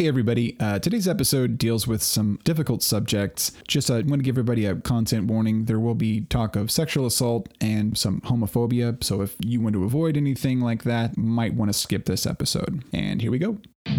[0.00, 0.56] Hey, everybody.
[0.58, 3.52] Uh, today's episode deals with some difficult subjects.
[3.68, 5.66] Just uh, want to give everybody a content warning.
[5.66, 9.04] There will be talk of sexual assault and some homophobia.
[9.04, 12.82] So if you want to avoid anything like that, might want to skip this episode.
[12.94, 13.58] And here we go.
[13.84, 13.92] Say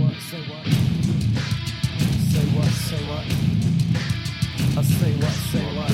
[0.00, 0.64] what, say what?
[2.32, 3.24] Say what, say what?
[4.74, 5.92] I say what, say what?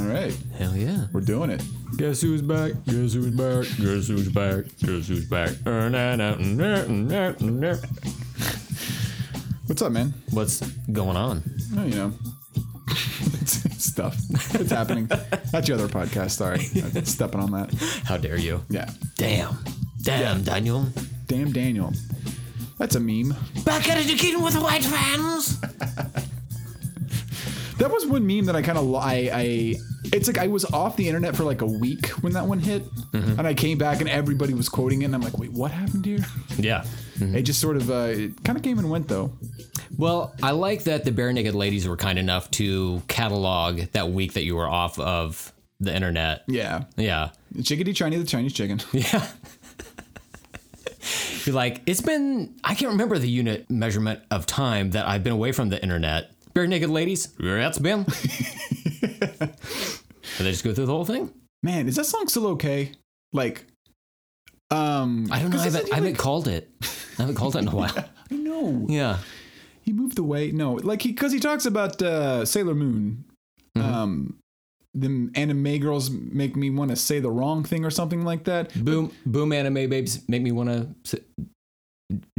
[0.00, 0.34] All right.
[0.56, 1.08] Hell yeah.
[1.12, 1.62] We're doing it.
[1.98, 2.74] Guess who's back?
[2.86, 3.64] Guess who's back?
[3.76, 4.66] Guess who's back?
[4.78, 5.50] Guess who's back?
[5.66, 5.90] Er,
[9.66, 10.14] What's up, man?
[10.30, 10.60] What's
[10.92, 11.42] going on?
[11.76, 12.12] Oh, you know,
[13.46, 14.16] stuff.
[14.54, 15.06] It's happening.
[15.50, 16.30] That's your other podcast.
[16.30, 16.60] Sorry.
[16.80, 17.74] I'm stepping on that.
[18.04, 18.64] How dare you?
[18.70, 18.88] Yeah.
[19.16, 19.58] Damn.
[20.02, 20.86] Damn, Daniel.
[21.26, 21.92] Damn Daniel.
[22.78, 23.34] That's a meme.
[23.64, 25.58] Back at it again with the white fans.
[27.78, 29.74] That was one meme that I kind of I, I
[30.06, 32.82] it's like I was off the internet for like a week when that one hit,
[33.12, 36.04] and I came back and everybody was quoting it, and I'm like, wait, what happened
[36.04, 36.18] here?
[36.56, 36.84] Yeah.
[37.20, 39.32] It just sort of uh, it kind of came and went though.
[39.96, 44.44] Well, I like that the Barenaked Ladies were kind enough to catalog that week that
[44.44, 46.42] you were off of the internet.
[46.48, 47.30] Yeah, Yeah.
[47.62, 48.80] chickadee Chinese the Chinese chicken.
[48.92, 49.26] Yeah.
[51.44, 55.32] You're like, it's been, I can't remember the unit measurement of time that I've been
[55.32, 56.30] away from the internet.
[56.54, 58.04] Barenaked Ladies, that's been.
[59.40, 59.52] and
[60.38, 61.32] they just go through the whole thing.
[61.62, 62.92] Man, is that song still okay?
[63.32, 63.64] Like,
[64.70, 65.58] um, I don't know.
[65.58, 66.70] I haven't, I haven't like- called it.
[67.18, 67.92] I haven't called it in a while.
[68.30, 69.18] I know Yeah.
[69.82, 70.52] he moved away.
[70.52, 73.24] No, like he because he talks about uh, Sailor Moon.
[73.76, 73.94] Mm-hmm.
[73.94, 74.34] Um,
[74.94, 78.72] them anime girls make me want to say the wrong thing or something like that.
[78.84, 80.68] Boom, boom, anime babes make me want
[81.04, 81.22] to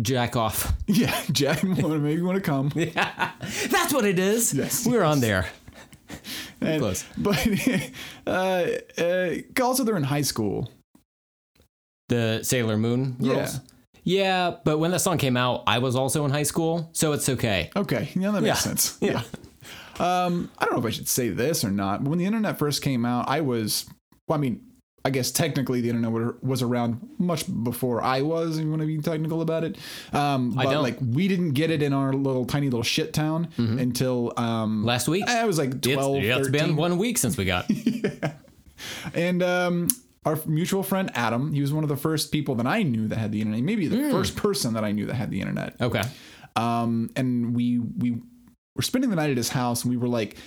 [0.01, 0.73] jack off.
[0.87, 2.71] Yeah, Jack, wanna maybe want to come.
[2.75, 3.31] Yeah.
[3.69, 4.53] That's what it is.
[4.53, 5.45] Yes, We're on there.
[6.61, 7.05] And- Close.
[7.17, 7.37] But
[8.27, 8.65] uh,
[8.97, 10.69] uh, also, they're in high school.
[12.09, 13.59] The Sailor Moon girls.
[14.03, 17.29] Yeah, but when that song came out, I was also in high school, so it's
[17.29, 17.69] okay.
[17.75, 18.53] Okay, yeah, that makes Yeah.
[18.55, 18.97] sense.
[18.99, 19.21] Yeah.
[19.99, 22.57] Um, I don't know if I should say this or not, but when the internet
[22.57, 23.85] first came out, I was,
[24.27, 24.65] well, I mean,
[25.05, 28.57] I guess technically the internet was around much before I was.
[28.57, 29.77] If you want to be technical about it,
[30.11, 30.83] um, but don't.
[30.83, 35.07] like we didn't get it in our little tiny little shit town until um, Last
[35.07, 35.27] week?
[35.27, 36.51] I was like 12, it's, yeah, it's 13.
[36.51, 37.69] been one week since we got.
[39.13, 39.87] And um,
[40.25, 43.17] our mutual friend Adam, he was one of the first people that I knew that
[43.17, 43.61] had the internet.
[43.61, 45.75] Maybe the first person that I knew that had the internet.
[45.81, 46.03] Okay.
[46.55, 48.21] Um, and we we
[48.75, 50.37] were spending the night at his house, and we were like,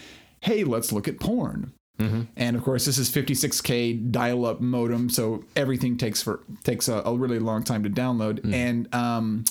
[0.41, 2.23] "Hey, let's look at porn." Mm-hmm.
[2.37, 7.15] And of course, this is 56k dial-up modem, so everything takes for takes a, a
[7.15, 8.41] really long time to download.
[8.41, 8.55] Mm.
[8.55, 9.45] And um,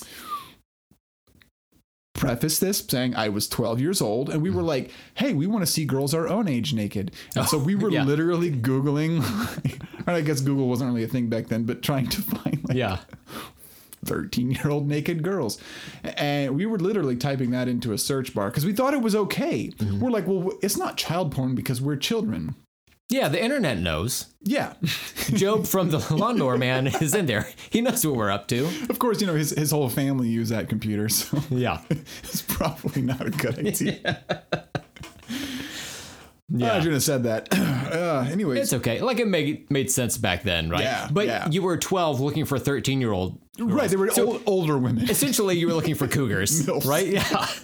[2.14, 4.66] preface this saying I was 12 years old, and we were mm.
[4.66, 7.90] like, "Hey, we want to see girls our own age naked." And so we were
[7.90, 8.04] yeah.
[8.04, 9.22] literally googling.
[10.06, 12.98] I guess Google wasn't really a thing back then, but trying to find like Yeah.
[14.04, 15.58] 13 year old naked girls.
[16.02, 19.14] And we were literally typing that into a search bar because we thought it was
[19.14, 19.68] okay.
[19.68, 20.00] Mm-hmm.
[20.00, 22.54] We're like, well, it's not child porn because we're children.
[23.08, 24.26] Yeah, the internet knows.
[24.42, 24.72] Yeah.
[24.82, 27.46] Jobe from the Lawnmower Man is in there.
[27.68, 28.64] He knows what we're up to.
[28.88, 31.10] of course, you know, his, his whole family use that computer.
[31.10, 31.82] So Yeah.
[31.90, 34.22] it's probably not a good idea.
[36.54, 36.74] Yeah.
[36.74, 37.48] I shouldn't have said that.
[37.92, 38.58] Uh, anyways.
[38.58, 39.02] It's okay.
[39.02, 40.80] Like it made made sense back then, right?
[40.82, 41.46] Yeah, But yeah.
[41.50, 43.38] you were 12 looking for 13 year old.
[43.66, 43.90] Right.
[43.90, 45.04] They were ol- older women.
[45.10, 47.06] Essentially, you were looking for cougars, right?
[47.06, 47.46] Yeah.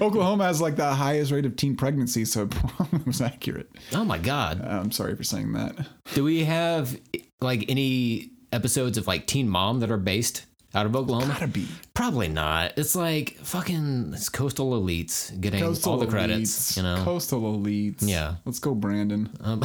[0.00, 3.70] Oklahoma has like the highest rate of teen pregnancy, so it probably was accurate.
[3.94, 4.60] Oh my God.
[4.62, 5.74] Uh, I'm sorry for saying that.
[6.14, 6.98] Do we have
[7.40, 10.44] like any episodes of like Teen Mom that are based
[10.74, 11.32] out of Oklahoma?
[11.32, 11.66] Gotta be.
[11.94, 12.74] Probably not.
[12.76, 17.02] It's like fucking it's coastal elites getting Coastal all the credits, elites, you know.
[17.02, 18.06] Coastal elites.
[18.06, 18.34] Yeah.
[18.44, 19.30] Let's go, Brandon.
[19.40, 19.62] Um,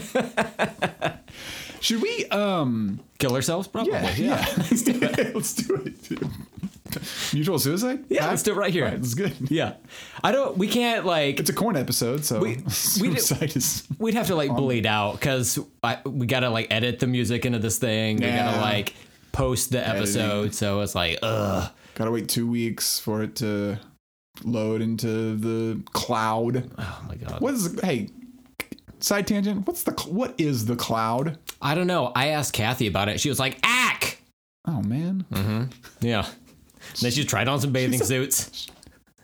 [1.80, 3.92] Should we um kill ourselves, probably.
[3.92, 4.46] Yeah, yeah.
[4.56, 5.34] let's do it.
[5.34, 6.22] let's do it.
[7.34, 8.04] Mutual suicide?
[8.08, 8.84] Yeah, let's do it right here.
[8.84, 9.34] Right, that's good.
[9.50, 9.74] Yeah.
[10.22, 10.56] I don't.
[10.56, 11.40] We can't like.
[11.40, 13.86] It's a Korn episode, so we suicide is.
[13.98, 15.58] We'd have to like bleed out because
[16.04, 18.16] we gotta like edit the music into this thing.
[18.16, 18.94] We gotta like
[19.32, 21.70] post the episode, so it's like, ugh.
[21.94, 23.78] Gotta wait two weeks for it to
[24.44, 26.70] load into the cloud.
[26.78, 27.40] Oh my god.
[27.40, 27.78] What is?
[27.80, 28.10] Hey,
[29.00, 29.66] side tangent.
[29.66, 29.92] What's the?
[30.08, 31.38] What is the cloud?
[31.62, 32.12] I don't know.
[32.14, 33.20] I asked Kathy about it.
[33.20, 34.20] She was like, "Ack."
[34.66, 35.24] Oh man,
[36.00, 36.26] Yeah.
[37.00, 38.66] then she tried on some bathing She's suits.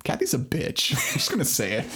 [0.04, 0.92] Kathy's a bitch.
[1.12, 1.86] I'm just gonna say it.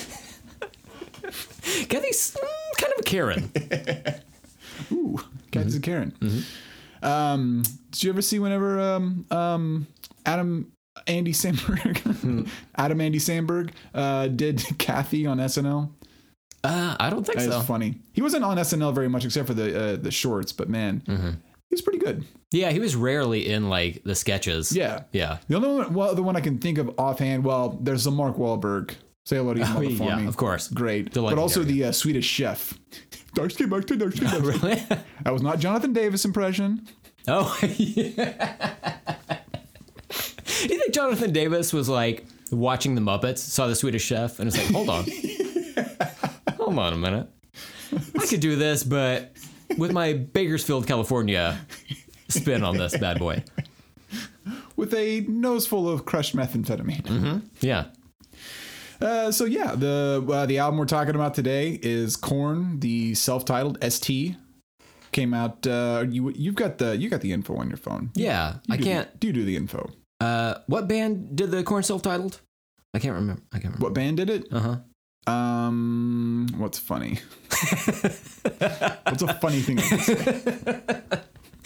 [1.88, 3.50] Kathy's mm, kind of a Karen.
[4.92, 5.18] Ooh,
[5.50, 5.78] Kathy's Mm-hmm.
[5.78, 6.44] a Karen.
[7.02, 9.86] Um, did you ever see whenever um um
[10.24, 10.72] Adam
[11.06, 15.90] Andy Samberg, Adam Andy Samberg, uh, did Kathy on SNL.
[16.66, 17.58] Uh, I don't think That so.
[17.58, 17.96] was funny.
[18.12, 21.30] He wasn't on SNL very much except for the uh, the shorts, but man, Mm-hmm.
[21.70, 22.24] he's pretty good.
[22.52, 24.74] Yeah, he was rarely in like the sketches.
[24.74, 25.02] Yeah.
[25.12, 25.38] Yeah.
[25.48, 28.36] The only one, well, the one I can think of offhand, well, there's the Mark
[28.36, 28.94] Wahlberg.
[29.24, 30.26] Say hello to your mother for Oh, yeah, me.
[30.28, 30.68] of course.
[30.68, 31.12] Great.
[31.12, 32.78] But also the uh, Swedish chef.
[33.34, 34.42] Darsky Buxton, Darsky Buxton.
[34.42, 34.76] Really?
[35.24, 36.86] That was not Jonathan Davis impression.
[37.26, 38.94] oh, yeah.
[40.62, 44.46] Do you think Jonathan Davis was like watching the Muppets, saw the Swedish Chef, and
[44.46, 45.04] was like, "Hold on,
[46.66, 47.28] hold on a minute,
[48.18, 49.32] I could do this, but
[49.78, 51.58] with my Bakersfield, California
[52.28, 53.42] spin on this bad boy."
[54.76, 57.42] With a nose full of crushed methamphetamine.
[57.60, 57.86] Yeah.
[59.00, 63.78] Uh, so yeah, the uh, the album we're talking about today is Korn, the self-titled
[63.92, 64.36] ST.
[65.12, 65.66] Came out.
[65.66, 68.10] Uh, you you've got the you got the info on your phone.
[68.14, 68.56] Yeah.
[68.70, 69.18] I Do- can't.
[69.20, 69.90] Do you do the info?
[70.20, 72.40] Uh, what band did the Korn self-titled?
[72.94, 73.42] I can't remember.
[73.52, 73.84] I can't remember.
[73.84, 74.46] What band did it?
[74.52, 74.76] Uh huh.
[75.26, 77.18] Um, what's funny?
[77.48, 79.78] what's a funny thing?
[79.78, 81.02] I can say?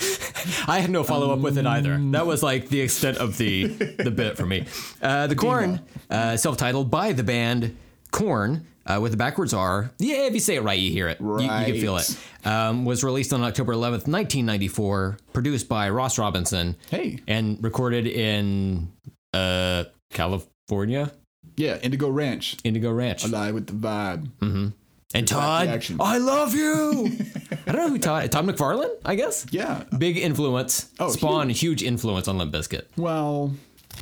[0.66, 1.98] I had no follow up with it either.
[2.12, 4.66] That was like the extent of the the bit for me.
[5.02, 7.76] Uh, the Korn, uh, self titled by the band
[8.10, 9.90] Korn, uh, with the backwards R.
[9.98, 11.20] Yeah, if you say it right, you hear it.
[11.20, 12.18] You, you can feel it.
[12.44, 15.18] Um, was released on October 11th, 1994.
[15.32, 16.76] Produced by Ross Robinson.
[16.90, 17.18] Hey.
[17.28, 18.90] And recorded in
[19.34, 21.12] uh, California,
[21.60, 22.56] Yeah, Indigo Ranch.
[22.64, 23.24] Indigo Ranch.
[23.24, 24.28] Alive with the vibe.
[24.40, 24.68] Mm-hmm.
[25.12, 25.84] And Todd.
[26.00, 27.10] I love you.
[27.66, 28.32] I don't know who Todd.
[28.32, 29.44] Todd McFarlane, I guess.
[29.50, 29.84] Yeah.
[29.98, 30.90] Big influence.
[30.98, 32.86] Oh, Spawn, huge influence on Limp Bizkit.
[32.96, 33.52] Well,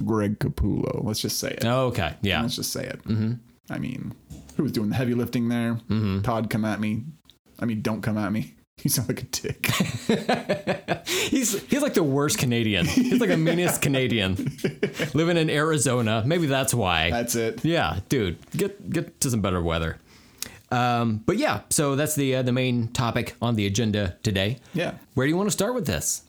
[0.05, 1.03] Greg Capullo.
[1.03, 1.65] Let's just say it.
[1.65, 2.43] Okay, yeah.
[2.43, 3.03] Let's just say it.
[3.05, 3.33] Mm-hmm.
[3.71, 4.15] I mean,
[4.57, 5.75] who was doing the heavy lifting there?
[5.89, 6.23] Mm-hmm.
[6.23, 7.03] Todd, come at me.
[7.59, 8.55] I mean, don't come at me.
[8.85, 9.67] You sound like a dick.
[11.07, 12.87] He's he's like the worst Canadian.
[12.87, 14.37] He's like the meanest Canadian.
[15.15, 16.23] Living in Arizona.
[16.25, 17.11] Maybe that's why.
[17.11, 17.65] That's it.
[17.65, 18.39] yeah, dude.
[18.57, 19.99] Get get to some better weather.
[20.71, 24.59] Um, but yeah, so that's the uh, the main topic on the agenda today.
[24.75, 24.95] Yeah.
[25.15, 26.23] Where do you want to start with this?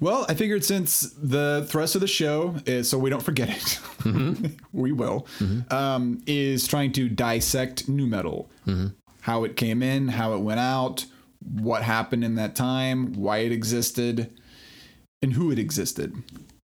[0.00, 4.50] Well, I figured since the thrust of the show is so we don't forget it,
[4.72, 5.26] we will,
[5.72, 8.48] um, is trying to dissect nu metal,
[9.22, 11.06] how it came in, how it went out,
[11.40, 14.30] what happened in that time, why it existed,
[15.22, 16.14] and who it existed,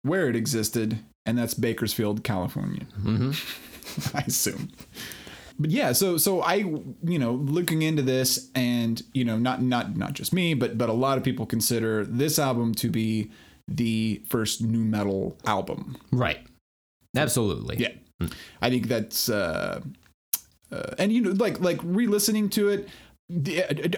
[0.02, 2.86] where it existed, and that's Bakersfield, California.
[4.14, 4.70] I assume.
[5.60, 9.96] But yeah, so so I you know looking into this and you know not not
[9.96, 13.30] not just me but but a lot of people consider this album to be
[13.68, 15.98] the first nu metal album.
[16.12, 16.40] Right.
[17.16, 17.78] Absolutely.
[17.78, 18.28] Yeah.
[18.62, 19.82] I think that's uh,
[20.72, 22.88] uh and you know like like re-listening to it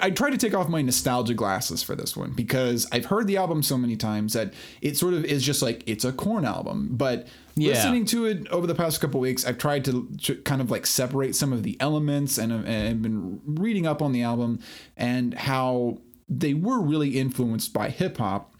[0.01, 3.37] I try to take off my nostalgia glasses for this one because I've heard the
[3.37, 6.89] album so many times that it sort of is just like it's a Korn album.
[6.91, 7.73] But Yeah.
[7.73, 10.85] listening to it over the past couple weeks, I've tried to, to kind of like
[10.85, 14.59] separate some of the elements and, and I've been reading up on the album
[14.95, 15.97] and how
[16.29, 18.51] they were really influenced by hip hop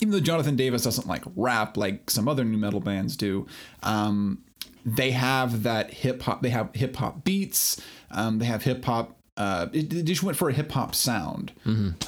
[0.00, 3.46] even though Jonathan Davis doesn't like rap like some other nu metal bands do,
[3.82, 4.42] um,
[4.84, 6.42] they have that hip hop.
[6.42, 7.80] They have hip hop beats.
[8.10, 9.16] Um, they have hip hop.
[9.36, 11.52] Uh, it, they just went for a hip hop sound,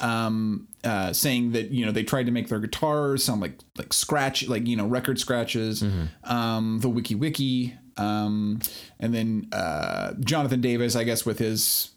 [0.01, 3.91] um, uh, saying that you know they tried to make their guitars sound like like
[3.93, 5.83] scratch, like you know record scratches.
[6.23, 8.59] Um, the Wiki Wiki, um,
[8.99, 11.89] and then uh, Jonathan Davis, I guess, with his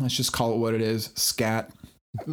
[0.00, 1.70] let's just call it what it is, scat.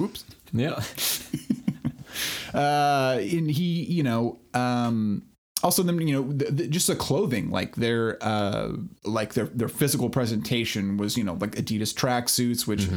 [0.00, 0.24] Oops.
[0.52, 0.82] Yeah.
[2.54, 5.22] uh and he you know um
[5.62, 8.72] also them you know th- th- just the clothing like their uh
[9.04, 12.88] like their their physical presentation was you know like adidas tracksuits which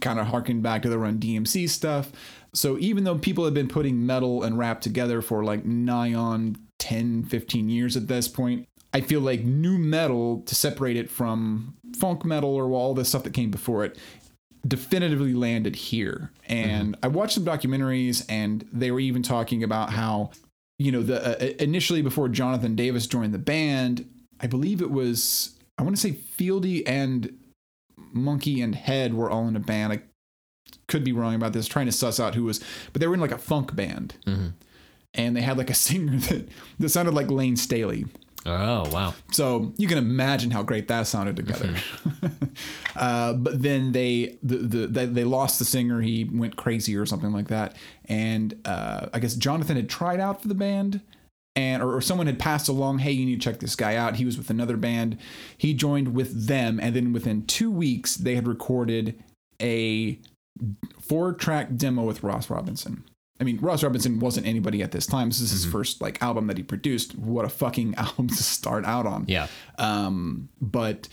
[0.00, 2.12] kind of harkened back to the run dmc stuff.
[2.52, 6.56] So even though people have been putting metal and rap together for like nigh on
[6.78, 11.74] 10 15 years at this point i feel like nu metal to separate it from
[11.96, 13.96] funk metal or all the stuff that came before it
[14.66, 16.32] definitively landed here.
[16.48, 20.30] And I watched some documentaries, and they were even talking about how,
[20.78, 24.08] you know, the uh, initially before Jonathan Davis joined the band,
[24.40, 27.38] I believe it was I want to say Fieldy and
[28.12, 29.92] Monkey and Head were all in a band.
[29.92, 30.02] I
[30.86, 32.60] could be wrong about this, trying to suss out who was,
[32.92, 34.14] but they were in like a funk band.
[35.14, 38.06] And they had like a singer that, that sounded like Layne Staley.
[38.46, 39.14] Oh wow.
[39.32, 41.74] So you can imagine how great that sounded together.
[42.96, 46.00] uh, but then they the, the they, they lost the singer.
[46.02, 47.74] He went crazy or something like that.
[48.04, 51.00] And uh, I guess Jonathan had tried out for the band.
[51.56, 54.16] And or, or someone had passed along, hey, you need to check this guy out.
[54.16, 55.18] He was with another band.
[55.56, 59.22] He joined with them, and then within two weeks, they had recorded
[59.62, 60.18] a
[61.00, 63.04] four-track demo with Ross Robinson.
[63.40, 65.28] I mean, Ross Robinson wasn't anybody at this time.
[65.28, 67.16] This is his first like album that he produced.
[67.18, 69.24] What a fucking album to start out on.
[69.26, 69.48] Yeah.
[69.78, 71.08] Um, but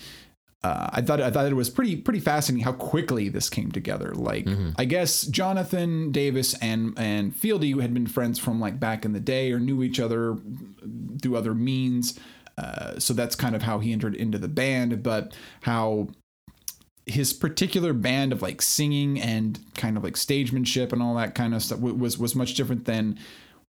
[0.63, 4.13] uh, I thought I thought it was pretty pretty fascinating how quickly this came together.
[4.13, 4.47] Like
[4.77, 9.19] I guess Jonathan Davis and and Fieldy had been friends from like back in the
[9.19, 10.37] day or knew each other
[11.21, 12.19] through other means.
[12.57, 15.01] Uh, so that's kind of how he entered into the band.
[15.01, 16.09] But how
[17.05, 21.53] his particular band of like singing and kind of like stagemanship and all that kind
[21.53, 23.17] of stuff was was much different than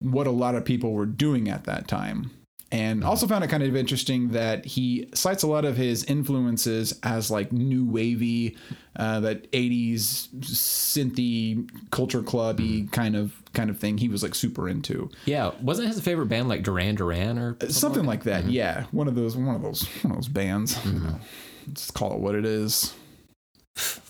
[0.01, 2.31] what a lot of people were doing at that time.
[2.71, 3.09] And mm-hmm.
[3.09, 7.31] also found it kind of interesting that he cites a lot of his influences as
[7.31, 8.57] like new wavy,
[8.97, 12.89] uh, that '80s synthy culture clubby mm-hmm.
[12.89, 13.99] kind of kind of thing.
[13.99, 15.53] He was like super into Yeah.
[15.61, 18.45] Wasn't his favorite band like Duran Duran or something like that.
[18.45, 18.53] Mm-hmm.
[18.53, 20.83] Yeah, one of those one of those one of those bands.
[20.87, 21.21] You know,
[21.69, 22.95] let's call it what it is.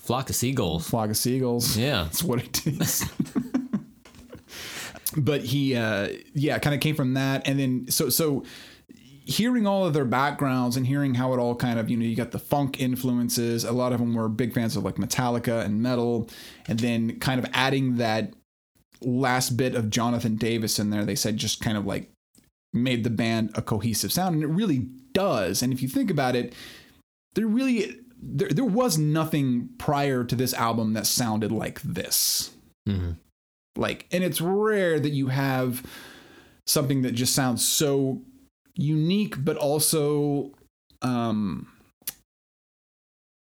[0.02, 0.88] Flock of Seagulls?
[0.88, 1.76] Flock of seagulls.
[1.76, 2.02] Yeah.
[2.04, 3.08] That's what it is.
[5.16, 8.44] but he, uh, yeah, kind of came from that, and then so so
[9.24, 12.16] hearing all of their backgrounds and hearing how it all kind of you know you
[12.16, 13.62] got the funk influences.
[13.62, 16.28] A lot of them were big fans of like Metallica and metal,
[16.66, 18.34] and then kind of adding that
[19.00, 21.04] last bit of Jonathan Davis in there.
[21.04, 22.10] They said just kind of like
[22.72, 25.62] made the band a cohesive sound, and it really does.
[25.62, 26.54] And if you think about it,
[27.34, 32.50] there really there, there was nothing prior to this album that sounded like this.
[32.88, 33.16] Mhm.
[33.76, 35.82] like and it's rare that you have
[36.66, 38.20] something that just sounds so
[38.74, 40.52] unique but also
[41.00, 41.68] um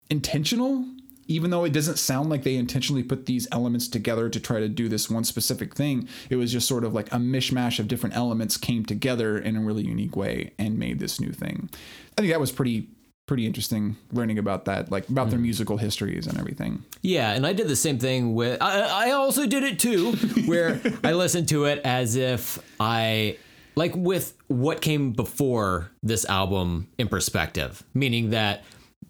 [0.10, 0.86] intentional
[1.30, 4.70] even though it doesn't sound like they intentionally put these elements together to try to
[4.70, 6.08] do this one specific thing.
[6.30, 9.60] It was just sort of like a mishmash of different elements came together in a
[9.60, 11.70] really unique way and made this new thing.
[12.18, 12.88] I think that was pretty
[13.28, 15.44] pretty interesting learning about that like about their hmm.
[15.44, 18.62] musical histories and everything Yeah, and I did the same thing with.
[18.62, 20.14] I, I also did it too,
[20.46, 23.38] where I listened to it as if I
[23.76, 28.64] like with what came before this album in perspective, meaning that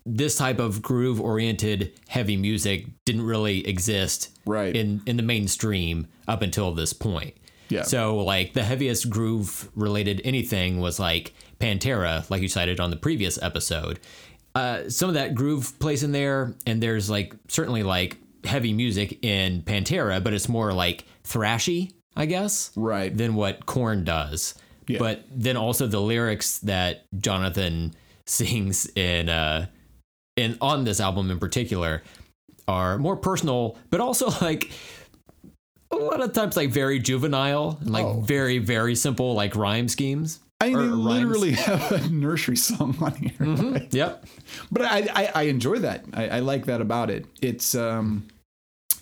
[0.05, 4.75] this type of groove oriented heavy music didn't really exist Right.
[4.75, 7.35] in in the mainstream up until this point.
[7.69, 7.83] Yeah.
[7.83, 12.95] So like the heaviest groove related anything was like Pantera, like you cited on the
[12.97, 13.99] previous episode.
[14.55, 19.19] Uh, some of that groove plays in there, and there's like certainly like heavy music
[19.23, 23.15] in Pantera, but it's more like thrashy, I guess, Right.
[23.15, 24.55] than what Korn does.
[24.87, 24.99] Yeah.
[24.99, 27.93] But then also the lyrics that Jonathan
[28.25, 29.67] sings in uh,
[30.35, 32.01] in on this album in particular
[32.67, 34.71] are more personal, but also like
[35.91, 38.21] a lot of times like very juvenile, and like Oh.
[38.21, 40.39] very very simple like rhyme schemes.
[40.59, 40.97] I mean, they rhymes.
[41.05, 44.25] literally have a nursery song on here, Yep.
[44.71, 46.05] but I, I I enjoy that.
[46.13, 47.25] I, I like that about it.
[47.41, 48.27] It's um,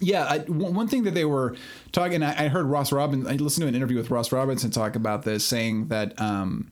[0.01, 0.25] yeah.
[0.25, 1.55] I, one thing that they were
[1.93, 3.31] talking, I, I heard Ross Robinson.
[3.31, 6.67] I listened to an interview with Ross Robinson talk about this, saying that um,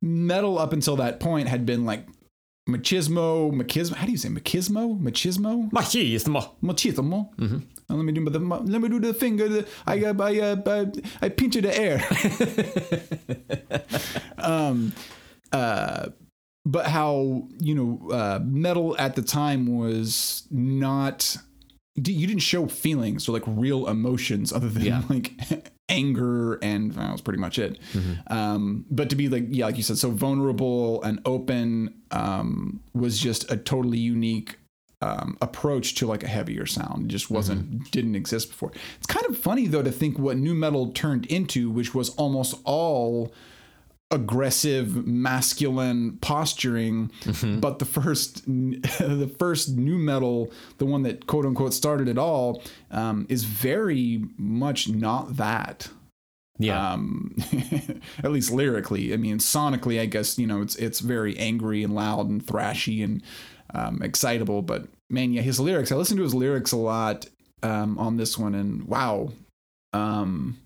[0.00, 2.06] metal up until that point had been like
[2.68, 3.94] machismo, machismo.
[3.94, 5.00] How do you say machismo?
[5.00, 5.70] Machismo?
[5.70, 6.50] Machismo.
[6.62, 7.34] Machismo.
[7.36, 7.58] Mm-hmm.
[7.96, 9.48] let me do the let me do the finger.
[9.48, 10.92] The, I I I, I
[11.22, 12.02] I pinch the air.
[14.38, 14.92] um,
[15.52, 16.06] uh,
[16.64, 21.36] but how you know uh, metal at the time was not.
[21.94, 25.02] You didn't show feelings or like real emotions other than Yeah.
[25.10, 25.32] like
[25.88, 27.78] anger and that was pretty much it.
[28.28, 33.18] Um, but to be like yeah, like you said, so vulnerable and open um, was
[33.18, 34.56] just a totally unique
[35.02, 37.06] um, approach to like a heavier sound.
[37.06, 38.72] It just wasn't didn't exist before.
[38.96, 42.54] It's kind of funny though to think what nu metal turned into, which was almost
[42.64, 43.34] all
[44.12, 47.10] aggressive masculine posturing
[47.60, 52.62] but the first the first nu metal the one that quote unquote started it all
[52.90, 55.88] um, is very much not that.
[56.58, 56.92] Yeah.
[56.92, 57.34] um
[58.22, 59.14] at least lyrically.
[59.14, 63.02] I mean sonically i guess you know it's it's very angry and loud and thrashy
[63.02, 63.22] and
[63.74, 67.26] um, excitable but man yeah his lyrics i listen to his lyrics a lot
[67.62, 69.32] um on this one and wow.
[69.94, 70.58] Um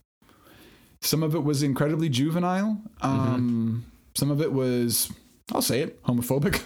[1.06, 3.84] some of it was incredibly juvenile um
[4.14, 5.10] some of it was
[5.52, 6.60] i'll say it homophobic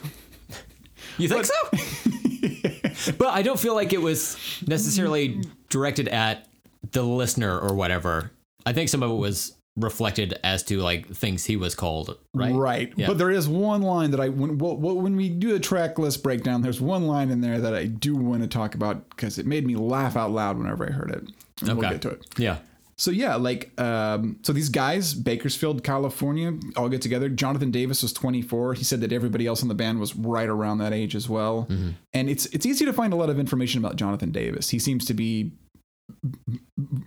[1.18, 3.12] you think so?
[3.18, 6.48] but I don't feel like it was necessarily directed at
[6.92, 8.30] the listener or whatever.
[8.66, 12.54] I think some of it was reflected as to like things he was called, right?
[12.54, 12.92] Right.
[12.96, 13.06] Yeah.
[13.06, 16.62] But there is one line that I when when we do a track list breakdown,
[16.62, 19.66] there's one line in there that I do want to talk about because it made
[19.66, 21.68] me laugh out loud whenever I heard it.
[21.68, 22.26] And We'll get to it.
[22.38, 22.58] Yeah.
[23.00, 27.30] So yeah, like um, so these guys, Bakersfield, California, all get together.
[27.30, 28.74] Jonathan Davis was 24.
[28.74, 31.66] He said that everybody else in the band was right around that age as well.
[32.12, 34.68] And it's it's easy to find a lot of information about Jonathan Davis.
[34.68, 35.52] He seems to be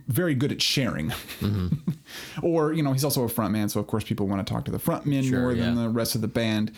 [0.08, 1.12] very good at sharing.
[2.42, 4.72] or, you know, he's also a frontman, so of course people want to talk to
[4.72, 5.68] the frontman Sure, more than yeah.
[5.70, 5.82] Mm-hmm.
[5.82, 6.72] the rest of the band.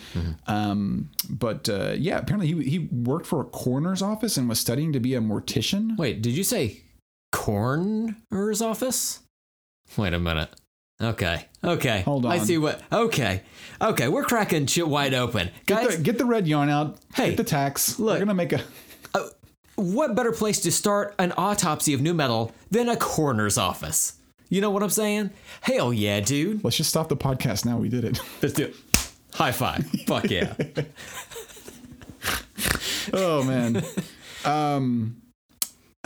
[0.45, 4.93] Um, but uh, yeah, apparently he, he worked for a coroner's office and was studying
[4.93, 5.97] to be a mortician.
[5.97, 6.81] Wait, did you say
[7.31, 9.21] coroner's office?
[9.95, 10.49] Wait a minute.
[11.01, 11.45] Okay.
[11.63, 12.01] Okay.
[12.01, 12.31] Hold on.
[12.31, 12.81] I see what.
[12.91, 13.43] Okay.
[13.81, 14.07] Okay.
[14.07, 15.97] We're cracking shit wide open, Get guys.
[15.97, 16.97] the, get the red yarn out.
[17.13, 17.99] Hey, get the tax.
[17.99, 18.15] look.
[18.15, 18.61] We're gonna make a.
[19.75, 24.13] what better place to start an autopsy of nu metal than a coroner's office?
[24.49, 25.29] You know what I'm saying?
[25.61, 26.63] Hell yeah, dude.
[26.63, 27.77] Let's just stop the podcast now.
[27.77, 28.19] We did it.
[28.41, 28.75] Let's do it.
[29.33, 29.85] High five.
[30.07, 30.55] Fuck yeah.
[33.13, 33.83] oh man.
[34.45, 35.21] Um.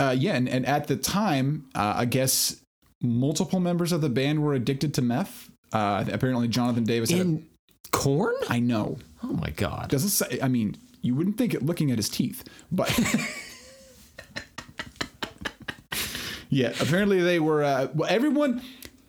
[0.02, 2.60] Uh, yeah, and, and at the time, uh, I guess
[3.00, 5.48] multiple members of the band were addicted to meth.
[5.72, 7.10] Uh, apparently, Jonathan Davis.
[7.10, 7.46] Had a, In
[7.92, 8.34] Korn?
[8.48, 8.98] I know.
[9.22, 9.90] Oh my god.
[9.90, 10.40] Doesn't say.
[10.42, 12.42] I mean, you wouldn't think it looking at his teeth,
[12.72, 12.88] but
[16.48, 16.72] yeah.
[16.80, 17.62] Apparently, they were.
[17.62, 18.60] Uh, well, everyone.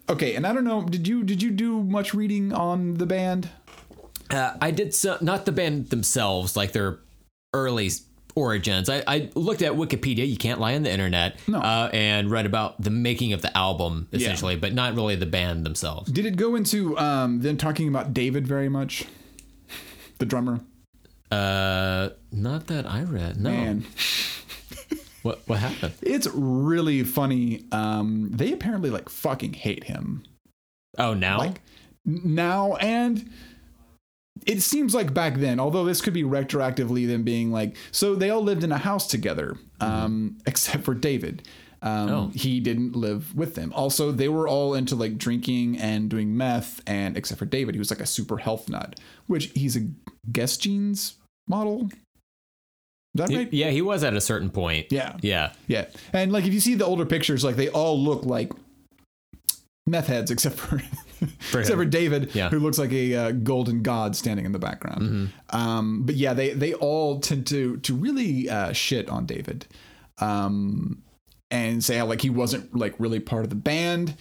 [0.10, 0.84] Okay, and I don't know.
[0.84, 3.50] Did you did you do much reading on the band?
[4.30, 7.00] Uh, I did so, not the band themselves, like their
[7.52, 7.90] early
[8.36, 8.90] origins.
[8.90, 10.28] I, I looked at Wikipedia.
[10.28, 11.38] You can't lie on the internet.
[11.48, 11.60] No.
[11.60, 15.66] Uh, and read about the making of the album essentially, but not really the band
[15.66, 16.12] themselves.
[16.12, 19.06] Did it go into um, them talking about David very much?
[20.20, 20.60] The drummer.
[21.32, 23.40] Uh, not that I read.
[23.40, 23.50] No.
[23.50, 23.86] Man,
[25.24, 25.94] What what happened?
[26.02, 27.64] it's really funny.
[27.72, 30.24] Um, they apparently like fucking hate him.
[30.98, 31.38] Oh, now.
[31.38, 31.62] like
[32.06, 33.32] now and
[34.46, 38.30] it seems like back then although this could be retroactively them being like so they
[38.30, 41.48] all lived in a house together um except for david
[41.84, 42.32] um, Oh.
[42.34, 43.74] he didn't live with them.
[43.76, 47.80] Also, they were all into like drinking and doing meth, and except for David, he
[47.80, 48.98] was like a super health nut,
[49.28, 49.82] which he's a
[50.32, 51.90] Guess jeans model.
[51.92, 51.92] Is
[53.16, 53.52] that right?
[53.52, 54.88] yeah, he was at a certain point.
[54.92, 55.18] Yeah.
[55.22, 55.52] Yeah.
[55.68, 55.88] Yeah.
[56.14, 58.54] And like if you see the older pictures, like they all look like
[59.86, 60.82] meth heads except for
[61.54, 62.50] except for David, Yeah.
[62.50, 65.32] who looks like a uh, golden god standing in the background.
[65.50, 69.66] Um, but yeah, they they all tend to to really uh, shit on David.
[70.20, 71.02] Um,
[71.52, 74.16] and say how like he wasn't like really part of the band,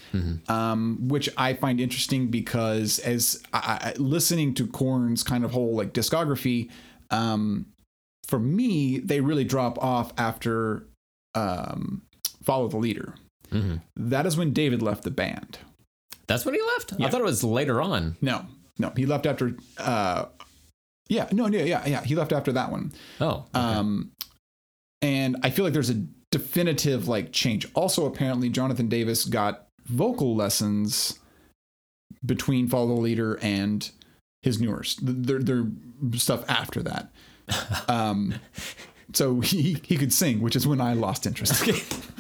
[0.49, 5.75] um, which I find interesting because as I, I, listening to Korn's kind of whole
[5.75, 6.71] like discography,
[7.11, 7.67] um,
[8.27, 10.87] for me they really drop off after
[11.35, 12.03] um,
[12.43, 13.15] Follow the Leader.
[13.97, 15.59] That is when David left the band.
[16.27, 16.95] That's when he left?
[17.01, 18.17] I thought it was later on.
[18.21, 18.47] No,
[18.79, 19.57] no, he left after.
[19.79, 20.27] Uh,
[21.09, 22.93] yeah, no, no, yeah, yeah, he left after that one.
[23.21, 23.45] Oh.
[23.55, 24.13] Um,
[25.03, 27.67] and I feel like there's a definitive like change.
[27.75, 31.19] Also, apparently, Jonathan Davis got vocal lessons
[32.25, 33.91] between Follow the Leader and
[34.43, 35.65] his newer their their
[36.17, 37.13] stuff after that.
[37.89, 38.35] Um,
[39.13, 41.69] so he he could sing, which is when I lost interest.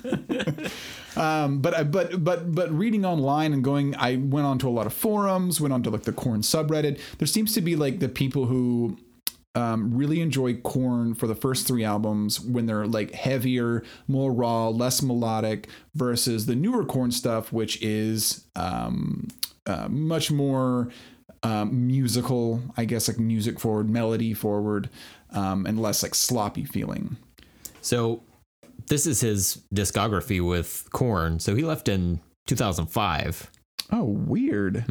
[1.16, 4.86] um, but I- but but but reading online and going, I went onto a lot
[4.86, 6.98] of forums, went onto like the Korn subreddit.
[7.18, 8.96] There seems to be like the people who
[9.54, 14.68] um, really enjoy Korn for the first three albums when they're like heavier, more raw,
[14.68, 19.28] less melodic, versus the newer Korn stuff, which is um,
[19.66, 20.88] uh, much more
[21.42, 24.88] um, musical, I guess, like music forward, melody forward,
[25.32, 27.16] um, and less like sloppy feeling.
[27.82, 28.22] So
[28.92, 31.40] this is his discography with Korn.
[31.40, 33.50] So he left in 2005.
[33.90, 34.84] Oh, weird.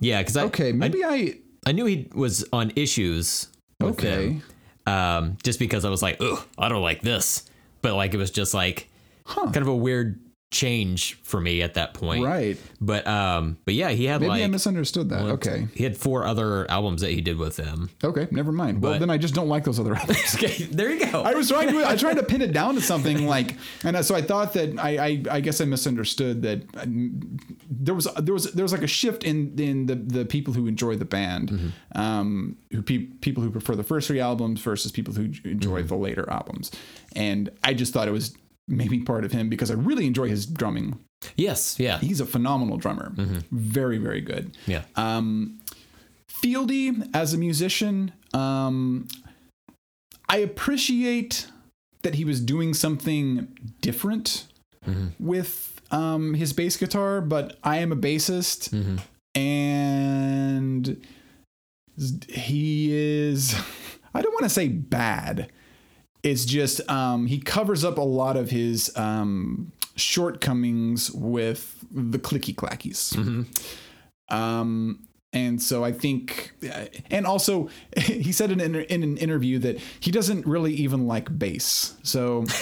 [0.00, 1.34] Yeah, because I, Okay, maybe I.
[1.66, 3.48] I knew he was on issues.
[3.82, 4.40] Okay.
[4.86, 7.44] them, um, just because I was like, oh, I don't like this.
[7.82, 8.88] But like, it was just like
[9.26, 9.44] Huh.
[9.52, 10.18] kind of a weird
[10.50, 12.24] change for me at that point.
[12.24, 12.58] Right.
[12.80, 15.22] But um, but yeah, he had Maybe like I misunderstood that.
[15.22, 15.68] one, Okay.
[15.74, 17.88] He had four other albums that he did with them.
[18.02, 18.26] Okay.
[18.32, 18.82] Never mind.
[18.82, 20.34] Well, then I just don't like those other albums.
[20.34, 21.22] Okay, there you go.
[21.22, 24.14] I was trying to I tried to pin it down to something like, and so
[24.16, 27.38] I thought that I I, I guess I misunderstood that um,
[27.70, 30.66] there was there was there was like a shift in in the the people who
[30.66, 35.14] enjoy the band, um, who pe- people who prefer the first three albums versus people
[35.14, 36.72] who enjoy the later albums,
[37.14, 38.34] and I just thought it was
[38.70, 40.98] maybe part of him because I really enjoy his drumming.
[41.36, 43.12] yes, yeah, He's a phenomenal drummer,
[43.50, 44.56] very very good.
[44.66, 44.82] yeah.
[44.96, 45.60] Um,
[46.42, 49.06] Fieldy as a musician, um,
[50.28, 51.48] I appreciate
[52.02, 53.48] that he was doing something
[53.82, 54.46] different
[55.18, 58.72] with um, his bass guitar, but I am a bassist
[59.34, 61.04] and
[62.28, 63.54] he is,
[64.14, 65.50] I don't want to say bad.
[66.22, 72.54] It's just um, he covers up a lot of his um, shortcomings with the clicky
[72.54, 73.16] clackies.
[74.28, 76.52] Um, and so I think,
[77.10, 81.36] and also he said in, an- in an interview that he doesn't really even like
[81.38, 81.94] bass.
[82.02, 82.44] So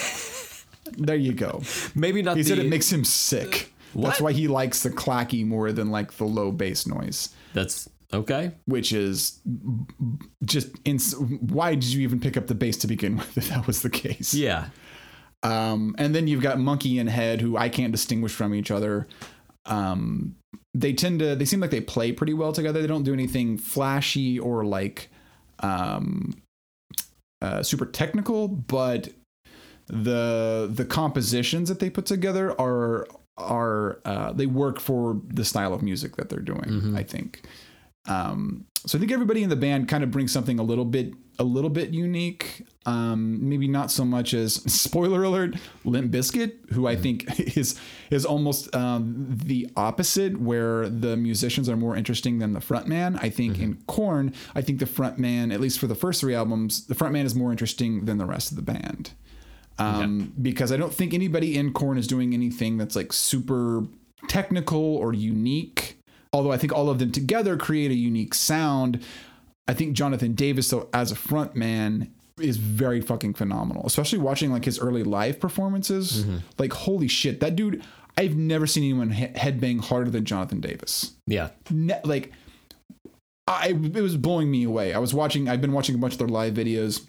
[0.96, 1.62] There you go.
[1.94, 2.48] Maybe not He the.
[2.48, 3.72] said it makes him sick.
[3.94, 8.52] That's why he likes the clacky more than like the low bass noise, that's okay.
[8.66, 9.40] which is
[10.44, 13.66] just ins- why did you even pick up the bass to begin with if that
[13.66, 14.34] was the case?
[14.34, 14.68] Yeah.
[15.42, 19.06] Um, and then you've got Monkey and Head, who I can't distinguish from each other.
[19.66, 20.34] Um,
[20.74, 22.80] they tend to, they seem like they play pretty well together.
[22.80, 25.10] They don't do anything flashy or like
[25.60, 26.34] um,
[27.40, 29.10] uh, super technical, but
[29.86, 33.06] the the compositions that they put together are
[33.38, 36.94] are uh, they work for the style of music that they're doing.
[36.96, 37.42] I think.
[38.06, 41.12] Um, so I think everybody in the band kind of brings something a little bit
[41.40, 42.66] a little bit unique.
[42.84, 47.78] Um, maybe not so much as spoiler alert, Limp Bizkit, who I think is
[48.10, 53.18] is almost um, the opposite, where the musicians are more interesting than the frontman.
[53.22, 56.86] I think in Korn, I think the frontman, at least for the first three albums,
[56.86, 59.12] the frontman is more interesting than the rest of the band.
[59.80, 63.84] Um, because I don't think anybody in Korn is doing anything that's like super
[64.26, 65.97] technical or unique.
[66.32, 69.02] Although I think all of them together create a unique sound.
[69.66, 73.86] I think Jonathan Davis, though, as a front man, is very fucking phenomenal.
[73.86, 76.24] Especially watching like his early live performances.
[76.24, 76.38] Mm-hmm.
[76.58, 77.82] Like, holy shit, that dude!
[78.16, 81.12] I've never seen anyone he- headbang harder than Jonathan Davis.
[81.26, 81.50] Yeah.
[81.70, 82.32] Ne- like,
[83.46, 84.92] I it was blowing me away.
[84.92, 85.48] I was watching.
[85.48, 87.06] I've been watching a bunch of their live videos.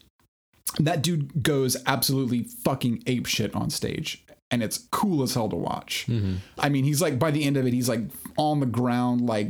[0.79, 4.23] That dude goes absolutely fucking ape shit on stage.
[4.51, 6.07] And it's cool as hell to watch.
[6.57, 8.01] I mean, he's like by the end of it, he's like
[8.37, 9.49] on the ground, like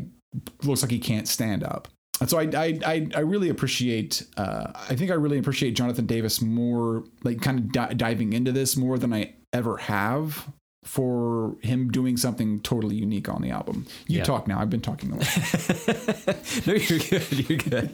[0.64, 1.88] looks like he can't stand up.
[2.20, 4.26] And so I I I, I really appreciate.
[4.36, 8.52] Uh, I think I really appreciate Jonathan Davis more, like kind of di- diving into
[8.52, 10.50] this more than I ever have
[10.84, 13.86] for him doing something totally unique on the album.
[14.08, 14.24] You Yeah.
[14.26, 14.60] talk now.
[14.60, 15.28] I've been talking a lot.
[16.68, 17.50] No, you're good.
[17.50, 17.90] You're good.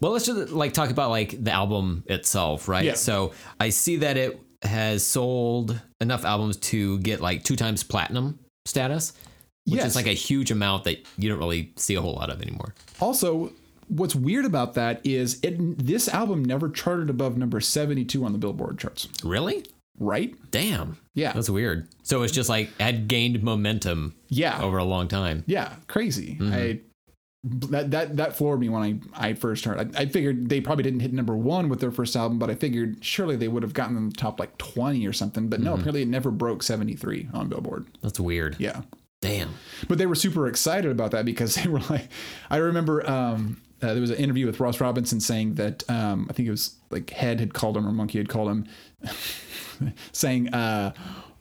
[0.00, 2.84] Well, let's just like talk about like the album itself, right?
[2.84, 2.94] Yeah.
[2.94, 8.38] So I see that it has sold enough albums to get like two times platinum
[8.64, 9.12] status,
[9.66, 9.86] which Yes.
[9.90, 12.74] is like a huge amount that you don't really see a whole lot of anymore.
[13.00, 13.52] Also,
[13.88, 18.38] what's weird about that is it this album never charted above number 72 on the
[18.38, 19.64] Billboard charts, Really?
[19.98, 20.34] right?
[20.50, 20.96] Damn.
[21.14, 21.32] Yeah.
[21.32, 21.88] That's weird.
[22.02, 24.62] So it's just like had gained momentum Yeah.
[24.62, 25.44] over a long time.
[25.46, 26.36] Yeah, crazy.
[26.40, 26.78] I mm-hmm.
[27.44, 28.82] That that that floored me when
[29.14, 29.96] I I first heard.
[29.96, 32.54] I, I figured they probably didn't hit number one with their first album, but I
[32.54, 35.48] figured surely they would have gotten in the top like 20 or something.
[35.48, 37.86] But no, apparently it never broke 73 on Billboard.
[38.00, 38.56] That's weird.
[38.58, 38.82] Yeah.
[39.20, 39.50] Damn.
[39.88, 42.08] but they were super excited about that because they were like
[42.50, 46.32] i remember um, uh, there was an interview with ross robinson saying that um, i
[46.32, 48.66] think it was like head had called him or monkey had called him
[50.12, 50.92] saying uh,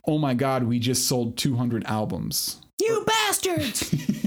[0.07, 3.91] oh my god we just sold 200 albums You bastards.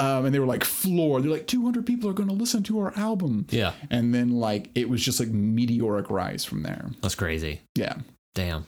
[0.00, 2.78] um, and they were like floored they're like 200 people are going to listen to
[2.80, 3.72] our album yeah.
[3.90, 7.60] and then like it was just like meteoric rise from there That's crazy.
[7.76, 7.96] yeah
[8.34, 8.66] Damn.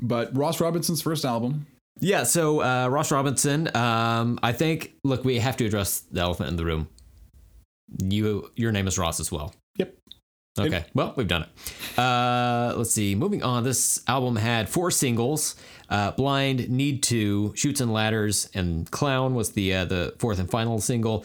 [0.00, 1.66] but ross robinson's first album
[2.00, 4.94] Yeah, so uh, Ross Robinson, um, I think.
[5.02, 6.86] Look, we have to address the elephant in the room.
[8.04, 9.52] You, your name is Ross as well.
[10.66, 11.98] Okay, well, we've done it.
[11.98, 13.14] Uh, let's see.
[13.14, 15.56] Moving on, this album had four singles:
[15.88, 20.50] uh, "Blind," "Need to," "Shoots and Ladders," and "Clown" was the uh, the fourth and
[20.50, 21.24] final single.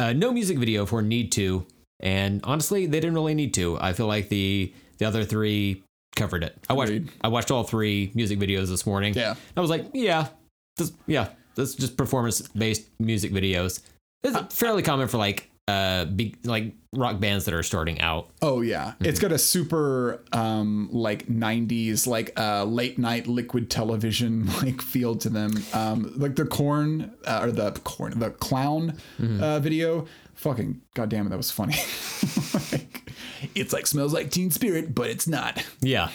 [0.00, 1.66] Uh, no music video for "Need to,"
[2.00, 3.78] and honestly, they didn't really need to.
[3.80, 5.82] I feel like the the other three
[6.14, 6.56] covered it.
[6.68, 7.10] I watched Agreed.
[7.22, 9.14] I watched all three music videos this morning.
[9.14, 9.34] Yeah.
[9.56, 10.28] I was like, yeah,
[10.76, 13.80] this, yeah, this is just performance based music videos.
[14.22, 18.28] It's fairly common for like uh big like rock bands that are starting out.
[18.42, 24.46] Oh yeah, it's got a super um like '90s like uh late night liquid television
[24.62, 25.52] like feel to them.
[25.72, 28.98] Um, like the Korn uh, or the Korn the clown
[29.40, 30.06] uh, video.
[30.34, 31.74] Fucking goddamn it, that was funny.
[33.54, 35.64] it's like smells like Teen Spirit, but it's not.
[35.80, 36.08] Yeah.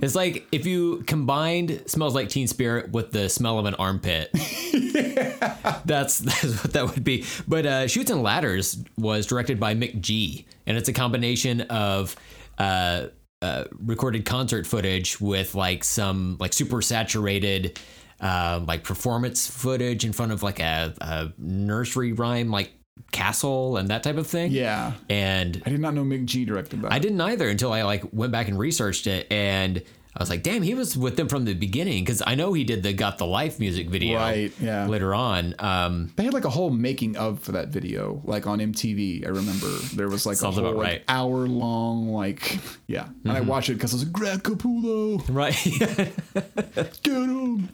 [0.00, 4.30] It's like if you combined smells like teen spirit with the smell of an armpit.
[5.86, 7.24] That's that's what that would be.
[7.46, 12.14] But uh Shoots and Ladders was directed by McG and it's a combination of
[12.58, 13.06] uh
[13.40, 17.78] uh, recorded concert footage with like some like super saturated
[18.20, 22.72] um, like performance footage in front of like a, a nursery rhyme like
[23.10, 24.52] castle and that type of thing.
[24.52, 26.92] Yeah, And I did not know McG directed that.
[26.92, 29.82] I didn't either until I like went back and researched it and
[30.16, 32.64] I was like, damn, he was with them from the beginning because I know he
[32.64, 34.86] did the Got the Life music video Right, yeah.
[34.88, 35.54] later on.
[35.60, 39.24] Um, They had like a whole making of for that video, like on MTV.
[39.24, 42.58] I remember there was like a whole like, hour long, like
[42.88, 43.06] yeah.
[43.22, 45.54] And I watched it because I was like, Greg Capullo, right.
[47.02, 47.68] get him.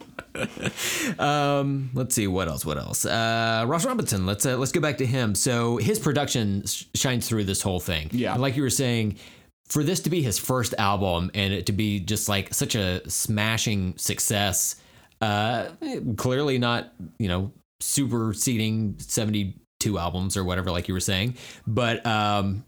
[1.19, 2.65] Um, let's see what else.
[2.65, 3.05] What else?
[3.07, 4.27] Uh, Ross Robinson.
[4.27, 5.35] Let's uh, let's go back to him.
[5.35, 8.09] So his production sh- shines through this whole thing.
[8.13, 8.33] Yeah.
[8.33, 9.17] And like you were saying,
[9.67, 13.09] for this to be his first album and it to be just like such a
[13.09, 14.77] smashing success,
[15.21, 15.69] uh,
[16.17, 22.65] clearly not, you know, superseding 72 albums or whatever, like you were saying, but um,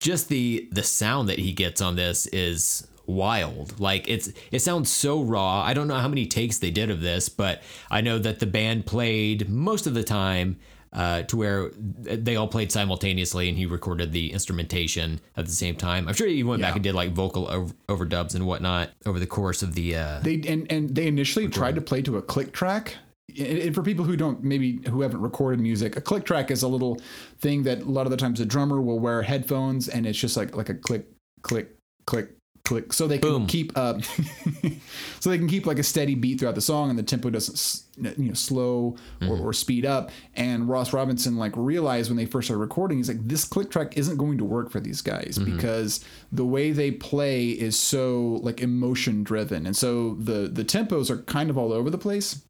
[0.00, 3.78] just the the sound that he gets on this is wild.
[3.80, 5.62] Like it's it sounds so raw.
[5.62, 8.46] I don't know how many takes they did of this, but I know that the
[8.46, 10.58] band played most of the time
[10.92, 15.76] uh, to where they all played simultaneously and he recorded the instrumentation at the same
[15.76, 16.08] time.
[16.08, 19.26] I'm sure he went back and did like vocal over- overdubs and whatnot over the
[19.26, 19.96] course of the.
[19.96, 22.96] Uh, They and and they initially tried to play to a click track.
[23.38, 26.68] And for people who don't maybe who haven't recorded music, a click track is a
[26.68, 27.00] little
[27.38, 30.36] thing that a lot of the times a drummer will wear headphones and it's just
[30.36, 31.06] like like a click
[31.42, 32.30] click click
[32.70, 33.46] click so they can Boom.
[33.48, 34.00] keep up
[35.20, 37.82] so they can keep like a steady beat throughout the song and the tempo doesn't
[38.16, 39.44] you know slow or, mm-hmm.
[39.44, 43.26] or speed up and ross robinson like realized when they first started recording he's like
[43.26, 45.56] this click track isn't going to work for these guys mm-hmm.
[45.56, 51.10] because the way they play is so like emotion driven and so the the tempos
[51.10, 52.44] are kind of all over the place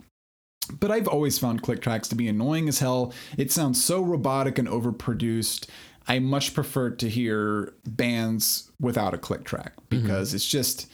[0.79, 3.13] but I've always found click tracks to be annoying as hell.
[3.37, 5.67] It sounds so robotic and overproduced.
[6.09, 10.87] I much prefer to hear bands without a click track because it's just.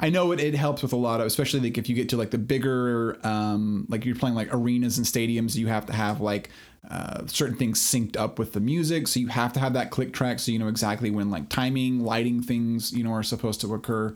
[0.00, 2.16] I know it, it helps with a lot of, especially like if you get to
[2.16, 6.20] like the bigger, um, like you're playing like arenas and stadiums, you have to have
[6.20, 6.50] like
[6.90, 9.06] uh, certain things synced up with the music.
[9.06, 12.00] So you have to have that click track so you know exactly when like timing,
[12.00, 14.14] lighting things, you know, are supposed to occur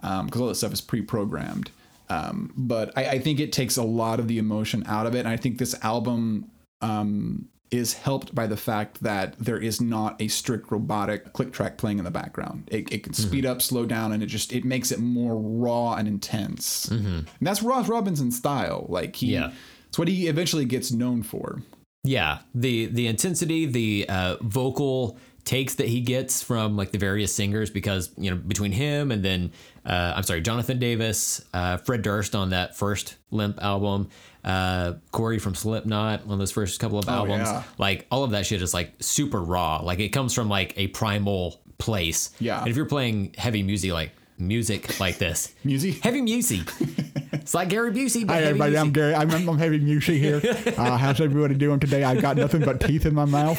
[0.00, 1.70] because all that stuff is pre programmed.
[2.08, 5.20] Um, but I, I think it takes a lot of the emotion out of it.
[5.20, 6.50] And I think this album
[6.80, 11.76] um, is helped by the fact that there is not a strict robotic click track
[11.78, 12.64] playing in the background.
[12.70, 15.94] It, it can speed up, slow down, and it just it makes it more raw
[15.94, 16.86] and intense.
[16.88, 18.86] And that's Ross Robinson's style.
[18.88, 19.52] Like he, Yeah.
[19.88, 21.62] it's what he eventually gets known for.
[22.02, 27.34] Yeah, the the intensity, the uh, vocal takes that he gets from like the various
[27.34, 29.52] singers, because you know between him and then
[29.84, 34.08] uh, I'm sorry, Jonathan Davis, uh, Fred Durst on that first Limp album,
[34.44, 37.62] uh, Corey from Slipknot on those first couple of albums, yeah.
[37.78, 39.80] like all of that shit is like super raw.
[39.82, 42.30] Like it comes from like a primal place.
[42.40, 42.60] Yeah.
[42.60, 46.02] and if you're playing heavy music like music like this, Music?
[46.02, 46.60] heavy music,
[47.50, 48.28] it's like Gary Busey.
[48.28, 48.92] Hi everybody, I'm.
[48.92, 49.12] Gary.
[49.12, 50.40] I'm, I'm Heavy Mushy here.
[50.80, 52.04] Uh, how's everybody doing today?
[52.04, 53.58] I've got nothing but teeth in my mouth.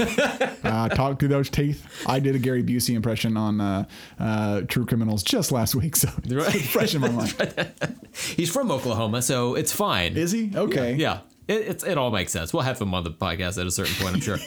[0.63, 1.85] Uh, talk through those teeth.
[2.07, 3.85] I did a Gary Busey impression on uh,
[4.17, 7.71] uh, True Criminals just last week, so it's fresh in my mind.
[8.13, 10.15] He's from Oklahoma, so it's fine.
[10.15, 10.51] Is he?
[10.55, 10.95] Okay.
[10.95, 11.19] Yeah.
[11.47, 12.53] It, it's, it all makes sense.
[12.53, 14.37] We'll have him on the podcast at a certain point, I'm sure.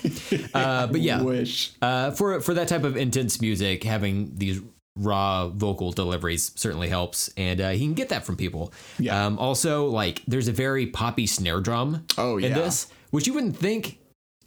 [0.55, 1.75] Uh, but yeah, Wish.
[1.83, 4.63] uh, for for that type of intense music, having these
[4.97, 8.73] raw vocal deliveries certainly helps, and uh, he can get that from people.
[8.99, 9.27] Yeah.
[9.27, 12.07] Um, also, like there's a very poppy snare drum.
[12.17, 12.55] Oh, In yeah.
[12.55, 13.99] this, which you wouldn't think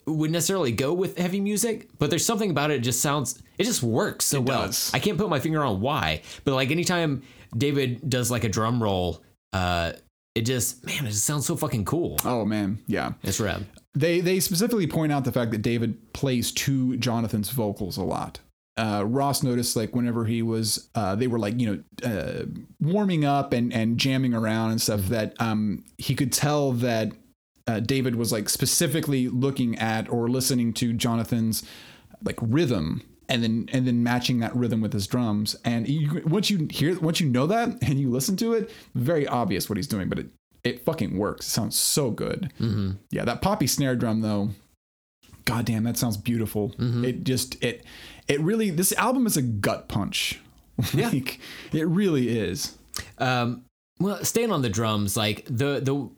[0.05, 2.75] would necessarily go with heavy music, but there's something about it.
[2.75, 3.41] it just sounds.
[3.57, 4.67] It just works so well.
[4.67, 4.91] does.
[4.93, 7.23] I can't put my finger on why, but like anytime
[7.57, 9.21] David does like a drum roll,
[9.53, 9.93] uh,
[10.33, 12.17] it just man, it just sounds so fucking cool.
[12.23, 13.13] Oh man, yeah.
[13.23, 13.65] It's rad.
[13.95, 18.39] They they specifically point out the fact that David plays to Jonathan's vocals a lot.
[18.77, 22.45] Uh, Ross noticed like whenever he was uh, they were like you know uh,
[22.79, 27.11] warming up and and jamming around and stuff that um, he could tell that
[27.67, 31.63] uh, David was like specifically looking at or listening to Jonathan's
[32.23, 36.49] like rhythm and then and then matching that rhythm with his drums and you, once
[36.49, 39.87] you hear once you know that and you listen to it very obvious what he's
[39.87, 40.27] doing but it
[40.63, 42.91] it fucking works it sounds so good Mm-hmm.
[43.11, 44.49] yeah that poppy snare drum though
[45.45, 47.03] god damn that sounds beautiful Mm-hmm.
[47.05, 47.83] it just it
[48.27, 50.39] it really this album is a gut punch
[50.93, 51.09] Yeah.
[51.09, 51.39] like
[51.73, 52.75] it really is
[53.17, 53.63] Um,
[53.99, 56.09] well, staying on the drums, like the the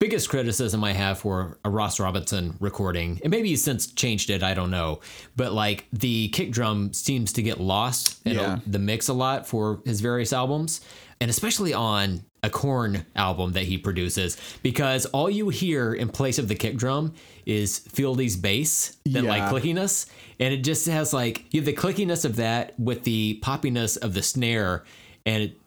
[0.00, 4.42] biggest criticism I have for a Ross Robinson recording, and maybe he's since changed it,
[4.42, 5.00] I don't know,
[5.36, 8.58] but like the kick drum seems to get lost in Yeah.
[8.66, 10.82] the mix a lot for his various albums,
[11.20, 16.38] and especially on a Korn album that he produces, because all you hear in place
[16.38, 17.14] of the kick drum
[17.46, 20.06] is Fieldy's bass, that like clickiness,
[20.38, 24.12] and it just has like you have the clickiness of that with the poppiness of
[24.12, 24.84] the snare,
[25.24, 25.60] and it,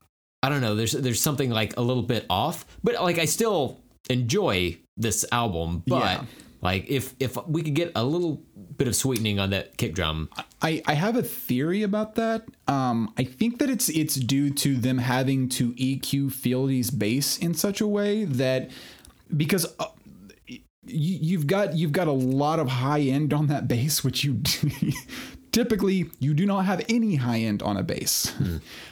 [0.44, 0.76] I don't know.
[0.76, 5.84] There's there's something like a little bit off, but like I still enjoy this album.
[5.88, 6.26] But Yeah.
[6.62, 8.42] Like if if we could get a little
[8.78, 10.30] bit of sweetening on that kick drum,
[10.62, 12.44] I, I have a theory about that.
[12.68, 17.54] Um, I think that it's it's due to them having to EQ Fieldy's bass in
[17.54, 18.72] such a way that
[19.36, 19.86] because uh,
[20.84, 24.42] you've got you've got a lot of high end on that bass, which you
[25.58, 28.32] typically you do not have any high end on a bass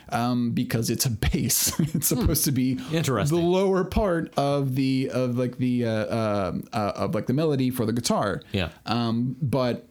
[0.09, 1.79] um, because it's a bass.
[1.93, 3.37] it's supposed to be Interesting.
[3.37, 7.69] the lower part of the of like the uh, uh, uh, of like the melody
[7.69, 8.41] for the guitar.
[8.51, 8.69] Yeah.
[8.87, 9.87] Um, but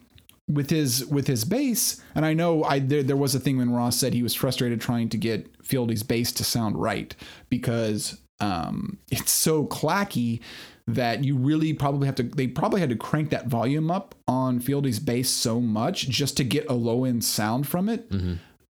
[0.49, 3.71] with his with his bass, and I know I there, there was a thing when
[3.71, 7.15] Ross said he was frustrated trying to get Fieldy's bass to sound right
[7.51, 10.41] because um, it's so clacky
[10.87, 14.61] that you really probably have to they probably had to crank that volume up on
[14.61, 18.07] Fieldy's bass so much just to get a low end sound from it.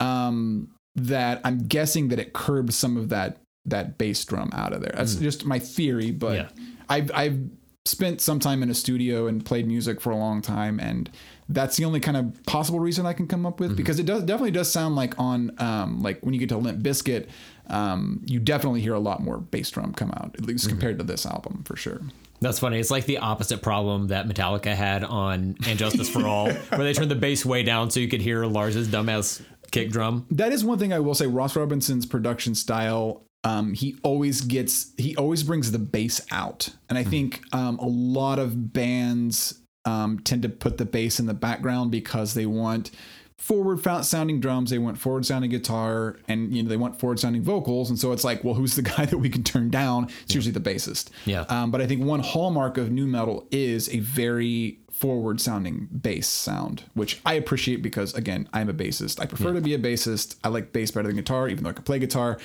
[0.01, 4.81] Um, that I'm guessing that it curbed some of that that bass drum out of
[4.81, 4.93] there.
[4.95, 6.49] That's just my theory, but Yeah.
[6.89, 7.39] I've I've
[7.85, 11.09] spent some time in a studio and played music for a long time and
[11.49, 14.23] that's the only kind of possible reason I can come up with because it does
[14.25, 17.29] definitely does sound like on um, like when you get to Limp Bizkit,
[17.69, 21.05] um, you definitely hear a lot more bass drum come out at least compared to
[21.05, 22.01] this album for sure.
[22.41, 22.79] That's funny.
[22.79, 26.93] It's like the opposite problem that Metallica had on And Justice for All, where they
[26.93, 30.27] turned the bass way down so you could hear Lars's dumbass kick drum.
[30.31, 31.27] That is one thing I will say.
[31.27, 33.25] Ross Robinson's production style.
[33.45, 34.93] Um, he always gets.
[34.97, 40.19] He always brings the bass out, and I think um, a lot of bands um,
[40.21, 42.91] tend to put the bass in the background because they want
[43.39, 47.43] forward sounding drums, they want forward sounding guitar, and you know they want forward sounding
[47.43, 47.89] vocals.
[47.89, 50.11] And so it's like, well, who's the guy that we can turn down?
[50.25, 51.11] It's usually the bassist.
[51.25, 51.43] Yeah.
[51.49, 56.27] Um, but I think one hallmark of nu metal is a very forward sounding bass
[56.27, 59.21] sound, which I appreciate because again, I'm a bassist.
[59.21, 60.37] I prefer to be a bassist.
[60.43, 62.39] I like bass better than guitar, even though I can play guitar.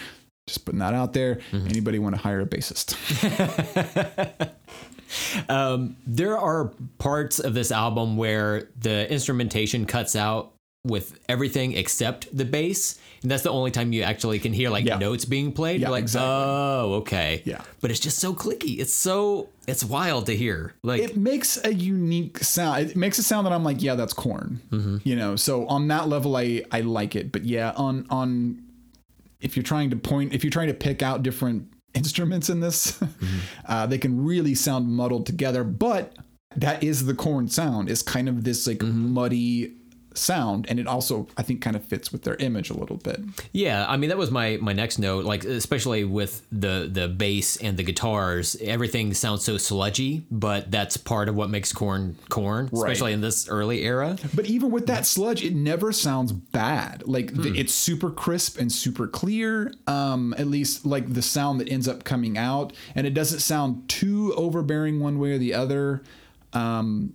[0.46, 1.40] Just putting that out there.
[1.54, 2.96] Anybody want to hire a bassist?
[6.06, 10.54] There are parts of this album where the instrumentation cuts out
[10.86, 13.00] with everything except the bass.
[13.22, 14.98] And that's the only time you actually can hear like Yeah.
[14.98, 15.80] notes being played.
[15.80, 16.30] Yeah, You're like, exactly.
[16.30, 17.42] oh, okay.
[17.46, 17.62] Yeah.
[17.80, 18.80] But it's just so clicky.
[18.80, 20.74] It's so, it's wild to hear.
[20.84, 22.90] Like, it makes a unique sound.
[22.90, 24.60] It makes a sound that I'm like, yeah, that's Korn.
[24.72, 24.98] Mm-hmm.
[25.06, 27.32] You know, so on that level, I I like it.
[27.32, 28.62] But yeah, on on
[29.40, 32.92] if you're trying to point, if you're trying to pick out different instruments in this,
[33.00, 33.38] mm-hmm.
[33.68, 35.64] uh, they can really sound muddled together.
[35.64, 36.14] But
[36.58, 37.90] that is the Korn sound.
[37.90, 39.14] It's kind of this like mm-hmm.
[39.14, 39.76] muddy
[40.18, 43.22] sound, and it also I think kind of fits with their image a little bit.
[43.52, 45.26] Yeah, I mean that was my my next note.
[45.26, 50.98] Like especially with the the bass and the guitars, everything sounds so sludgy, but that's
[50.98, 54.18] part of what makes Korn Korn, especially in this early era.
[54.34, 57.04] But even with that sludge, it never sounds bad.
[57.08, 59.74] Like the, it's super crisp and super clear.
[59.88, 63.88] Um, at least like the sound that ends up coming out, and it doesn't sound
[63.90, 66.04] too overbearing one way or the other.
[66.54, 67.14] Um,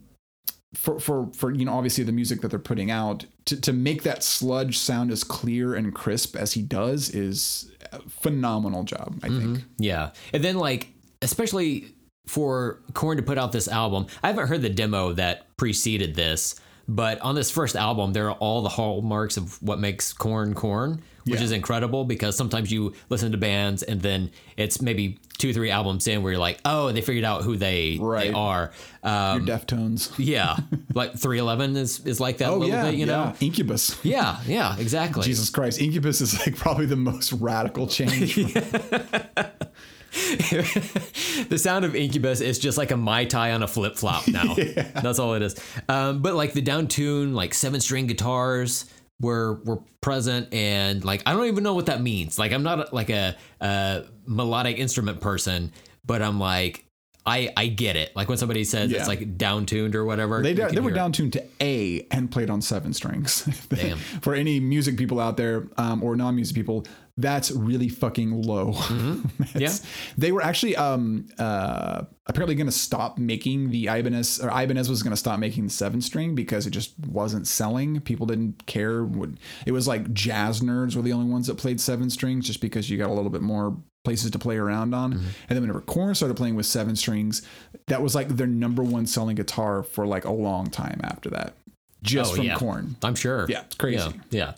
[0.74, 4.02] for for for you know obviously the music that they're putting out to to make
[4.02, 9.18] that sludge sound as clear and crisp as he does is a phenomenal job.
[9.22, 9.54] I mm-hmm.
[9.54, 9.64] think.
[9.78, 10.88] Yeah, and then like
[11.22, 11.94] especially
[12.26, 16.60] for Korn to put out this album, I haven't heard the demo that preceded this.
[16.90, 21.02] But on this first album, there are all the hallmarks of what makes Korn Korn,
[21.26, 21.44] which Yeah.
[21.44, 26.08] is incredible because sometimes you listen to bands and then it's maybe two, three albums
[26.08, 28.72] in where you're like, oh, they figured out who they, they are.
[29.04, 30.12] Um, Your Deftones.
[30.16, 30.56] yeah,
[30.94, 33.04] like 311 is, is like that a Oh little yeah, bit, you yeah.
[33.06, 33.34] know?
[33.38, 33.96] Incubus.
[34.04, 35.22] Yeah, yeah, exactly.
[35.24, 38.34] Jesus Christ, Incubus is like probably the most radical change.
[41.48, 44.54] the sound of Incubus is just like a Mai Tai on a flip flop now.
[44.54, 45.56] That's all it is.
[45.88, 48.86] Um, but like the down tune, like seven string guitars
[49.20, 52.38] were were present, and like I don't even know what that means.
[52.38, 55.72] Like I'm not like a, a melodic instrument person,
[56.04, 56.84] but I'm like.
[57.26, 58.16] I, I get it.
[58.16, 59.00] Like when somebody says Yeah.
[59.00, 60.40] it's like down tuned or whatever.
[60.40, 63.42] They, they were down tuned to A and played on seven strings.
[63.68, 63.98] Damn.
[63.98, 66.86] For any music people out there um, or non music people,
[67.18, 68.72] that's really fucking low.
[68.72, 69.42] Mm-hmm.
[69.56, 69.82] It's-
[70.16, 75.02] They were actually um, uh, apparently going to stop making the Ibanez, or Ibanez was
[75.02, 78.00] going to stop making the seven string because it just wasn't selling.
[78.00, 79.06] People didn't care.
[79.66, 82.88] It was like jazz nerds were the only ones that played seven strings just because
[82.88, 85.12] you got a little bit more places to play around on.
[85.14, 85.26] Mm-hmm.
[85.48, 87.42] And then whenever Korn started playing with seven strings,
[87.88, 91.54] that was like their number one selling guitar for like a long time after that.
[92.02, 92.54] Just Oh, from yeah.
[92.54, 92.96] Korn.
[93.02, 93.44] I'm sure.
[93.48, 94.08] Yeah, it's crazy.
[94.30, 94.54] Yeah.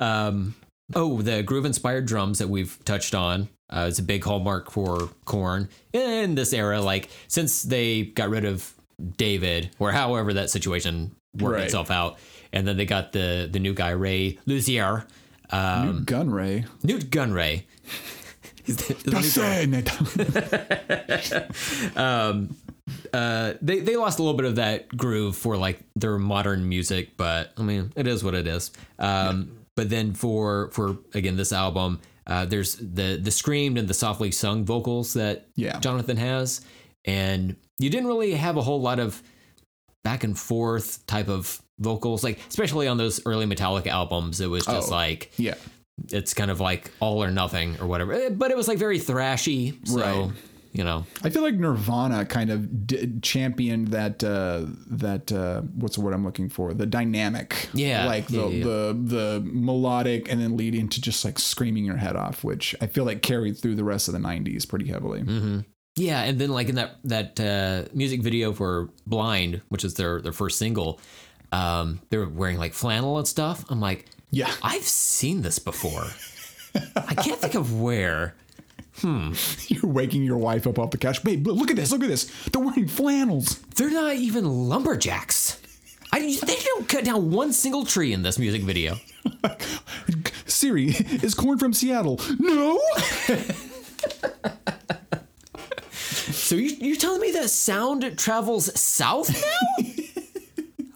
[0.00, 0.26] yeah.
[0.26, 0.54] Um,
[0.94, 3.48] oh, the groove inspired drums that we've touched on.
[3.68, 6.80] Uh, it's a big hallmark for Korn in this era.
[6.80, 8.72] Like since they got rid of
[9.16, 11.64] David, or however that situation worked Right.
[11.64, 12.18] itself out,
[12.52, 15.06] and then they got the the new guy Ray Luzier,
[15.50, 16.66] um, Nute Gunray.
[16.82, 17.62] Nute Gunray.
[18.64, 19.82] He's the- he's the new
[21.96, 22.40] guy.
[23.12, 27.16] uh, they they lost a little bit of that groove for like their modern music,
[27.16, 28.70] but I mean, it is what it is.
[28.98, 33.94] Um, But then for for again this album, uh, there's the the screamed and the
[33.94, 35.78] softly sung vocals that Yeah.
[35.80, 36.60] Jonathan has,
[37.06, 39.22] and you didn't really have a whole lot of
[40.04, 44.42] back and forth type of vocals, like especially on those early Metallica albums.
[44.42, 44.94] It was just Oh.
[44.94, 45.54] like yeah.
[46.12, 48.28] it's kind of like all or nothing or whatever.
[48.28, 49.78] But it was like very thrashy.
[49.88, 50.30] So Right.
[50.72, 51.04] You know.
[51.24, 56.14] I feel like Nirvana kind of d- championed that uh, that uh, what's the word
[56.14, 56.72] I'm looking for?
[56.74, 58.64] The dynamic, Yeah, like the yeah, yeah, yeah.
[58.64, 62.86] the the melodic, and then leading to just like screaming your head off, which I
[62.86, 65.20] feel like carried through the rest of the '90s pretty heavily.
[65.22, 65.60] Mm-hmm.
[65.96, 70.20] Yeah, and then like in that that uh, music video for Blind, which is their
[70.22, 71.00] their first single,
[71.52, 73.64] um, they were wearing like flannel and stuff.
[73.68, 76.06] I'm like, Yeah, I've seen this before.
[76.94, 78.36] I can't think of where.
[78.98, 79.32] Hmm.
[79.68, 81.22] you're waking your wife up off the couch.
[81.22, 81.90] Babe, look at this!
[81.92, 82.30] Look at this!
[82.52, 83.58] They're wearing flannels.
[83.76, 85.60] They're not even lumberjacks.
[86.12, 88.96] I, they don't cut down one single tree in this music video.
[90.46, 92.20] Siri, is Korn from Seattle?
[92.38, 92.80] No.
[96.32, 99.84] So you, you're telling me that sound travels south now?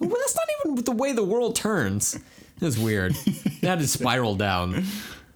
[0.00, 2.18] well, that's not even the way the world turns.
[2.58, 3.14] That's weird.
[3.62, 4.84] That is spiral down.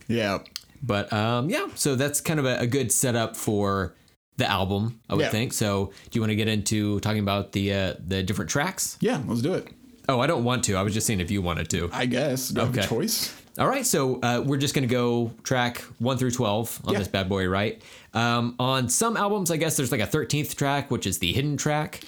[0.08, 0.38] yeah.
[0.82, 3.94] But um, yeah, so that's kind of a, a good setup for
[4.36, 5.30] the album, I would Yeah.
[5.30, 5.52] think.
[5.52, 8.96] So do you want to get into talking about the uh, the different tracks?
[9.00, 9.68] Yeah, let's do it.
[10.08, 10.74] Oh, I don't want to.
[10.76, 11.90] I was just saying if you wanted to.
[11.92, 12.48] I guess.
[12.48, 12.88] Do I have a Okay.
[12.88, 13.34] choice?
[13.58, 17.00] All right, so uh, we're just going to go track one through 12 on Yeah.
[17.00, 17.82] this bad boy, right?
[18.14, 21.56] Um, on some albums, I guess there's like a 13th track, which is the hidden
[21.56, 22.00] track.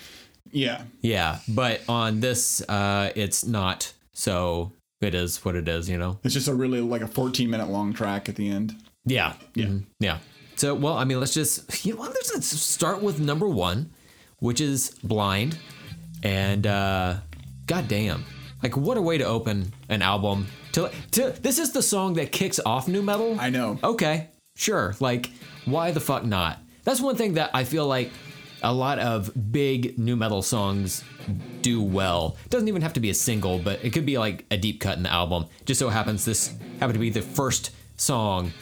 [0.52, 0.82] Yeah.
[1.00, 3.92] Yeah, but on this, uh, it's not.
[4.12, 4.70] So
[5.00, 6.18] it is what it is, you know?
[6.24, 8.76] It's just a really like a 14 minute long track at the end.
[9.04, 9.34] Yeah.
[9.54, 9.78] Yeah.
[9.98, 10.18] Yeah.
[10.56, 12.02] So, well, I mean, let's just, you know?
[12.02, 13.90] Let's, let's start with number one,
[14.38, 15.58] which is Blind.
[16.22, 17.16] And, uh,
[17.66, 18.24] goddamn.
[18.62, 20.48] Like, what a way to open an album.
[20.72, 23.40] To, to This is the song that kicks off nu metal.
[23.40, 23.78] I know.
[23.82, 24.94] Okay, sure.
[25.00, 25.30] Like,
[25.64, 26.58] why the fuck not?
[26.84, 28.10] That's one thing that I feel like
[28.62, 31.02] a lot of big nu metal songs
[31.62, 32.36] do well.
[32.44, 34.80] It Doesn't even have to be a single, but it could be like a deep
[34.80, 35.46] cut in the album.
[35.64, 38.52] Just so happens this happened to be the first song,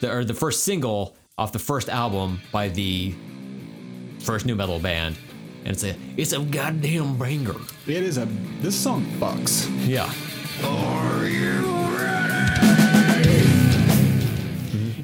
[0.00, 3.14] the, or the first single off the first album by the
[4.20, 5.18] first nu metal band,
[5.64, 7.60] and it's a it's a goddamn banger.
[7.86, 8.26] It is a.
[8.60, 9.68] This song fucks.
[9.86, 10.12] Yeah.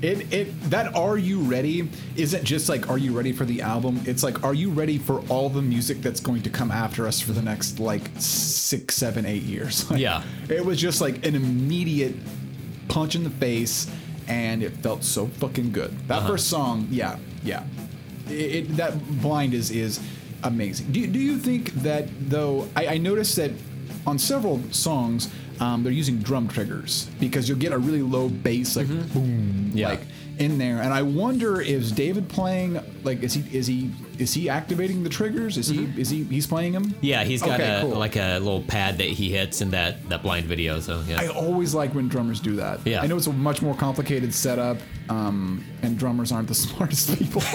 [0.02, 4.00] It it that "Are you ready?" isn't just like "Are you ready for the album?"
[4.06, 7.20] It's like "Are you ready for all the music that's going to come after us
[7.20, 10.22] for the next like six, seven, eight years?" Like, Yeah.
[10.48, 12.14] It was just like an immediate
[12.88, 13.90] punch in the face,
[14.28, 15.96] and it felt so fucking good.
[16.08, 16.28] That uh-huh.
[16.28, 17.64] first song, yeah, yeah.
[18.28, 20.00] It, it that blind is is
[20.42, 20.92] amazing.
[20.92, 22.68] Do you, do you think that though?
[22.76, 23.52] I, I noticed that
[24.06, 25.28] on several songs.
[25.60, 29.90] Um, they're using drum triggers because you'll get a really low bass, like boom, Yeah.
[29.90, 30.00] like
[30.38, 30.80] in there.
[30.80, 35.10] And I wonder is David playing like is he is he is he activating the
[35.10, 35.58] triggers?
[35.58, 36.94] Is he is he he's playing them?
[37.02, 37.90] Yeah, he's got Okay, a cool.
[37.90, 40.80] like a little pad that he hits in that that blind video.
[40.80, 41.20] So yeah.
[41.20, 42.80] I always like when drummers do that.
[42.86, 43.02] Yeah.
[43.02, 44.78] I know it's a much more complicated setup,
[45.10, 47.42] um, and drummers aren't the smartest people.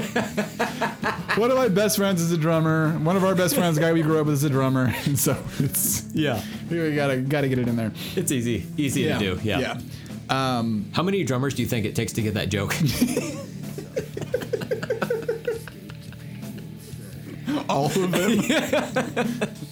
[1.36, 2.92] One of my best friends is a drummer.
[2.98, 5.18] One of our best friends, the guy we grew up with, is a drummer, and
[5.18, 6.42] so it's yeah.
[6.70, 7.92] we gotta gotta get it in there.
[8.16, 9.38] It's easy, easy to do.
[9.42, 9.58] Yeah.
[9.58, 9.80] yeah.
[10.30, 12.74] Um, How many drummers do you think it takes to get that joke?
[17.68, 19.68] all of them.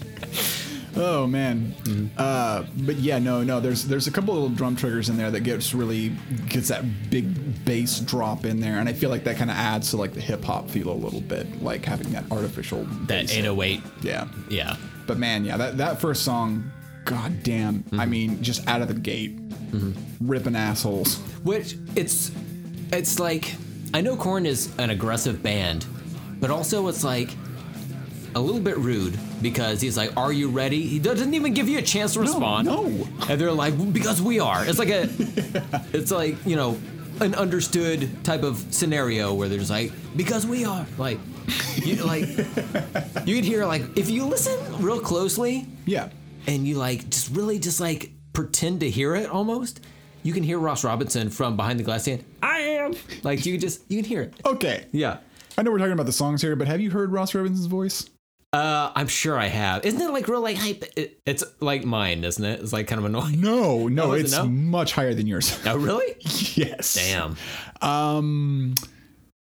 [1.01, 1.75] Oh man.
[1.85, 2.07] Mm-hmm.
[2.17, 3.61] Uh, but yeah, no, no.
[3.61, 6.11] There's there's a couple little drum triggers in there that gets really
[6.49, 9.91] gets that big bass drop in there, and I feel like that kind of adds
[9.91, 13.33] to like the hip hop feel a little bit, like having that artificial that bass.
[13.33, 13.83] 808.
[14.03, 14.29] Yeah.
[14.49, 14.77] Yeah.
[15.07, 16.71] But man, yeah, that that first song,
[17.05, 17.77] god damn.
[17.93, 18.11] I mm-hmm.
[18.11, 19.37] mean, just out of the gate,
[19.71, 19.93] mm-hmm.
[20.29, 21.19] ripping assholes.
[21.43, 22.31] Which it's
[22.93, 23.55] it's like
[23.95, 25.87] I know Korn is an aggressive band,
[26.39, 27.31] but also it's like
[28.35, 31.79] a little bit rude because he's like, "Are you ready?" He doesn't even give you
[31.79, 32.67] a chance to respond.
[32.67, 32.85] no.
[33.29, 35.09] And they're like, "Because we are." It's like a,
[35.93, 36.79] it's like you know,
[37.21, 41.19] an understood type of scenario where there's like, "Because we are." Like,
[41.77, 42.27] you like,
[43.27, 46.11] you could hear like if you listen real closely Yeah.
[46.47, 49.81] and you like just really just like pretend to hear it almost,
[50.23, 53.83] you can hear Ross Robinson from behind the glass saying, "I am." Like you just
[53.91, 54.35] you can hear it.
[54.47, 54.87] Okay.
[54.93, 55.19] Yeah.
[55.59, 58.09] I know we're talking about the songs here, but have you heard Ross Robinson's voice?
[58.53, 59.85] Uh, I'm sure I have.
[59.85, 60.85] Isn't it like real like hype?
[60.97, 62.61] It, it's like mine, isn't it?
[62.61, 63.41] It's like kind of annoying.
[63.41, 64.47] No, no, Oh, is it it's no?
[64.47, 65.57] much higher than yours.
[65.65, 66.17] Oh, really?
[66.21, 66.95] yes.
[66.95, 67.37] Damn.
[67.81, 68.75] Um,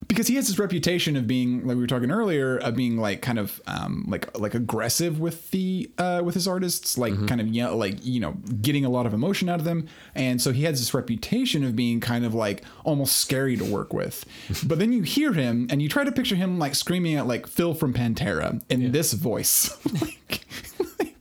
[0.08, 3.22] because he has this reputation of being, like we were talking earlier, of being like
[3.22, 7.47] kind of um, like like aggressive with the uh, with his artists, like kind of
[7.47, 10.64] yeah, like you know, getting a lot of emotion out of them, and so he
[10.64, 14.26] has this reputation of being kind of like almost scary to work with.
[14.66, 17.47] but then you hear him, and you try to picture him like screaming at like
[17.47, 19.78] Phil from Pantera in this voice.
[20.99, 21.16] like,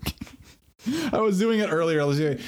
[1.12, 2.00] I was doing it earlier.
[2.00, 2.38] I was doing.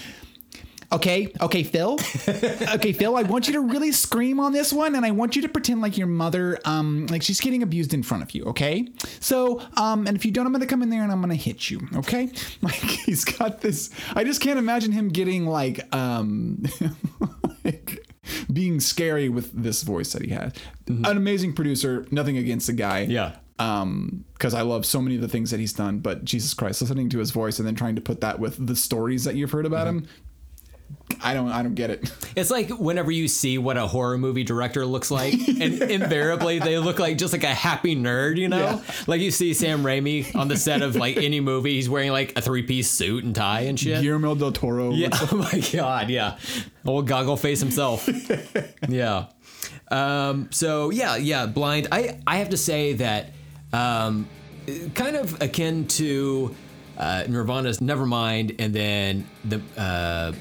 [0.94, 1.94] Okay, okay, Phil.
[2.28, 3.16] okay, Phil.
[3.16, 5.80] I want you to really scream on this one, and I want you to pretend
[5.80, 8.44] like your mother, um, like she's getting abused in front of you.
[8.44, 8.86] Okay.
[9.20, 11.70] So, um, and if you don't, I'm gonna come in there and I'm gonna hit
[11.70, 11.80] you.
[11.96, 12.30] Okay.
[12.62, 13.90] Like he's got this.
[14.14, 16.62] I just can't imagine him getting like, um,
[17.64, 18.06] like
[18.52, 20.52] being scary with this voice that he has.
[20.86, 22.06] An amazing producer.
[22.10, 23.36] Nothing against the guy Yeah.
[23.58, 26.80] um because i love so many of the things that he's done but jesus christ
[26.82, 29.52] listening to his voice and then trying to put that with the stories that you've
[29.52, 30.06] heard about him
[31.22, 34.42] i don't i don't get it It's like whenever you see what a horror movie
[34.42, 38.58] director looks like, and invariably they look like just like a happy nerd, you know?
[38.58, 38.80] Yeah.
[39.06, 42.36] Like you see Sam Raimi on the set of like any movie, he's wearing like
[42.36, 44.02] a three piece suit and tie and shit.
[44.02, 45.10] guillermo del toro Yeah.
[45.30, 46.10] Oh my god.
[46.10, 46.36] Yeah.
[46.84, 48.08] Old goggle face himself.
[48.88, 49.26] yeah.
[49.92, 51.46] Um, so yeah, yeah.
[51.46, 51.86] Blind.
[51.92, 53.30] I I have to say that
[53.72, 54.26] um,
[54.94, 56.52] kind of akin to
[56.98, 60.32] uh, Nirvana's Nevermind, and then the uh,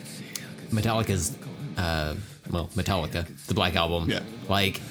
[0.74, 1.38] Metallica's
[1.78, 2.15] uh,
[2.49, 4.09] well Metallica, the Black Album.
[4.09, 4.21] Yeah.
[4.49, 4.82] Like.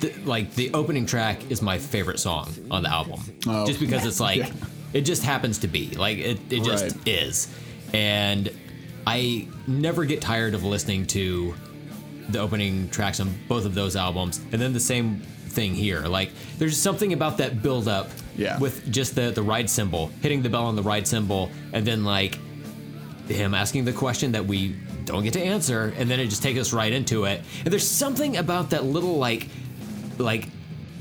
[0.00, 3.66] The, like the opening track is my favorite song on the album, Oh.
[3.66, 4.52] just because it's like Yeah.
[4.94, 7.08] it just happens to be like it, it just Right.
[7.08, 7.48] is
[7.92, 8.50] and
[9.06, 11.54] i never get tired of listening to
[12.30, 16.30] the opening tracks on both of those albums and then the same thing here like
[16.58, 18.58] there's something about that build up Yeah.
[18.58, 22.04] with just the the ride cymbal hitting the bell on the ride cymbal and then
[22.04, 22.38] like
[23.28, 26.58] him asking the question that we don't get to answer and then it just takes
[26.58, 27.42] us right into it.
[27.64, 29.48] And there's something about that little like
[30.18, 30.48] like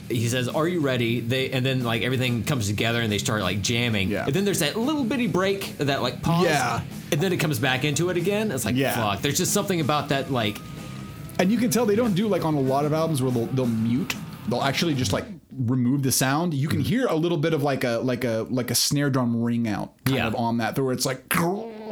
[0.09, 1.19] he says are you ready?
[1.19, 4.09] They and then like everything comes together and they start like jamming.
[4.09, 4.25] Yeah.
[4.25, 6.45] and then there's that little bitty break that like pause.
[6.45, 6.81] Yeah.
[7.11, 8.51] and then it comes back into it again.
[8.51, 8.95] It's like Yeah.
[8.95, 9.21] fuck.
[9.21, 10.57] There's just something about that like
[11.39, 13.45] and you can tell they don't do like on a lot of albums where they'll,
[13.47, 14.13] they'll mute.
[14.49, 15.25] They'll actually just like
[15.57, 16.53] remove the sound.
[16.53, 16.87] You can mm-hmm.
[16.87, 19.93] hear a little bit of like a like a like a snare drum ring out
[20.05, 20.27] kind Yeah.
[20.27, 21.29] of on that where it's like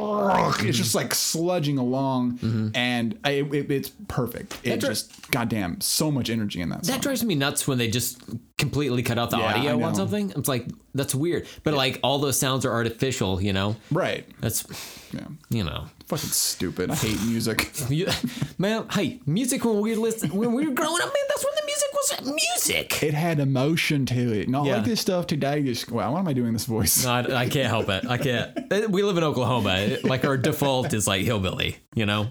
[0.00, 4.54] it's just like sludging along and I, it, it's perfect.
[4.64, 4.78] It Mm-hmm.
[4.78, 6.94] Dri- just goddamn so much energy in that song.
[6.96, 8.20] that drives me nuts when they just
[8.56, 10.32] completely cut out the Yeah, audio on something.
[10.36, 11.46] It's like that's weird.
[11.64, 13.76] But like all those sounds are artificial you know?
[13.90, 14.26] Right.
[14.40, 14.64] That's
[15.12, 15.26] yeah.
[15.50, 15.86] you know.
[16.06, 16.90] Fucking stupid.
[16.90, 17.70] I hate music.
[18.58, 21.66] Man, hey, music when we listen when we were growing up, man, that's when the
[21.78, 23.02] music was music.
[23.02, 24.76] it had emotion to it not Yeah.
[24.76, 27.48] like this stuff today just wow why am i doing this voice No, I, I
[27.48, 28.04] can't help it.
[28.08, 28.72] I can't.
[28.72, 29.98] Uh, We live in Oklahoma.
[30.04, 32.30] Like our default is like hillbilly, you know.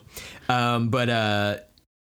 [0.50, 1.58] Um, but uh,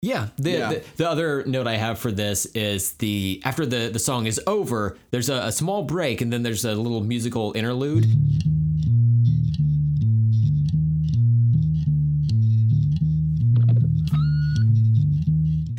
[0.02, 0.68] yeah, the, Yeah.
[0.72, 4.40] The, the other note I have for this is the after the the song is
[4.46, 8.06] over, there's a, a small break, and then there's a little musical interlude.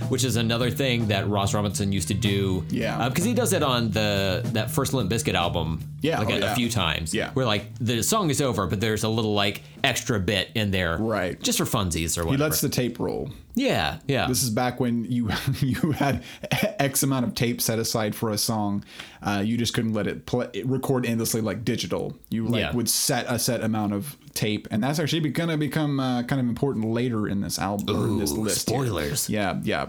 [0.09, 2.65] Which is another thing that Ross Robinson used to do.
[2.69, 2.99] Yeah.
[2.99, 5.81] Uh, because he does it on the that first Limp Bizkit album.
[6.01, 6.51] Yeah, like oh, a, yeah.
[6.51, 7.13] a few times.
[7.13, 7.31] Yeah.
[7.33, 10.97] where like the song is over, but there's a little like extra bit in there,
[10.97, 11.41] Right.
[11.41, 12.43] Just for funsies or whatever.
[12.43, 13.29] he lets the tape roll
[13.59, 15.29] yeah, yeah, This is back when you
[15.59, 18.85] you had X amount of tape set aside for a song.
[19.21, 22.17] Uh, you just couldn't let it play, record endlessly like digital.
[22.29, 22.71] You like Yeah.
[22.75, 26.39] would set a set amount of tape, and that's actually going to become uh, kind
[26.39, 28.69] of important later in this album or in this Ooh, list.
[28.69, 28.77] here.
[28.77, 29.29] spoilers.
[29.29, 29.87] Yeah, yeah.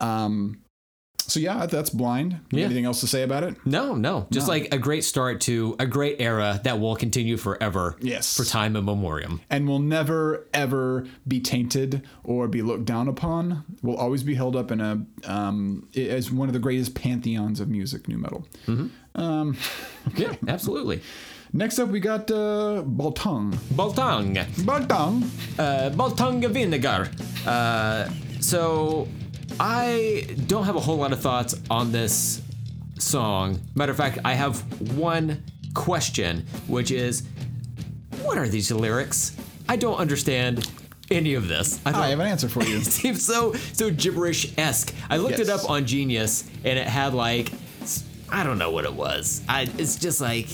[0.00, 0.58] Um.
[1.28, 2.38] So yeah, that's blind.
[2.50, 2.64] Yeah.
[2.66, 3.56] Anything else to say about it?
[3.66, 4.52] No, no, just No.
[4.54, 7.96] like a great start to a great era that will continue forever.
[8.00, 8.36] Yes.
[8.36, 9.40] for time immemorial.
[9.50, 13.64] and will never ever be tainted or be looked down upon.
[13.82, 17.68] Will always be held up in a um, as one of the greatest pantheons of
[17.68, 18.46] music, nu metal.
[20.16, 21.00] Yeah, absolutely.
[21.52, 23.54] Next up, we got uh, Baltung.
[23.74, 25.22] Baltang, Baltung.
[25.58, 27.08] uh, Baltang vinegar.
[27.46, 28.08] Uh,
[28.40, 29.08] so
[29.58, 32.42] I don't have a whole lot of thoughts on this
[32.98, 33.60] song.
[33.74, 34.60] Matter of fact, I have
[34.96, 35.42] one
[35.74, 37.24] question, which is,
[38.22, 39.36] what are these lyrics?
[39.68, 40.70] I don't understand
[41.10, 41.80] any of this.
[41.86, 42.76] I I have an answer for you.
[42.78, 44.94] it seems so so gibberish esque.
[45.08, 47.52] I looked it up on Genius, and it had like
[48.28, 49.42] I don't know what it was.
[49.48, 50.48] I it's just like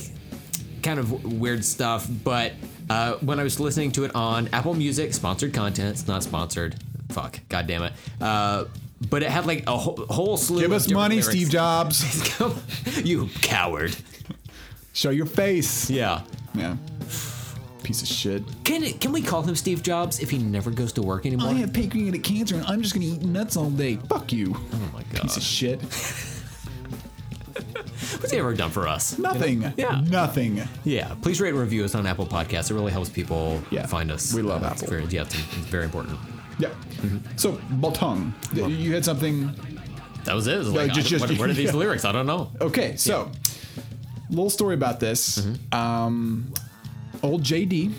[0.82, 2.06] kind of weird stuff.
[2.24, 2.52] But
[2.90, 5.90] uh, when I was listening to it on Apple Music, sponsored content.
[5.90, 6.76] It's not sponsored.
[7.10, 7.40] Fuck.
[7.48, 7.92] God damn it.
[8.20, 8.64] Uh,
[9.10, 10.60] but it had like a whole, whole slew.
[10.60, 11.28] Give us money, lyrics.
[11.30, 12.40] Steve Jobs.
[13.04, 13.96] you coward.
[14.92, 15.88] Show your face.
[15.90, 16.22] Yeah.
[16.54, 16.76] Yeah.
[17.82, 18.42] Piece of shit.
[18.64, 21.48] Can it, can we call him Steve Jobs if he never goes to work anymore?
[21.48, 23.96] I have pancreatic cancer and I'm just gonna eat nuts all day.
[24.08, 24.54] Fuck you.
[24.54, 25.22] oh my god.
[25.22, 25.80] Piece of shit.
[27.52, 29.18] What's he ever done for us?
[29.18, 29.72] Nothing.
[29.76, 30.00] Yeah.
[30.08, 30.62] Nothing.
[30.84, 32.70] Yeah, please rate and review us on Apple Podcasts.
[32.70, 34.32] It really helps people Yeah, find us.
[34.32, 34.88] we love it's Apple.
[34.88, 36.18] Very, yeah, it's, it's very important.
[36.62, 36.70] Yeah.
[37.36, 39.50] So Ball Tongue, you had something.
[40.24, 40.54] That was it.
[40.54, 41.76] It was like, just- just- what, what are these yeah.
[41.76, 42.04] lyrics?
[42.04, 42.50] I don't know.
[42.60, 43.30] Okay, so
[44.30, 45.38] little story about this.
[45.38, 45.74] Mm-hmm.
[45.78, 46.52] Um,
[47.22, 47.92] old JD,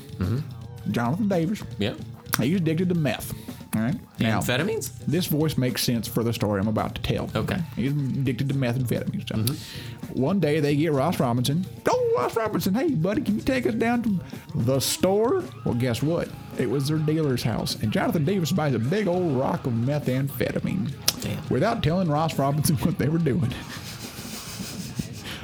[0.92, 1.94] Jonathan Davis, Yeah.
[2.40, 3.32] He's addicted to meth.
[3.76, 3.96] All right.
[4.20, 4.92] Now, Amphetamines?
[5.08, 7.30] this voice makes sense for the story I'm about to tell.
[7.36, 7.58] Okay.
[7.76, 9.40] He's addicted to methamphetamine stuff.
[9.40, 10.22] Mm-hmm.
[10.22, 11.66] One day they get Ross Robinson.
[11.88, 14.20] Oh, Ross Robinson, hey, buddy, can you take us down to
[14.54, 15.44] the store?
[15.66, 16.30] Well, guess what?
[16.60, 17.76] It was their dealer's house.
[17.82, 21.50] And Jonathan Davis buys a big old rock of methamphetamine Damn.
[21.50, 23.52] without telling Ross Robinson what they were doing.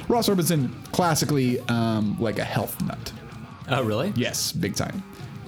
[0.08, 3.12] Ross Robinson, classically um, like a health nut.
[3.68, 4.12] Oh, really?
[4.16, 5.02] Yes, big time.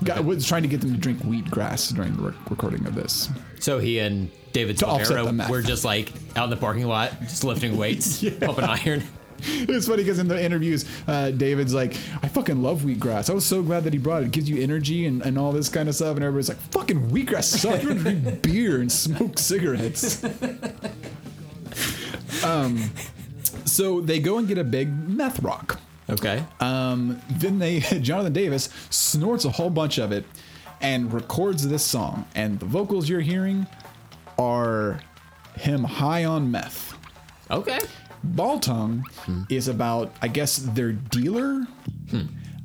[0.04, 3.28] Guy was trying to get them to drink wheatgrass during the rec- recording of this.
[3.60, 5.50] So he and David To offset the Spataro meth.
[5.50, 9.02] were just like out in the parking lot, just lifting weights, pumping iron.
[9.44, 13.28] It's funny because in the interviews, uh, David's like, I fucking love wheatgrass.
[13.28, 14.26] I was so glad that he brought it.
[14.26, 16.14] It gives you energy and, and all this kind of stuff.
[16.16, 17.82] And everybody's like, fucking wheatgrass sucks.
[17.82, 20.22] You're gonna drink beer and smoke cigarettes.
[22.44, 22.90] um,
[23.64, 25.80] so they go and get a big meth rock.
[26.10, 26.44] Okay.
[26.60, 30.24] Um, then they, Jonathan Davis snorts a whole bunch of it
[30.80, 32.26] and records this song.
[32.34, 33.66] And the vocals you're hearing
[34.38, 35.00] are
[35.56, 36.94] him high on meth.
[37.50, 37.78] Okay.
[38.24, 39.04] Ball Tongue
[39.48, 41.66] is about, I guess, their dealer,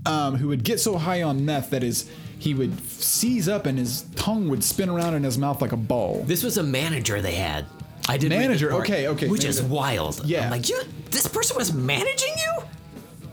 [0.05, 2.09] um, who would get so high on meth that his
[2.39, 5.77] he would seize up and his tongue would spin around in his mouth like a
[5.77, 6.23] ball.
[6.27, 7.65] This was a manager they had.
[8.07, 10.23] I did Manager, okay, okay, which is wild.
[10.23, 10.45] Yeah.
[10.45, 10.81] I'm like you.
[11.11, 12.56] This person was managing you,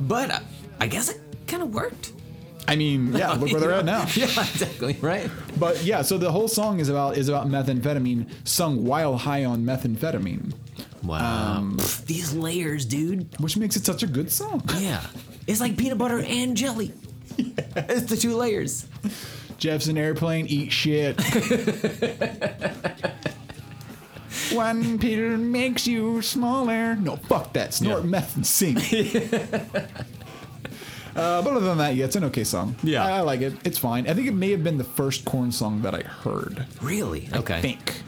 [0.06, 0.40] but uh,
[0.80, 2.12] I guess it kind of worked.
[2.66, 4.06] I mean, yeah, look where they're at now.
[4.14, 4.94] yeah, exactly.
[5.00, 5.30] Right.
[5.58, 9.64] But yeah, so the whole song is about is about methamphetamine sung while high on
[9.64, 10.54] methamphetamine,
[11.02, 11.56] Wow.
[11.58, 13.28] Um, Pff, These layers, dude.
[13.38, 14.62] which makes it such a good song.
[14.78, 15.04] Yeah.
[15.46, 16.92] It's like peanut butter and jelly.
[17.76, 18.86] It's the two layers.
[19.58, 21.18] Jeff's an airplane, eat shit.
[24.52, 26.94] One Peter makes you smaller.
[26.96, 27.74] No, fuck that.
[27.74, 28.10] Snort Yeah.
[28.10, 28.76] meth and sing.
[31.16, 32.74] uh, but other than that, yeah, it's an okay song.
[32.82, 33.04] Yeah.
[33.04, 33.54] I, I like it.
[33.64, 34.08] It's fine.
[34.08, 36.66] I think it may have been the first Korn song that I heard.
[36.82, 37.28] Really?
[37.32, 37.56] Okay.
[37.56, 38.02] I think.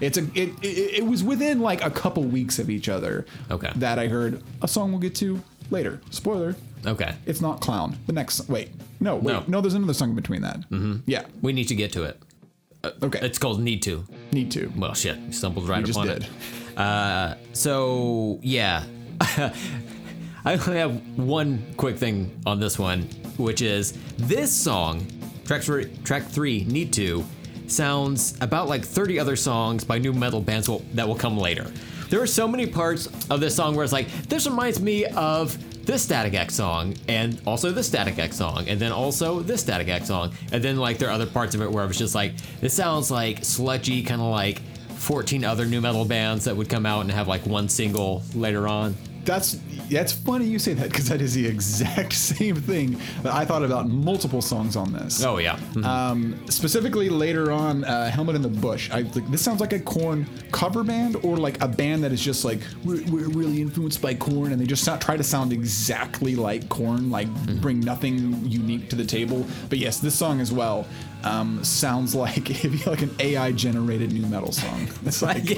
[0.00, 3.24] It's a it, it it was within like a couple weeks of each other.
[3.50, 3.70] Okay.
[3.76, 5.40] That I heard a song we'll get to
[5.70, 6.00] later.
[6.10, 6.56] Spoiler.
[6.84, 7.14] Okay.
[7.26, 7.96] It's not clown.
[8.06, 8.70] The next wait.
[9.00, 9.32] No, wait.
[9.32, 9.44] No.
[9.46, 10.58] No, there's another song in between that.
[10.70, 10.96] Mm-hmm.
[11.06, 11.24] Yeah.
[11.40, 12.20] We need to get to it.
[13.02, 13.20] Okay.
[13.22, 14.04] It's called Need to.
[14.32, 14.72] Need to.
[14.76, 15.18] Well, shit.
[15.18, 16.26] You stumbled right You upon it.
[16.76, 18.84] Uh, so yeah,
[19.20, 23.02] I only have one quick thing on this one,
[23.36, 25.06] which is this song,
[25.44, 27.24] track three, track three, Need to,
[27.66, 31.70] sounds about like 30 other songs by nu metal bands will, that will come later.
[32.08, 35.56] There are so many parts of this song where it's like, this reminds me of
[35.84, 39.88] this Static X song, and also this Static X song, and then also this Static
[39.88, 42.14] X song, and then like there are other parts of it where I was just
[42.14, 44.60] like, this sounds like sludgy, kind of like
[45.02, 48.68] 14 other nu metal bands that would come out and have like one single later
[48.68, 48.94] on.
[49.24, 49.58] That's
[49.90, 53.62] that's funny you say that because that is the exact same thing that I thought
[53.62, 55.22] about multiple songs on this.
[55.24, 55.58] Oh yeah.
[55.84, 58.90] Um, specifically later on, uh, Helmet in the Bush.
[58.90, 62.22] I like this sounds like a Korn cover band or like a band that is
[62.22, 65.52] just like we're, we're really influenced by Korn and they just sound, try to sound
[65.52, 67.28] exactly like Korn, like
[67.60, 69.46] bring nothing unique to the table.
[69.68, 70.86] But yes, this song as well
[71.24, 74.88] um, sounds like it'd be like an AI generated nu metal song.
[75.04, 75.48] It's like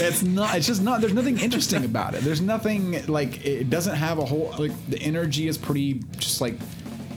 [0.00, 0.56] it's not.
[0.56, 1.00] It's just not.
[1.00, 2.22] There's nothing interesting about it.
[2.22, 6.54] There's nothing like it doesn't have a whole like the energy is pretty just like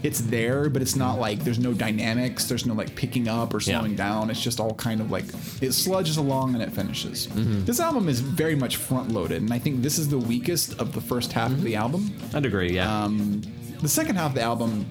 [0.01, 2.45] it's there, but it's not like there's no dynamics.
[2.45, 3.97] There's no like picking up or slowing Yeah.
[3.97, 4.29] down.
[4.29, 7.27] It's just all kind of like it sludges along and it finishes.
[7.27, 7.65] Mm-hmm.
[7.65, 10.93] This album is very much front loaded, and I think this is the weakest of
[10.93, 12.13] the first half of the album.
[12.33, 12.73] I'd agree.
[12.75, 13.03] Yeah.
[13.03, 13.41] Um,
[13.81, 14.85] the second half of the album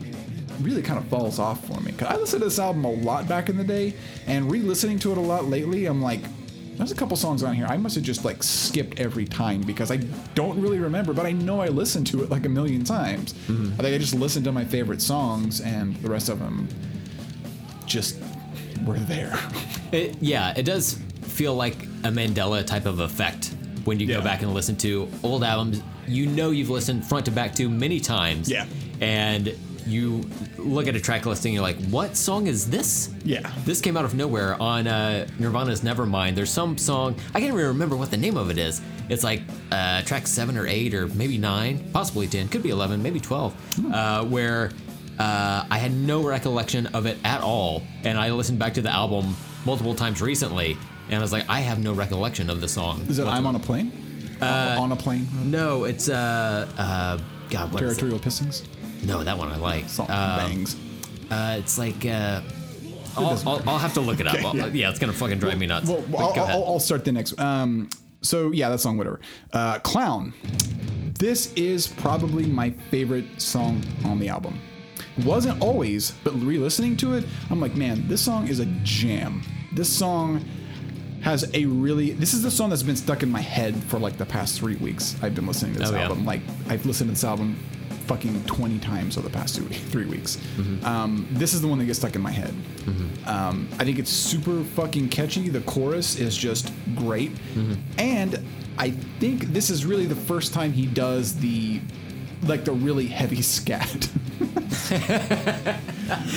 [0.61, 1.93] really kind of falls off for me.
[1.93, 3.95] Cause I listened to this album a lot back in the day,
[4.27, 6.21] and re-listening to it a lot lately, I'm like,
[6.79, 9.91] there's a couple songs on here I must have just like skipped every time because
[9.91, 9.97] I
[10.35, 13.35] don't really remember, but I know I listened to it like a million times.
[13.35, 13.73] Mm-hmm.
[13.79, 16.69] I think I just listened to my favorite songs, and the rest of them
[17.87, 18.17] just
[18.85, 19.39] were there.
[19.91, 23.55] It, yeah, it does feel like a Mandela type of effect
[23.87, 24.17] when you Yeah.
[24.19, 25.83] go back and listen to old albums.
[26.07, 28.51] You know you've listened front to back to many times.
[28.51, 28.67] Yeah.
[29.01, 29.55] And
[29.89, 33.11] you look at a track listing, you're like, what song is this?
[33.25, 33.51] Yeah.
[33.65, 36.35] This came out of nowhere on uh, Nirvana's Nevermind.
[36.35, 38.81] There's some song, I can't even remember what the name of it is.
[39.09, 43.03] It's like uh, track seven or eight or maybe nine, possibly 10, could be 11,
[43.03, 44.71] maybe 12, uh, where
[45.19, 47.83] uh, I had no recollection of it at all.
[48.05, 49.35] And I listened back to the album
[49.65, 50.77] multiple times recently,
[51.09, 53.01] and I was like, I have no recollection of the song.
[53.09, 53.93] Is it "I'm on a Plain"?
[54.41, 55.27] on a plane.
[55.45, 57.19] No, it's, uh, uh,
[57.51, 57.81] God, what?
[57.81, 58.65] Territorial Pissings.
[59.05, 59.89] No, that one I like.
[59.89, 60.77] Salt Um, bangs.
[61.31, 62.41] Uh, it's like, uh,
[63.17, 64.35] I'll, I'll, I'll have to look it up.
[64.37, 64.67] Okay, yeah.
[64.67, 64.91] yeah.
[64.91, 65.89] it's gonna fucking drive me nuts.
[65.89, 66.33] Well, I'll.
[66.41, 67.39] I'll, I'll start the next.
[67.39, 67.91] Um,
[68.23, 69.21] so yeah, that song, whatever.
[69.53, 70.33] Uh, Clown.
[71.19, 74.61] This is probably my favorite song on the album.
[75.25, 79.43] wasn't always, but re-listening to it, I'm like, man, this song is a jam.
[79.73, 80.45] This song
[81.23, 82.13] has a really.
[82.13, 84.77] This is the song that's been stuck in my head for like the past three
[84.77, 85.17] weeks.
[85.23, 86.03] I've been listening to this Oh, yeah.
[86.05, 86.25] album.
[86.25, 87.59] Like I've listened to this album
[88.09, 90.37] fucking 20 times over the past two, three weeks.
[90.57, 90.85] Mm-hmm.
[90.85, 92.55] Um, this is the one that gets stuck in my head.
[93.27, 95.51] Um, I think it's super fucking catchy.
[95.51, 97.33] The chorus is just great.
[97.55, 97.75] Mm-hmm.
[97.99, 98.43] And
[98.79, 98.91] I
[99.21, 101.81] think this is really the first time he does the
[102.45, 104.09] like the really heavy scat.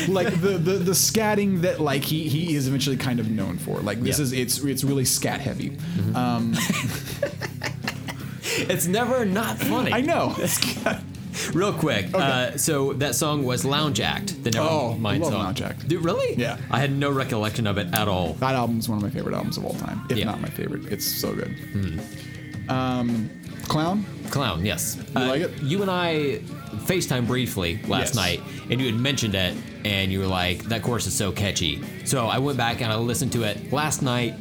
[0.10, 3.80] like the, the the scatting that like he he is eventually kind of known for.
[3.80, 5.78] Like this is it's it's really scat heavy.
[6.14, 6.54] Um,
[8.70, 9.92] It's never not funny.
[9.92, 10.36] I know.
[11.54, 15.44] Real quick, uh, so that song was Lounge Act, the Oh, I Nevermind love song.
[15.44, 15.88] Lounge Act.
[15.88, 16.36] Dude, really?
[16.36, 16.58] Yeah.
[16.70, 18.34] I had no recollection of it at all.
[18.36, 20.26] that album's one of my favorite albums of all time, if Yeah.
[20.26, 20.86] not my favorite.
[20.92, 21.56] It's so good.
[22.70, 23.30] Um,
[23.68, 24.06] Clown.
[24.30, 24.98] Clown, yes.
[25.16, 25.62] You like it?
[25.62, 26.40] You and I
[26.86, 28.16] FaceTime briefly last Yes.
[28.16, 31.82] night, and you had mentioned it, and you were like, "That chorus is so catchy."
[32.06, 34.34] So I went back and I listened to it last night,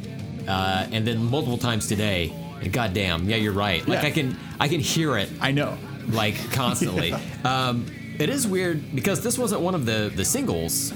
[0.47, 2.33] uh, and then multiple times today.
[2.61, 3.85] And goddamn, yeah, you're right.
[3.87, 4.07] Like Yeah.
[4.07, 5.77] I can, I can hear it I know.
[6.09, 7.13] Like constantly.
[7.43, 7.85] um,
[8.19, 10.93] it is weird because this wasn't one of the the singles.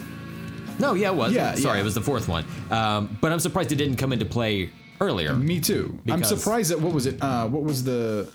[0.78, 1.34] No, yeah, it was.
[1.34, 1.82] Yeah, Sorry, yeah.
[1.82, 2.46] it was the fourth one.
[2.70, 5.34] Um, but I'm surprised it didn't come into play earlier.
[5.34, 5.98] Me too.
[6.10, 7.22] I'm surprised that what was it?
[7.22, 8.30] Uh, what was the?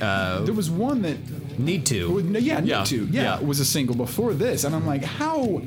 [0.00, 1.18] Uh, There was one that
[1.58, 2.22] Need to.
[2.22, 3.04] no, yeah, Yeah, Need to.
[3.06, 3.38] Yeah, yeah.
[3.40, 5.60] it was a single before this, and I'm like, how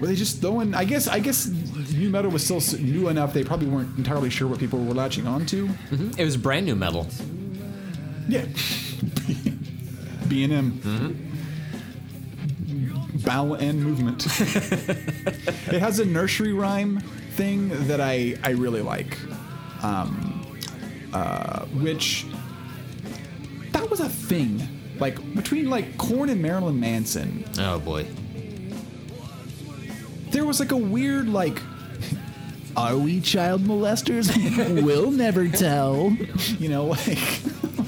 [0.00, 0.74] were they just throwing?
[0.74, 3.32] I guess I guess nu metal was still new enough.
[3.32, 5.68] They probably weren't entirely sure what people were latching onto.
[6.18, 7.06] It was brand new metal.
[8.28, 8.44] Yeah,
[10.28, 11.22] B and M.
[13.24, 14.26] Bowel and movement.
[15.72, 17.00] it has a nursery rhyme
[17.34, 19.16] thing that I I really like,
[19.82, 20.46] um,
[21.12, 22.26] uh, which
[23.72, 24.62] that was a thing.
[24.98, 28.06] Like between like Korn and Marilyn Manson, Oh boy.
[30.30, 31.60] there was like a weird like
[32.76, 34.28] are we child molesters
[34.82, 36.14] we'll never tell
[36.58, 37.18] you know like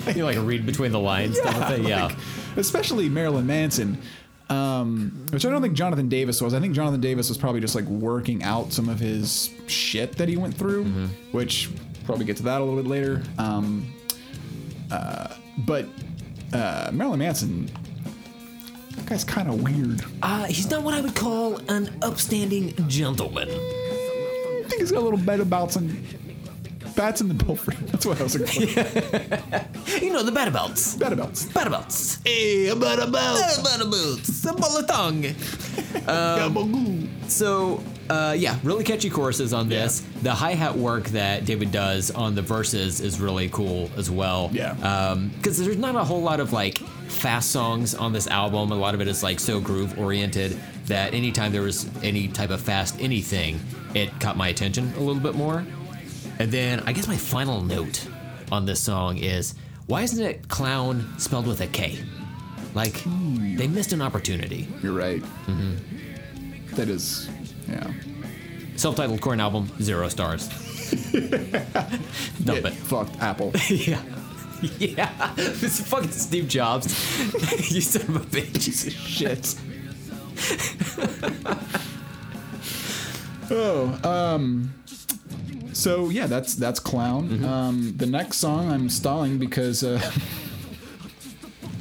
[0.17, 1.87] You like read between the lines type of thing.
[1.87, 2.07] Yeah.
[2.07, 2.17] like,
[2.57, 3.99] especially marilyn manson
[4.51, 7.75] um, which i don't think jonathan davis was i think jonathan davis was probably just
[7.75, 10.85] like working out some of his shit that he went through
[11.33, 11.69] which
[12.07, 13.87] probably get to that a little bit later um,
[14.91, 15.35] uh,
[15.67, 15.85] but
[16.55, 17.69] uh, marilyn manson
[18.97, 23.49] that guy's kind of weird Uh, he's not what I would call an upstanding gentleman.
[23.49, 26.05] I think he's got a little bed about bouts and
[26.99, 27.77] bats in the belfry.
[27.87, 28.81] That's what I was looking for.
[30.03, 30.99] You know the Batabouts.
[30.99, 31.47] Badabouts.
[31.49, 32.19] Batabouts.
[32.27, 33.39] Hey, a badabout.
[33.65, 34.79] Batabouts.
[34.79, 35.35] A tongue.
[37.29, 40.01] So, uh, yeah, really catchy choruses on this.
[40.23, 44.49] The hi hat work that David does on the verses is really cool as well.
[44.53, 44.75] Yeah.
[45.37, 48.73] Because there's not a whole lot of like fast songs on this album.
[48.73, 52.49] A lot of it is like so groove oriented that anytime there was any type
[52.51, 53.61] of fast anything,
[53.95, 55.67] it caught my attention a little bit more.
[56.39, 58.07] And then I guess my final note
[58.53, 59.55] on this song is
[59.87, 61.99] why isn't it clown spelled with a K?
[62.75, 63.03] Like,
[63.57, 64.69] they missed an opportunity.
[64.83, 65.23] You're right.
[66.75, 67.29] That is,
[67.69, 67.91] yeah.
[68.77, 70.47] Self-titled Korn album, zero stars.
[72.45, 72.73] Dump it.
[72.75, 73.53] fucked, Apple.
[73.71, 74.03] Yeah.
[74.79, 75.35] Yeah.
[75.39, 76.87] It's fucking Steve Jobs.
[77.73, 78.91] you son of a bitch.
[78.91, 79.55] Shit.
[83.51, 84.75] oh, um.
[85.79, 87.45] So yeah, that's that's clown.
[87.45, 90.01] Um, the next song I'm stalling because uh,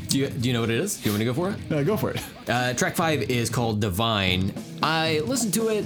[0.10, 0.98] Do you, do you know what it is?
[0.98, 1.72] Do you want me to go for it?
[1.72, 2.22] uh, go for it.
[2.48, 4.54] Uh, track five is called Divine.
[4.84, 5.86] I listened to it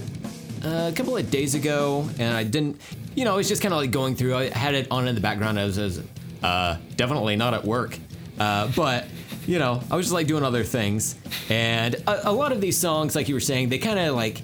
[0.64, 2.82] uh, a couple of days ago, and I didn't.
[3.16, 4.36] You know, it's just kind of like going through.
[4.36, 5.58] I had it on in the background.
[5.58, 6.02] I was, I was
[6.44, 7.98] uh, definitely not at work,
[8.40, 9.06] uh, but
[9.48, 11.16] you know, I was just like doing other things.
[11.50, 14.42] And a, a lot of these songs, like you were saying, they kind of like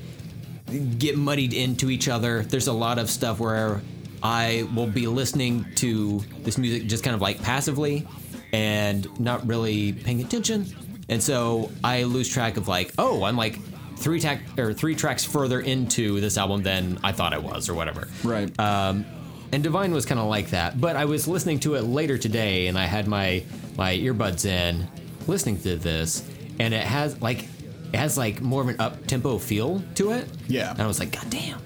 [0.97, 2.43] get muddied into each other.
[2.43, 3.82] There's a lot of stuff where
[4.22, 8.07] I will be listening to this music just kind of like passively
[8.53, 10.65] and not really paying attention.
[11.09, 13.59] And so I lose track of like, oh, I'm like
[13.97, 17.74] three track or three tracks further into this album than I thought I was or
[17.74, 18.07] whatever.
[18.24, 18.57] Right.
[18.59, 19.05] Um,
[19.51, 20.80] and Divine was kind of like that.
[20.80, 23.43] But I was listening to it later today, and I had my
[23.78, 24.88] my earbuds in,
[25.26, 26.28] listening to this,
[26.59, 27.47] and it has like
[27.93, 30.27] it has like more of an up tempo feel to it.
[30.47, 30.71] Yeah.
[30.71, 31.59] And I was like, God damn,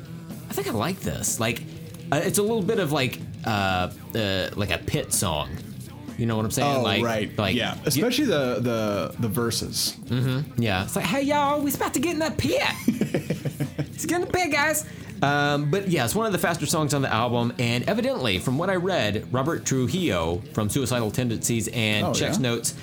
[0.50, 1.40] I think I like this.
[1.40, 1.64] Like,
[2.12, 5.50] uh, it's a little bit of like uh, uh like a pit song.
[6.18, 6.76] You know what I'm saying?
[6.78, 7.36] Oh, like, right.
[7.38, 9.96] Like, yeah, you- especially the the the verses.
[10.06, 10.62] Mm-hmm.
[10.62, 12.62] Yeah, it's like, hey y'all, we about to get in that pit.
[13.78, 14.86] Let's get in the pit, guys.
[15.22, 18.58] Um, but yeah, it's one of the faster songs on the album, and evidently, from
[18.58, 22.42] what I read, Robert Trujillo from Suicidal Tendencies and Oh, Checks yeah?
[22.50, 22.74] Notes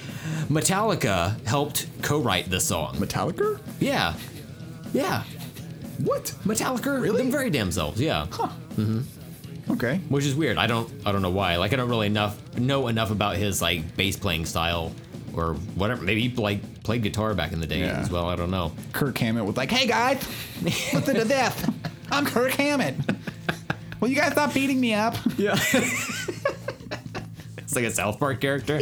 [0.48, 2.94] Metallica helped co-write the song.
[2.96, 3.58] Metallica?
[3.80, 4.14] Yeah,
[4.92, 5.24] yeah.
[6.04, 6.26] What?
[6.44, 7.22] Metallica, Really?
[7.22, 8.00] them very damn selves.
[8.00, 9.00] Yeah, mm-hmm
[9.70, 10.00] Okay.
[10.08, 10.56] which is weird.
[10.56, 11.56] I don't, I don't know why.
[11.56, 14.92] Like, I don't really enough know enough about his like bass playing style
[15.34, 16.02] or whatever.
[16.02, 17.98] Maybe he like played guitar back in the day Yeah.
[18.00, 18.26] as well.
[18.28, 18.72] I don't know.
[18.92, 20.22] Kirk Hammett with like, "Hey guys,
[20.62, 21.66] listen to this.
[22.10, 22.94] I'm Kirk Hammett.
[24.00, 25.54] Will you guys stop beating me up?" Yeah.
[27.58, 28.76] it's like a South Park character.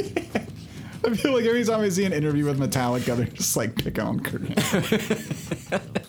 [1.04, 3.98] I feel like every time I see an interview with Metallica, they're just like pick
[3.98, 6.06] on Kirk Hammett.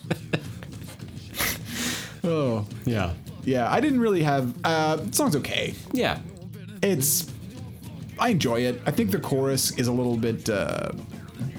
[2.24, 3.13] oh Yeah.
[3.43, 4.53] yeah, I didn't really have.
[4.63, 5.74] Uh, the song's okay.
[5.91, 6.20] Yeah.
[6.82, 7.32] It's.
[8.20, 8.82] I enjoy it.
[8.86, 10.91] I think the chorus is a little bit uh,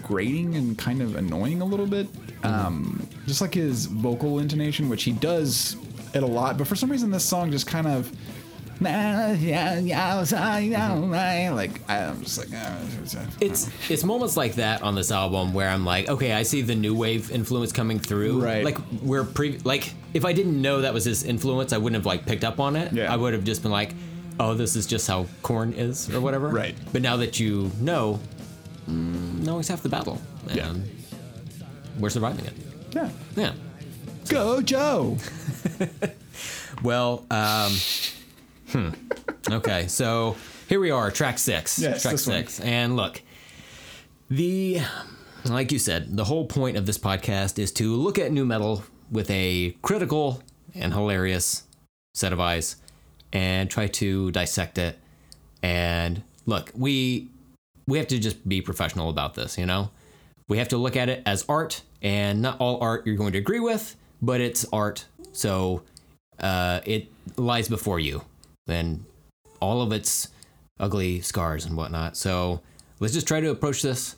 [0.03, 2.09] grating and kind of annoying a little bit.
[2.43, 5.77] Um, just like his vocal intonation, which he does
[6.15, 8.11] it a lot, but for some reason this song just kind of.
[11.51, 12.79] Like I'm just like uh,
[13.41, 16.77] It's it's moments like that on this album where I'm like, okay, I see the
[16.77, 18.41] new wave influence coming through.
[18.41, 18.65] Right.
[18.65, 22.07] Like where pre like if I didn't know that was his influence, I wouldn't have
[22.07, 22.93] like picked up on it.
[22.93, 23.13] Yeah.
[23.13, 23.95] I would have just been like,
[24.39, 26.49] oh, this is just how Korn is or whatever.
[26.49, 26.77] Right.
[26.93, 28.21] But now that you know,
[28.89, 30.23] mm, knowing's half the battle.
[30.47, 30.75] And Yeah.
[31.99, 32.55] We're surviving it.
[32.99, 33.11] Yeah.
[33.37, 33.53] Yeah.
[34.29, 35.17] Go Joe.
[36.83, 37.73] Well, um,
[38.69, 38.91] hmm.
[39.51, 40.37] Okay, so
[40.69, 41.79] here we are, track six.
[41.79, 42.37] Yes, track this one.
[42.37, 42.61] six.
[42.61, 43.21] And look,
[44.29, 44.81] the,
[45.45, 48.85] like you said, the whole point of this podcast is to look at nu metal
[49.11, 50.43] with a critical
[50.75, 51.65] and hilarious
[52.15, 52.77] set of eyes
[53.33, 54.99] and try to dissect it.
[55.63, 57.29] And look, we
[57.87, 59.91] we have to just be professional about this, you know?
[60.49, 63.39] We have to look at it as art, and not all art you're going to
[63.39, 65.05] agree with, but it's art.
[65.33, 65.83] So
[66.41, 68.23] uh, it lies before you
[68.67, 69.05] and
[69.61, 70.29] all of its
[70.81, 72.17] ugly scars and whatnot.
[72.17, 72.61] So
[73.01, 74.17] let's just try to approach this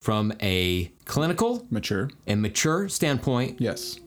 [0.00, 2.10] from a clinical Mature.
[2.26, 3.98] and mature standpoint, Yes.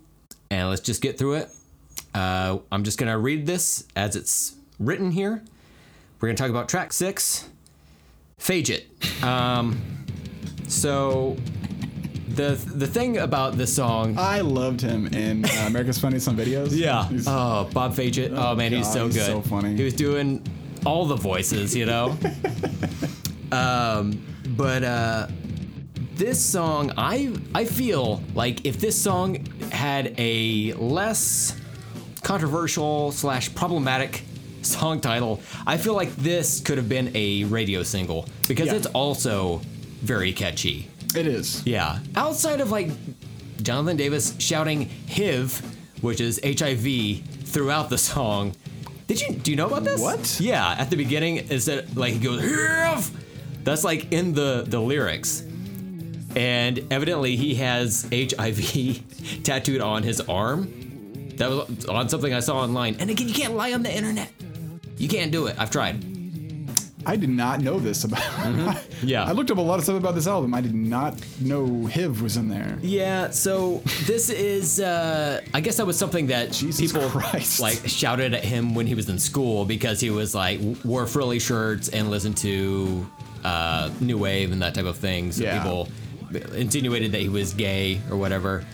[0.50, 1.50] and let's just get through it.
[2.14, 5.42] Uh, I'm just gonna read this as it's written here.
[6.20, 7.48] We're gonna talk about track six,
[8.40, 8.84] Faget.
[9.24, 9.80] Um,
[10.68, 11.36] so
[12.30, 16.70] the the thing about this song I loved him in uh, America's Funniest Home Videos.
[16.76, 17.08] Yeah.
[17.08, 18.34] He's- Oh, Bob Fagit.
[18.36, 19.26] Oh, man, he's God, so he's good.
[19.26, 19.76] so funny.
[19.76, 20.42] He was doing
[20.86, 22.18] all the voices, you know.
[23.52, 25.28] um, but uh,
[26.16, 31.56] this song, I I feel like if this song had a less
[32.22, 34.24] controversial slash problematic
[34.62, 38.76] song title, I feel like this could have been a radio single because Yeah.
[38.76, 39.62] it's also
[40.06, 40.90] very catchy.
[41.16, 41.66] it is.
[41.66, 42.00] Yeah.
[42.16, 42.90] Outside of like
[43.62, 45.62] Jonathan Davis shouting HIV,
[46.02, 48.54] which is HIV, throughout the song.
[49.08, 50.02] Did you do you know about this?
[50.02, 50.38] What?
[50.40, 53.12] Yeah, at the beginning is that like he goes HIV.
[53.64, 55.42] That's like in the the lyrics.
[56.36, 60.68] And evidently he has HIV tattooed on his arm.
[61.38, 62.98] That was on something I saw online.
[63.00, 64.32] And again, you can't lie on the internet.
[64.98, 65.56] You can't do it.
[65.58, 66.04] I've tried.
[67.06, 68.22] I did not know this about.
[69.04, 69.26] Yeah.
[69.26, 70.54] I looked up a lot of stuff about this album.
[70.54, 72.78] I did not know HIV was in there.
[72.82, 77.60] Yeah, so this is uh I guess that was something that Jesus people Christ.
[77.60, 81.40] like shouted at him when he was in school because he was like wore frilly
[81.40, 83.06] shirts and listened to
[83.44, 85.32] uh new wave and that type of thing.
[85.32, 85.58] So Yeah.
[85.62, 85.90] people
[86.56, 88.66] insinuated that he was gay or whatever.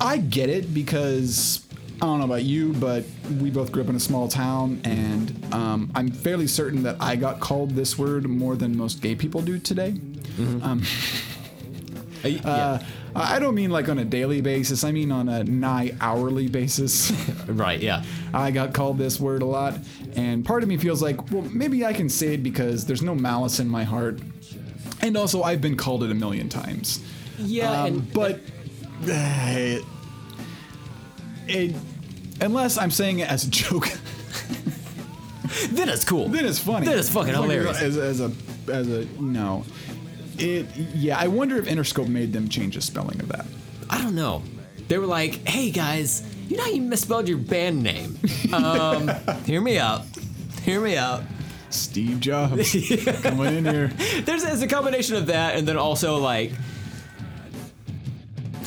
[0.00, 1.63] I get it because
[2.02, 3.04] I don't know about you, but
[3.40, 7.16] we both grew up in a small town, and um, I'm fairly certain that I
[7.16, 9.94] got called this word more than most gay people do today.
[12.24, 12.38] Uh, yeah.
[12.40, 12.78] Uh,
[13.14, 14.82] I don't mean like on a daily basis.
[14.82, 17.12] I mean on a nigh hourly basis.
[17.46, 18.02] right, yeah.
[18.32, 19.78] I got called this word a lot,
[20.16, 23.14] and part of me feels like, well, maybe I can say it because there's no
[23.14, 24.20] malice in my heart,
[25.02, 27.04] and also I've been called it a million times.
[27.38, 28.40] Yeah, Um, and but
[29.08, 29.76] uh,
[31.48, 31.74] it,
[32.40, 33.88] unless I'm saying it as a joke,
[35.70, 36.28] then it's cool.
[36.28, 36.86] then it's funny.
[36.86, 37.80] Then it's fucking Like, hilarious.
[37.80, 38.32] As, as a
[38.72, 39.64] as a no,
[40.38, 41.18] it yeah.
[41.18, 43.46] I wonder if Interscope made them change the spelling of that.
[43.90, 44.42] I don't know.
[44.88, 48.18] They were like, "Hey guys, you know how you misspelled your band name?
[48.52, 49.10] Um,
[49.46, 50.02] hear me out.
[50.62, 51.22] Hear me out."
[51.70, 52.70] Steve Jobs
[53.22, 53.88] coming in here.
[54.24, 56.52] There's, there's a combination of that, and then also like,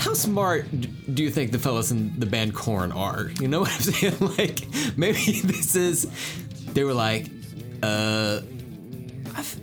[0.08, 0.66] how smart
[1.14, 3.30] do you think the fellas in the band Korn are?
[3.40, 4.16] You know what I'm saying?
[4.38, 6.08] Like, maybe this is.
[6.74, 7.26] They were like,
[7.84, 8.42] uh,
[9.36, 9.60] I, f-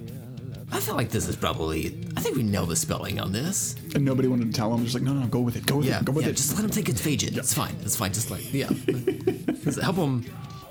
[0.73, 2.07] I feel like this is probably.
[2.17, 3.75] I think we know the spelling on this.
[3.95, 4.83] And nobody wanted to tell him.
[4.85, 5.67] Just like, no, no, go with it.
[5.67, 6.05] Go with Yeah, it.
[6.05, 6.31] Go with yeah.
[6.33, 6.37] it.
[6.37, 7.37] Just let him think it's Faget.
[7.37, 7.75] It's fine.
[7.83, 8.13] It's fine.
[8.13, 8.69] Just like, yeah.
[9.65, 10.23] Just help him.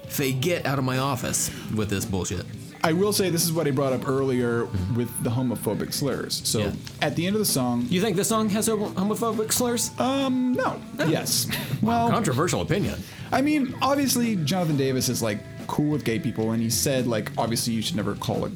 [0.08, 2.46] Fay, get out of my office with this bullshit.
[2.86, 4.66] I will say this is what I brought up earlier
[4.96, 6.42] with the homophobic slurs.
[6.44, 6.72] So Yeah.
[7.02, 9.92] at the end of the song, You think this song has homo- homophobic slurs?
[10.00, 10.76] um, no,
[11.08, 11.48] yes.
[11.82, 13.02] Well, Controversial opinion.
[13.32, 17.32] I mean, obviously, Jonathan Davis is like cool with gay people, and he said like,
[17.38, 18.52] obviously, you should never call a,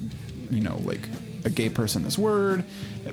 [0.52, 1.08] you know, like
[1.46, 2.66] a gay person this word,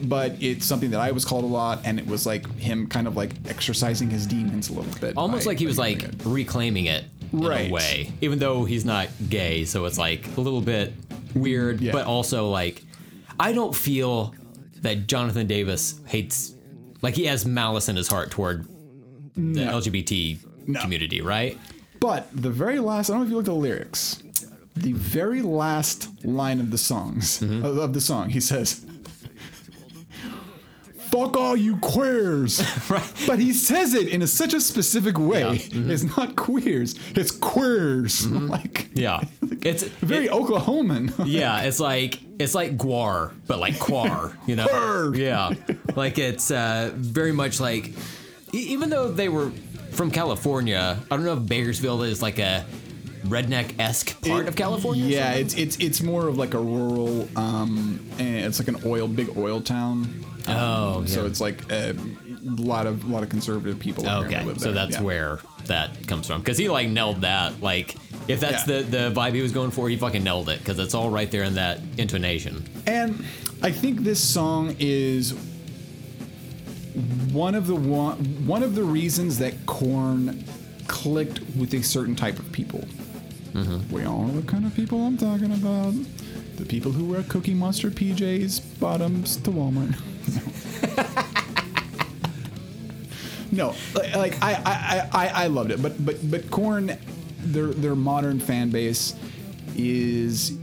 [0.02, 3.06] but it's something that I was called a lot, and it was like him kind
[3.06, 5.16] of like exercising his demons a little bit.
[5.16, 6.14] Almost by- like he was like it.
[6.24, 7.04] reclaiming it
[7.42, 7.70] Right.
[7.70, 9.64] a way, even though he's not gay.
[9.64, 10.92] So it's like a little bit
[11.34, 11.92] weird, Yeah.
[11.92, 12.82] but also like
[13.40, 14.34] I don't feel
[14.82, 16.54] that Jonathan Davis hates
[17.02, 18.66] like he has malice in his heart toward
[19.36, 20.80] the LGBT No.
[20.80, 21.58] community, right?
[22.00, 24.22] But the very last, I don't know if you looked at the lyrics.
[24.76, 27.64] The very last line of the songs Mm-hmm.
[27.64, 28.84] of, of the song, he says,
[31.14, 32.60] "Fuck all you queers."
[32.90, 33.12] Right.
[33.26, 35.40] But he says it in a, such a specific way.
[35.40, 35.50] Yeah.
[35.52, 35.90] Mm-hmm.
[35.90, 36.94] It's not queers.
[37.14, 38.26] It's queers.
[38.54, 39.20] Like Yeah,
[39.62, 41.12] it's very it- Oklahoman.
[41.26, 44.66] yeah, it's like it's like guar, but like quar, you know?
[44.66, 45.14] Quar.
[45.14, 45.54] Yeah,
[45.96, 47.92] like it's uh, very much like
[48.52, 49.50] even though they were
[49.92, 52.64] from California, I don't know if Bakersfield is like a
[53.26, 55.06] redneck esque part of California.
[55.06, 57.28] Yeah, it's it's it's more of like a rural.
[57.36, 60.24] Um, and it's like an oil, big oil town.
[60.46, 61.26] Oh, So yeah.
[61.28, 61.94] it's like a
[62.44, 64.08] lot of lot of conservative people.
[64.08, 64.44] okay.
[64.58, 65.02] So that's Yeah.
[65.02, 67.62] where that comes from because he like nailed that.
[67.62, 67.96] Like
[68.28, 68.82] if that's Yeah.
[68.82, 71.30] the the vibe he was going for, he fucking nailed it because it's all right
[71.30, 72.62] there in that intonation.
[72.86, 73.24] And
[73.62, 75.34] I think this song is
[77.32, 78.16] one of the one,
[78.46, 80.44] one of the reasons that Korn
[80.86, 82.84] clicked with a certain type of people.
[83.54, 83.92] Mm-hmm.
[83.94, 85.94] We all know what kind of people I'm talking about.
[86.56, 89.96] The people who wear Cookie Monster PJs bottoms to Walmart.
[93.52, 96.96] no, like, like I, I, I, I loved it, but but but Korn,
[97.38, 99.14] their their modern fan base
[99.76, 100.56] is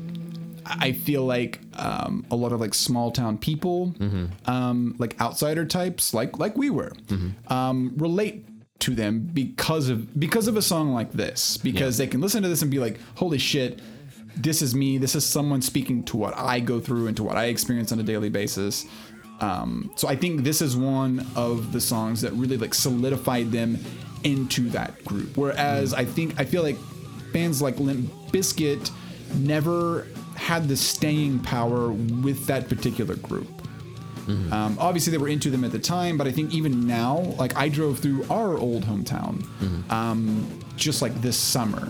[0.66, 3.94] I feel like um, a lot of like small town people,
[4.46, 6.92] um, like outsider types, like like we were,
[7.48, 8.46] um, relate
[8.80, 11.58] to them because of because of a song like this.
[11.58, 13.80] Because they can listen to this and be like, "Holy shit,
[14.36, 14.98] this is me.
[14.98, 18.00] This is someone speaking to what I go through and to what I experience on
[18.00, 18.86] a daily basis."
[19.42, 23.78] Um, so I think this is one of the songs that really like solidified them
[24.24, 25.36] into that group.
[25.36, 26.78] Whereas I think I feel like
[27.34, 28.92] bands like Limp Bizkit
[29.36, 33.48] never had the staying power with that particular group.
[34.54, 37.58] Um, obviously, they were into them at the time, but I think even now, like
[37.58, 39.44] I drove through our old hometown
[39.92, 41.90] um, just like this summer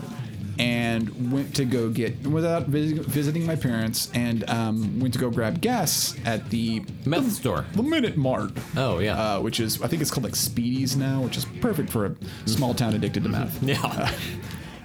[0.58, 5.30] and went to go get, without vis- visiting my parents, and um, went to go
[5.30, 7.64] grab gas at the Meth store.
[7.74, 8.52] the Minute Mart.
[8.76, 9.16] Oh, yeah.
[9.36, 12.16] Uh, which is, I think it's called like Speedies now, which is perfect for a
[12.48, 13.62] small town addicted to meth.
[13.62, 14.14] Yeah.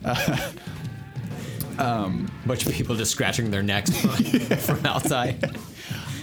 [1.79, 3.91] Um, Bunch of people just scratching their necks
[4.65, 5.55] from outside.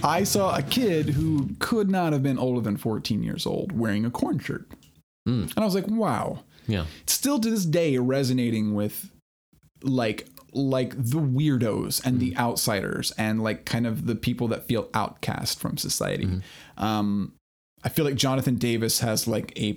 [0.02, 4.04] I saw a kid who could not have been older than 14 years old wearing
[4.04, 4.66] a Korn shirt.
[5.26, 6.40] And I was like, wow.
[6.66, 6.86] Yeah.
[7.06, 9.10] Still to this day resonating with
[9.84, 14.88] like like the weirdos and the outsiders and like kind of the people that feel
[14.94, 16.40] outcast from society.
[16.76, 17.32] Um
[17.82, 19.76] I feel like Jonathan Davis has like a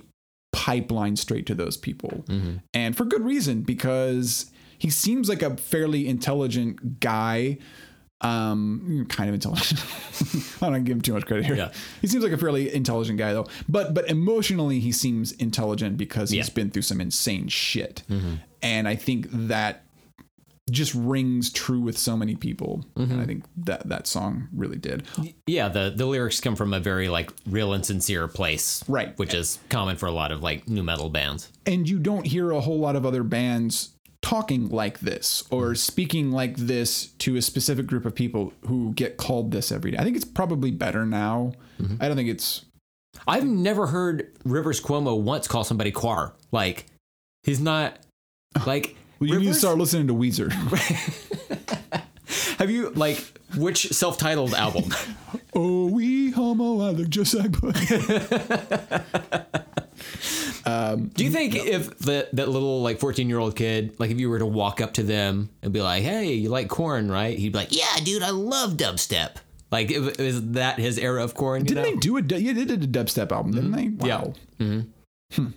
[0.52, 2.24] pipeline straight to those people.
[2.72, 7.58] And for good reason because he seems like a fairly intelligent guy.
[8.20, 9.80] Um kind of intelligent.
[10.62, 11.54] I don't give him too much credit here.
[11.54, 11.70] Yeah.
[12.00, 13.46] he seems like a fairly intelligent guy though.
[13.68, 16.54] But but emotionally he seems intelligent because he's Yeah.
[16.54, 18.02] been through some insane shit.
[18.62, 19.84] And i think that
[20.70, 23.24] just rings true with so many people and i mm-hmm.
[23.24, 25.04] think that that song really did
[25.46, 28.84] Yeah, the the lyrics come from a very like real and sincere place.
[28.88, 29.16] Right.
[29.18, 31.50] Which is common for a lot of like nu metal bands.
[31.66, 35.74] and you don't hear a whole lot of other bands talking like this or mm-hmm.
[35.74, 39.98] speaking like this to a specific group of people who get called this every day.
[39.98, 41.52] I think it's probably better now.
[41.80, 42.02] Mm-hmm.
[42.02, 42.64] I don't think it's
[43.26, 46.34] I've never heard Rivers Cuomo once call somebody quar.
[46.52, 46.86] Like
[47.42, 47.98] he's not
[48.66, 50.52] like well, you need to start listening to Weezer.
[52.58, 53.18] Have you like
[53.56, 54.94] which self-titled album?
[55.54, 57.92] oh, we homo, I look just like Bush.
[60.64, 64.38] Um, do you think if that that little like 14-year-old kid, like if you were
[64.38, 67.58] to walk up to them and be like, "Hey, you like Korn, right?" He'd be
[67.58, 69.36] like, "Yeah, dude, I love dubstep."
[69.70, 71.90] Like is that his era of Korn, Didn't know?
[71.90, 73.96] they do a yeah, they did a dubstep album, didn't mm-hmm.
[73.96, 74.08] they?
[74.08, 74.34] Wow.
[74.58, 74.82] Yeah.
[75.32, 75.48] Hmm.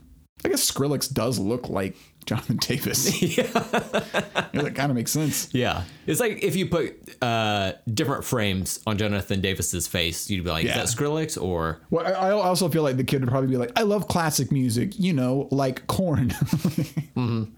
[0.43, 1.95] I guess Skrillex does look like
[2.25, 3.21] Jonathan Davis.
[3.37, 3.43] yeah.
[3.47, 5.49] that kind of makes sense.
[5.53, 10.49] Yeah, it's like if you put uh, different frames on Jonathan Davis's face, you'd be
[10.49, 10.81] like, Yeah.
[10.81, 13.57] "Is that Skrillex?" Or Well, I, I also feel like the kid would probably be
[13.57, 16.31] like, I love classic music, you know, like Korn.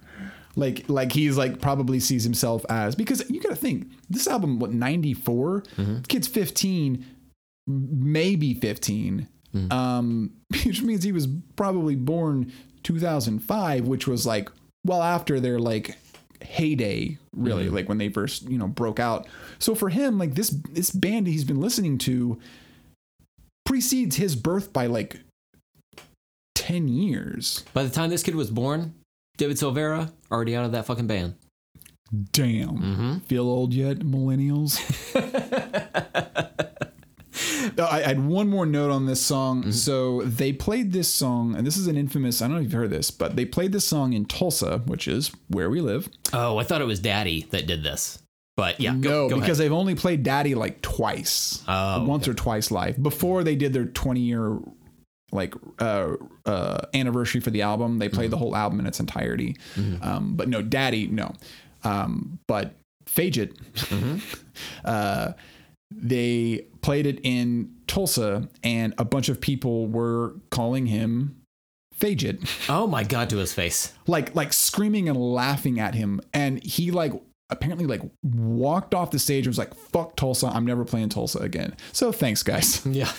[0.56, 4.60] Like like he's like probably sees himself as because you got to think this album
[4.60, 5.64] what 94
[6.08, 7.04] kid's 15
[7.66, 8.54] maybe
[9.54, 10.32] 15 um
[10.66, 12.52] which means he was probably born
[12.84, 14.50] 2005 which was like
[14.86, 15.98] well after their like
[16.44, 17.72] heyday really mm.
[17.72, 19.28] like when they first you know broke out.
[19.60, 22.40] So for him like this this band he's been listening to
[23.66, 25.20] precedes his birth by like
[26.56, 27.64] 10 years.
[27.74, 28.94] By the time this kid was born,
[29.38, 31.36] David Silveria already out of that fucking band.
[32.32, 32.78] damn.
[32.78, 33.18] Mm-hmm.
[33.20, 34.80] Feel old yet millennials
[37.80, 39.72] I had one more note on this song.
[39.72, 42.42] So they played this song, and this is an infamous.
[42.42, 45.08] I don't know if you've heard this, but they played this song in Tulsa, which
[45.08, 46.10] is where we live.
[46.34, 48.20] Oh, I thought it was Daddy that did this.
[48.56, 49.72] But yeah, go, no, go because ahead.
[49.72, 53.86] they've only played Daddy like twice, Oh, once or twice live before they did their
[53.86, 54.60] 20 year
[55.32, 56.12] like uh,
[56.46, 57.98] uh, anniversary for the album.
[57.98, 59.58] They played the whole album in its entirety.
[60.04, 61.34] Um, but no, Daddy, no.
[61.84, 62.76] Um, but
[63.08, 63.58] Faget,
[64.86, 65.34] uh,
[65.92, 71.38] they played it in Tulsa, and a bunch of people were calling him
[72.00, 73.94] Faget Oh my god, to his face.
[74.08, 77.14] like like screaming and laughing at him and he like
[77.50, 81.38] apparently like walked off the stage and was like fuck tulsa i'm never playing tulsa
[81.40, 83.12] again so thanks guys Yeah.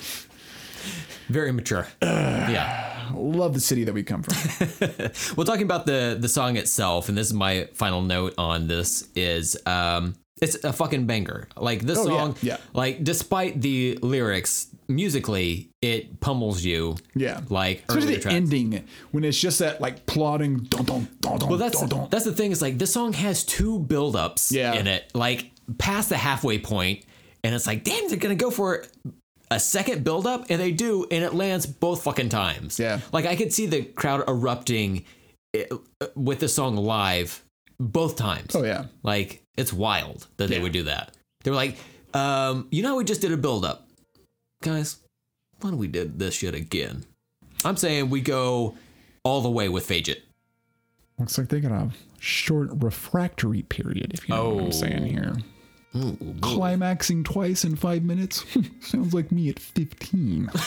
[1.28, 1.86] Very mature.
[2.02, 3.10] yeah.
[3.14, 4.34] love the city that we come from
[5.36, 9.08] Well, talking about the the song itself, and this is my final note on this
[9.14, 11.48] is um it's a fucking banger.
[11.56, 12.58] Like this Oh, song, yeah.
[12.74, 16.96] like despite the lyrics, musically it pummels you.
[17.14, 18.34] yeah Like especially the tracks.
[18.36, 22.08] ending when it's just that like plodding dun, dun, dun, dun, Well, that's dun, dun.
[22.10, 24.74] that's the thing is like this song has two buildups Yeah.
[24.74, 27.04] in it, like past the halfway point,
[27.42, 28.84] and it's like, damn, they're gonna go for
[29.50, 32.78] a second buildup, and they do, and it lands both fucking times.
[32.78, 33.00] Yeah.
[33.12, 35.04] like I could see the crowd erupting
[35.54, 35.64] eh,
[36.14, 37.42] with the song live
[37.80, 38.54] both times.
[38.54, 41.14] oh yeah Like it's wild that they would do that.
[41.42, 41.76] They were like,
[42.14, 43.86] um, you know, we just did a build up,
[44.62, 44.98] guys.
[45.60, 47.04] Why don't we did this shit again?
[47.64, 48.74] I'm saying we go
[49.22, 50.20] all the way with Faget.
[51.18, 54.64] looks like they got a short refractory period if you know what Oh.
[54.66, 55.36] i'm saying here
[55.96, 58.44] Ooh, climaxing twice in five minutes
[58.80, 60.50] sounds like me at 15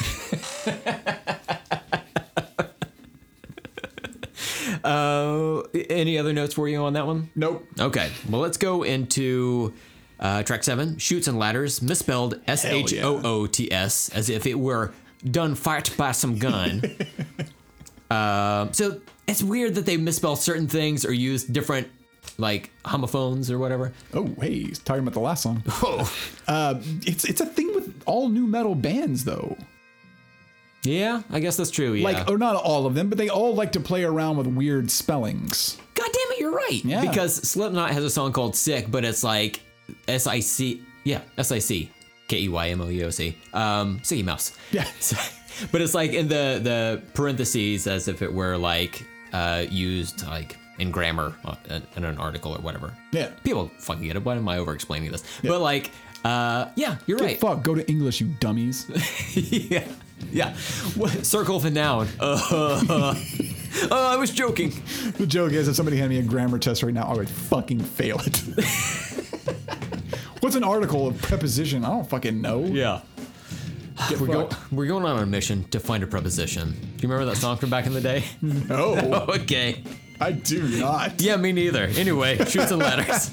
[4.87, 7.29] Uh, any other notes for you on that one?
[7.35, 9.73] nope Okay, well, let's go into
[10.19, 14.45] uh, track seven Shoots and Ladders, misspelled S H O O T S, as if
[14.47, 14.91] it were
[15.29, 16.81] done fired by some gun.
[18.09, 21.87] um, so it's weird that they misspell certain things or use different,
[22.37, 23.91] like, homophones or whatever.
[24.13, 25.63] Oh, hey, he's talking about the last song.
[25.83, 26.09] Oh,
[26.47, 26.75] Uh,
[27.05, 29.57] it's it's a thing with all nu metal bands, though.
[30.83, 31.93] Yeah, I guess that's true.
[31.93, 32.03] Yeah.
[32.03, 34.89] Like, or not all of them, but they all like to play around with weird
[34.89, 35.77] spellings.
[35.95, 36.81] God damn it, you're right.
[36.85, 37.01] Yeah.
[37.01, 39.61] Because Slipknot has a song called Sick, but it's like
[40.07, 40.81] S I C.
[41.03, 41.91] Yeah, S I C.
[42.27, 43.37] K E Y M O U O C.
[43.53, 44.55] Um, Siggy Mouse.
[44.71, 44.83] Yeah.
[44.99, 45.17] So-
[45.71, 49.03] but it's like in the the parentheses as if it were like
[49.33, 51.55] uh, used like in grammar uh,
[51.95, 52.93] in, an article or whatever.
[53.11, 53.29] Yeah.
[53.43, 54.23] People fucking get it.
[54.23, 55.23] Why am I over explaining this?
[55.41, 55.89] But like,
[56.23, 57.39] uh, yeah, you're right.
[57.39, 58.85] Fuck, go to English, you dummies.
[59.35, 59.87] yeah.
[60.31, 60.53] Yeah.
[60.95, 62.07] What, circle of a noun.
[62.19, 63.15] Uh, uh,
[63.91, 64.73] I was joking.
[65.17, 67.79] the joke is, if somebody handed me a grammar test right now, I would fucking
[67.79, 68.37] fail it.
[70.41, 71.83] What's an article of preposition?
[71.83, 72.63] I don't fucking know.
[72.65, 73.01] Yeah.
[74.09, 74.71] Get We're, go- fucked.
[74.71, 76.71] we're going on a mission to find a preposition.
[76.71, 78.23] Do you remember that song from back in the day?
[78.41, 78.95] No,
[79.29, 79.83] okay.
[80.21, 81.19] I do not.
[81.21, 81.83] Yeah, me neither.
[81.85, 83.31] Anyway, shoots and ladders.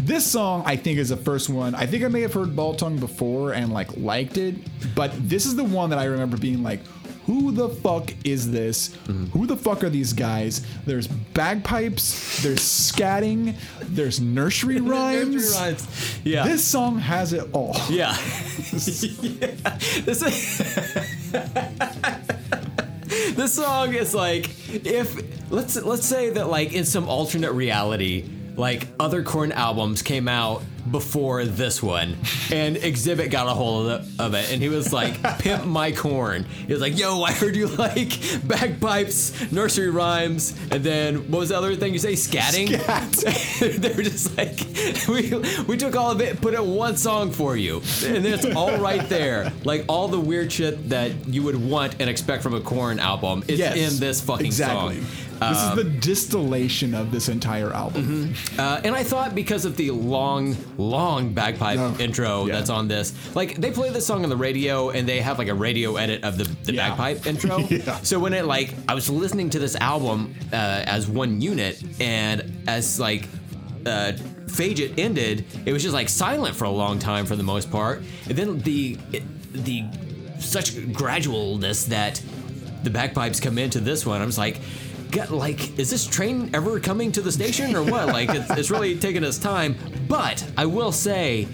[0.00, 1.74] This song, I think, is the first one.
[1.74, 4.56] I think I may have heard Ball Tongue before and like liked it,
[4.94, 6.80] but this is the one that I remember being like,
[7.26, 8.88] "Who the fuck is this?
[8.88, 9.26] Mm-hmm.
[9.26, 15.54] Who the fuck are these guys?" There's bagpipes, there's scatting, there's nursery rhymes.
[16.24, 16.44] Yeah.
[16.44, 17.76] This song has it all.
[17.90, 18.16] Yeah.
[18.16, 19.78] yeah.
[20.04, 21.32] This is
[23.36, 28.28] This song is like if let's let's say that like in some alternate reality,
[28.58, 32.16] like other Korn albums came out before this one,
[32.50, 35.92] and Xzibit got a hold of, the, of it, and he was like, "Pimp my
[35.92, 41.40] Korn." He was like, "Yo, I heard you like bagpipes, nursery rhymes, and then what
[41.40, 42.14] was the other thing you say?
[42.14, 42.68] Scatting."
[43.80, 44.58] they were just like,
[45.08, 45.34] "We
[45.68, 48.46] we took all of it, put it in one song for you, and then it's
[48.56, 49.52] all right there.
[49.64, 53.44] Like all the weird shit that you would want and expect from a Korn album
[53.46, 55.02] is Yes, in this fucking exactly.
[55.02, 55.06] song."
[55.40, 58.34] This is the distillation of this entire album.
[58.58, 62.54] Uh, and I thought because of the long, long bagpipe Oh, intro yeah.
[62.56, 65.48] that's on this, like they play this song on the radio and they have like
[65.48, 66.88] a radio edit of the, the Yeah.
[66.90, 67.58] bagpipe intro.
[67.68, 67.98] Yeah.
[68.02, 72.64] So when it like, I was listening to this album uh, as one unit and
[72.66, 73.28] as like,
[73.86, 74.12] uh,
[74.46, 78.02] Faget ended, it was just like silent for a long time for the most part.
[78.28, 78.98] And then the,
[79.52, 79.84] the,
[80.40, 82.22] such gradualness that
[82.82, 84.20] the bagpipes come into this one.
[84.22, 84.58] I'm just like,
[85.10, 88.08] God, like, is this train ever coming to the station or what?
[88.08, 89.76] Like, it's, it's really taking us time.
[90.06, 91.48] But I will say,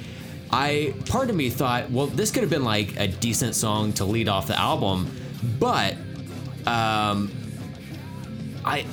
[0.50, 4.04] I part of me thought, well, this could have been like a decent song to
[4.04, 5.10] lead off the album,
[5.58, 5.94] but
[6.66, 7.30] um,
[8.64, 8.86] I.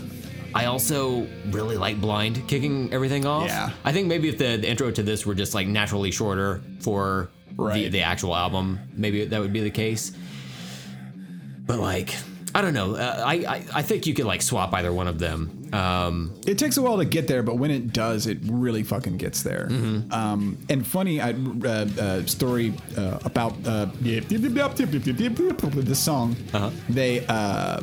[0.54, 3.48] I also really like Blind kicking everything off.
[3.48, 3.70] Yeah.
[3.86, 7.30] I think maybe if the, the intro to this were just like naturally shorter for
[7.58, 10.12] the, the actual album, maybe that would be the case.
[11.60, 12.14] But like,
[12.54, 12.96] I don't know.
[12.96, 15.70] Uh, I, I I think you could like swap either one of them.
[15.74, 19.18] Um, It takes a while to get there, but when it does, it really fucking
[19.18, 19.68] gets there.
[19.70, 20.12] Mm-hmm.
[20.12, 23.88] Um, and funny, I uh, uh, story uh, about uh,
[25.86, 26.36] this song.
[26.54, 26.70] Uh-huh.
[26.90, 27.82] They uh,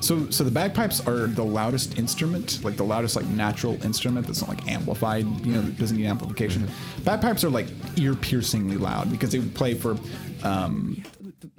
[0.00, 4.42] so so the bagpipes are the loudest instrument, like the loudest like natural instrument that's
[4.42, 5.24] not like amplified.
[5.46, 6.62] You know, doesn't need amplification.
[6.62, 7.04] Mm-hmm.
[7.04, 9.96] Bagpipes are like ear piercingly loud because they would play for.
[10.42, 11.02] Um,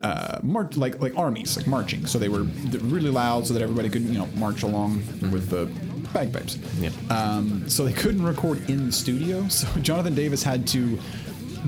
[0.02, 2.06] uh, mar- like like armies, like marching.
[2.06, 4.98] So they were really loud, so that everybody could you know march along
[5.32, 5.66] with the
[6.14, 6.58] bagpipes.
[6.80, 6.92] Yeah.
[7.10, 9.46] Um, so they couldn't record in the studio.
[9.50, 11.00] So Jonathan Davis had to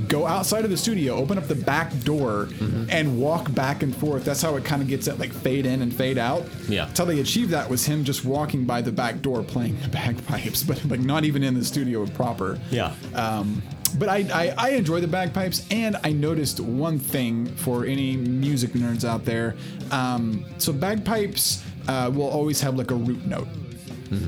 [0.08, 2.50] go outside of the studio, open up the back door,
[2.90, 4.24] and walk back and forth.
[4.26, 6.46] That's how it kind of gets at like fade in and fade out.
[6.70, 6.90] Yeah.
[6.96, 10.64] How they achieved that was him just walking by the back door playing the bagpipes,
[10.64, 12.60] but like not even in the studio proper.
[12.70, 12.94] Yeah.
[13.16, 13.62] Um,
[13.96, 18.72] but I, I, I enjoy the bagpipes, and I noticed one thing for any music
[18.72, 19.56] nerds out there.
[19.92, 23.48] Um, so bagpipes uh, will always have like a root note.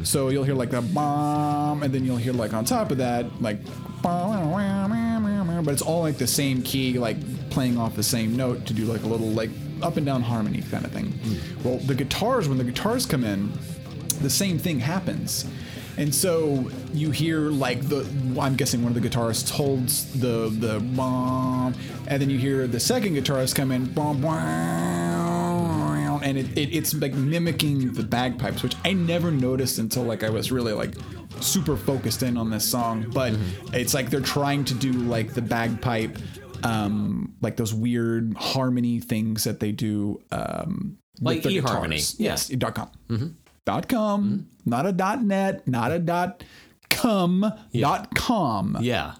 [0.03, 3.41] So you'll hear like the bomb, and then you'll hear like on top of that
[3.41, 3.59] like,
[5.63, 7.17] but it's all like the same key, like
[7.49, 9.49] playing off the same note to do like a little like
[9.81, 11.13] up and down harmony kind of thing.
[11.63, 13.51] Well, the guitars when the guitars come in,
[14.21, 15.45] the same thing happens.
[15.99, 18.07] And so you hear like the
[18.39, 21.75] I'm guessing one of the guitarists holds the the bomb,
[22.07, 24.23] and then you hear the second guitarist come in, bomb,
[26.23, 30.29] and it, it, it's like mimicking the bagpipes, which I never noticed until like I
[30.29, 30.93] was really like
[31.41, 33.05] super focused in on this song.
[33.13, 33.33] But
[33.73, 36.17] it's like they're trying to do like the bagpipe,
[36.63, 41.89] um, like those weird harmony things that they do, um, Like with the eHarmony.
[41.97, 42.15] guitars.
[42.19, 42.29] Yeah.
[42.31, 42.89] Yes, dot com.
[43.69, 44.69] Dot com, hmm?
[44.69, 46.43] not a dot net, not a dot
[46.89, 48.75] com, dot com.
[48.81, 49.13] yeah.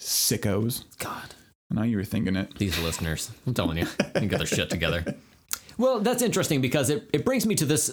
[0.00, 0.82] Sickos.
[0.98, 1.34] God.
[1.70, 2.58] I know you were thinking it.
[2.58, 5.14] These listeners, I'm telling you, they get their shit together.
[5.78, 7.92] Well, that's interesting because it, it brings me to this,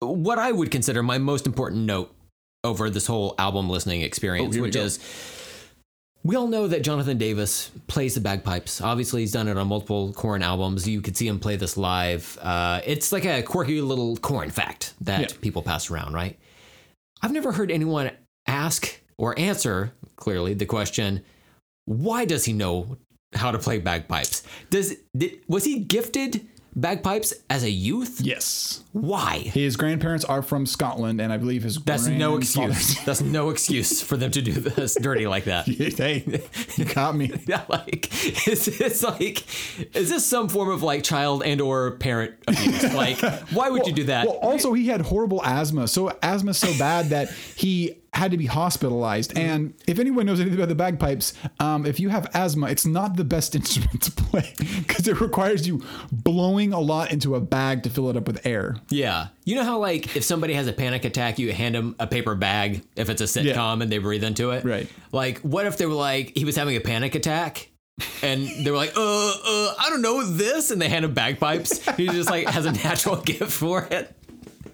[0.00, 2.12] what I would consider my most important note
[2.64, 4.98] over this whole album listening experience, Oh, which is
[6.24, 8.80] we all know that Jonathan Davis plays the bagpipes.
[8.80, 10.88] Obviously, he's done it on multiple Korn albums.
[10.88, 12.38] You could see him play this live.
[12.40, 15.36] Uh, it's like a quirky little Korn fact that Yeah.
[15.42, 16.38] people pass around, right?
[17.22, 18.10] I've never heard anyone
[18.46, 21.22] ask or answer clearly the question,
[21.84, 22.96] why does he know
[23.34, 24.42] how to play bagpipes?
[24.70, 26.46] Does did, was he gifted
[26.76, 28.20] bagpipes as a youth?
[28.20, 28.82] Yes.
[28.92, 29.38] Why?
[29.38, 32.98] His grandparents are from Scotland, and I believe his That's no excuse.
[33.04, 35.66] That's no excuse for them to do this dirty like that.
[35.66, 36.42] hey,
[36.76, 37.32] you got me.
[37.46, 38.08] Yeah, like
[38.48, 39.44] is this like
[39.94, 42.94] is this some form of like child and or parent abuse?
[42.94, 43.20] Like,
[43.50, 44.26] why would you do that?
[44.26, 45.88] Well, also he had horrible asthma.
[45.88, 49.36] So asthma so bad that he had to be hospitalized.
[49.36, 53.16] And if anyone knows anything about the bagpipes, um, if you have asthma, it's not
[53.16, 55.82] the best instrument to play because it requires you
[56.12, 58.76] blowing a lot into a bag to fill it up with air.
[58.88, 62.06] yeah, you know how like if somebody has a panic attack, you hand them a
[62.06, 64.64] paper bag if it's a sitcom and they breathe into it.
[64.64, 64.88] Right.
[65.12, 67.68] Like, what if they were like he was having a panic attack?
[68.22, 71.78] And they were like, uh, uh, I don't know this, and they hand him bagpipes.
[71.96, 74.12] He just like has a natural gift for it.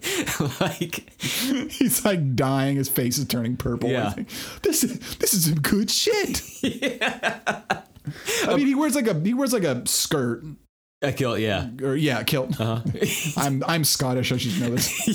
[0.59, 2.77] like, He's like dying.
[2.77, 3.89] His face is turning purple.
[3.89, 4.13] Yeah.
[4.15, 4.29] Like,
[4.63, 6.41] this is this is some good shit.
[8.47, 10.43] I mean, he wears like a he wears like a skirt
[11.03, 11.69] I kill, yeah.
[11.81, 12.59] or yeah, kilt.
[12.59, 12.81] Uh-huh.
[13.37, 14.31] I'm I'm Scottish.
[14.31, 15.09] I should know this.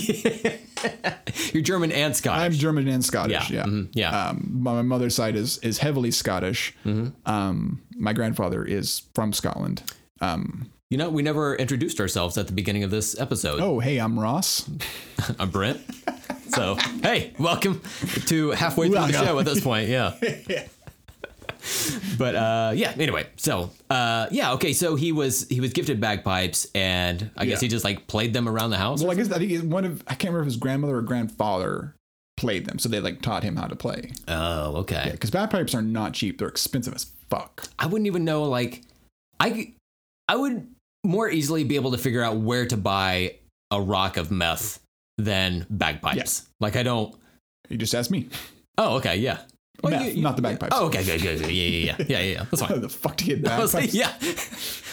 [1.55, 2.43] You're German and Scottish.
[2.43, 3.51] I'm German and Scottish.
[3.51, 4.11] Yeah, Yeah, mhm, yeah.
[4.13, 4.31] Mm-hmm.
[4.31, 6.75] Um, my, my mother's side is is heavily Scottish.
[7.25, 9.83] Um, my grandfather is from Scotland.
[10.21, 13.59] Um, You know, we never introduced ourselves at the beginning of this episode.
[13.61, 14.69] oh, hey, I'm Ross.
[15.39, 15.81] I'm Brent.
[16.51, 17.83] So, hey, welcome
[18.27, 19.89] to halfway through the show at this point.
[19.89, 20.15] Yeah.
[22.19, 22.95] but uh, yeah.
[22.97, 24.73] Anyway, so uh, yeah, okay.
[24.73, 27.67] So he was he was gifted bagpipes, and I guess Yeah.
[27.67, 29.03] he just like played them around the house.
[29.03, 31.97] Well, I guess I think one of I can't remember if his grandmother or grandfather
[32.37, 34.13] played them, so they like taught him how to play.
[34.29, 35.09] oh, okay.
[35.11, 37.67] Because bagpipes are not cheap; they're expensive as fuck.
[37.81, 38.83] I wouldn't even know like
[39.41, 39.73] I
[40.29, 40.69] I would
[41.07, 43.37] more easily be able to figure out where to buy
[43.71, 44.81] a rock of meth
[45.19, 46.47] than bagpipes.
[46.61, 47.15] Like I don't.
[47.69, 48.29] You just asked me.
[48.79, 49.39] Oh, okay, yeah.
[49.83, 50.75] Well, Meth, you- not the bagpipes.
[50.77, 51.51] Oh, okay, good, good, good.
[51.51, 52.33] Yeah, yeah, yeah, yeah, yeah.
[52.33, 52.45] yeah.
[52.51, 52.81] That's How fine.
[52.81, 54.13] the fuck to get was like, yeah.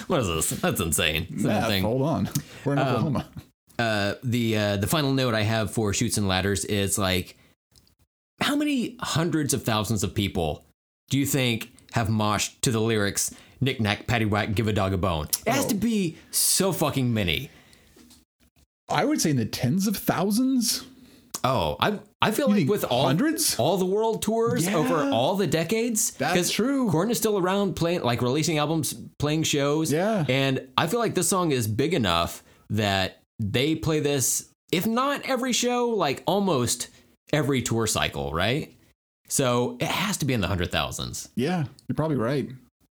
[0.07, 0.59] What is this?
[0.59, 1.27] That's insane.
[1.29, 1.83] Meth, nothing.
[1.83, 2.29] hold on.
[2.65, 3.29] We're in Um, Oklahoma.
[3.79, 7.37] uh, the uh, the final note I have for shoots and ladders is like,
[8.41, 10.65] how many hundreds of thousands of people
[11.09, 13.33] do you think have moshed to the lyrics
[13.63, 15.27] "Knick knack, paddywhack, give a dog a bone"?
[15.45, 15.69] It has Oh.
[15.69, 17.49] to be so fucking many.
[18.89, 20.83] I would say in the tens of thousands.
[21.45, 23.57] Oh, I I feel like with all hundreds?
[23.59, 24.75] all the world tours Yeah.
[24.77, 26.11] over all the decades.
[26.11, 26.89] That's true.
[26.89, 29.91] Korn is still around playing, like releasing albums, playing shows.
[29.91, 30.25] Yeah.
[30.29, 35.21] and I feel like this song is big enough that they play this, if not
[35.25, 36.87] every show, like almost
[37.33, 38.73] every tour cycle, right?
[39.27, 41.27] So it has to be in the hundred thousands.
[41.35, 42.47] Yeah, you're probably right.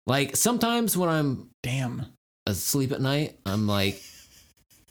[0.06, 2.06] Like sometimes when I'm Damn.
[2.46, 4.00] asleep at night, I'm like,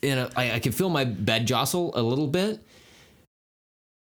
[0.01, 2.59] you know, I, I can feel my bed jostle a little bit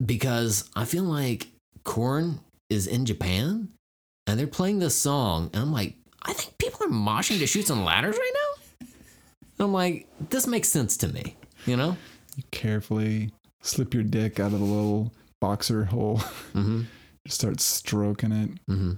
[0.04, 1.48] because I feel like
[1.84, 2.40] Korn
[2.70, 3.70] is in Japan
[4.28, 7.70] and they're playing this song, and I'm like, I think people are moshing to shoots
[7.70, 8.88] and ladders right now.
[9.60, 11.36] I'm like, this makes sense to me,
[11.66, 11.98] you know?
[12.38, 13.32] You carefully
[13.62, 15.12] slip your dick out of the little
[15.42, 16.18] boxer hole.
[16.54, 16.84] Mm-hmm.
[17.28, 18.94] Start stroking it, Mm-hmm.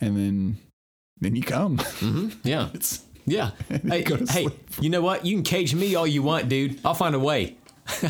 [0.00, 0.56] and then
[1.20, 1.78] then you come.
[1.78, 2.28] Mm-hmm.
[2.48, 2.68] Yeah.
[2.74, 3.50] It's Yeah.
[3.88, 4.46] Hey, you hey,
[4.80, 5.24] you know what?
[5.26, 6.78] You can cage me all you want, dude.
[6.84, 7.56] I'll find a way.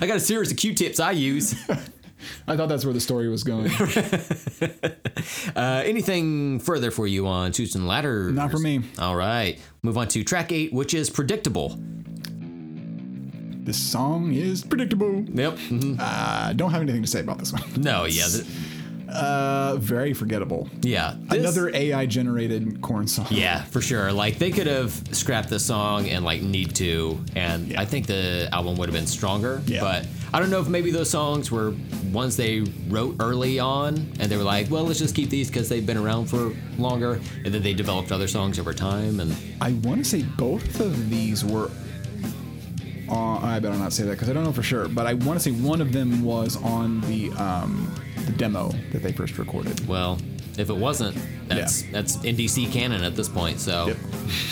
[0.00, 1.54] I got a series of Q-tips I use.
[2.48, 3.70] I thought that's where the story was going.
[5.54, 8.32] Uh, anything further for you on Shoots and Ladders?
[8.32, 8.82] Not for me.
[8.98, 9.58] All right.
[9.82, 11.78] Move on to track eight, which is predictable.
[13.64, 15.24] This song is predictable.
[15.28, 15.56] Yep.
[15.56, 15.96] mhm.
[15.98, 17.62] Uh, don't have anything to say about this one.
[17.76, 18.24] No, yeah.
[18.26, 18.46] th-
[19.08, 20.68] Uh, very forgettable.
[20.82, 21.14] yeah.
[21.28, 23.26] this- Another AI generated Korn song.
[23.30, 24.12] Yeah, for sure.
[24.12, 27.80] Like they could have scrapped the song and like need to, and Yeah.
[27.80, 29.62] I think the album would have been stronger.
[29.66, 29.80] Yeah.
[29.80, 31.74] But I don't know if maybe those songs were
[32.12, 35.68] ones they wrote early on, and they were like, well, let's just keep these because
[35.68, 39.20] they've been around for longer, and then they developed other songs over time.
[39.20, 41.70] And I want to say both of these were.
[43.08, 45.38] On, I better not say that because I don't know for sure, but I want
[45.38, 47.88] to say one of them was on the um,
[48.26, 49.86] the demo that they first recorded.
[49.88, 50.18] well,
[50.58, 51.16] if it wasn't,
[51.48, 53.60] that's that's NDC canon at this point.
[53.60, 53.96] So Yep.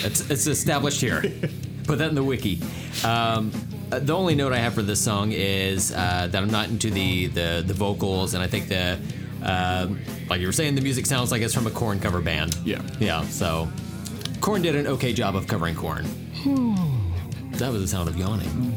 [0.03, 1.21] it's it's established here.
[1.85, 2.59] Put that in the wiki.
[3.03, 3.51] Um,
[3.91, 6.89] uh, the only note I have for this song is uh, that I'm not into
[6.89, 8.97] the the, the vocals, and I think the
[9.43, 9.99] um
[10.29, 12.55] like you were saying, the music sounds like it's from a Korn cover band.
[12.65, 12.81] Yeah.
[12.99, 13.23] yeah.
[13.25, 13.67] So
[14.41, 16.05] Korn did an okay job of covering Korn.
[17.53, 18.73] that was the sound of yawning.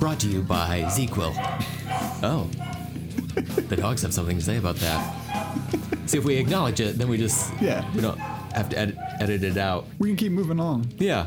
[0.00, 1.32] Brought to you by ZzzQuil.
[2.22, 2.48] Oh,
[3.36, 5.14] the dogs have something to say about that.
[6.06, 7.84] See if we acknowledge it, then we just Yeah.
[7.94, 9.86] we don't have to edit, edit it out.
[9.98, 10.88] We can keep moving on.
[10.98, 11.26] Yeah.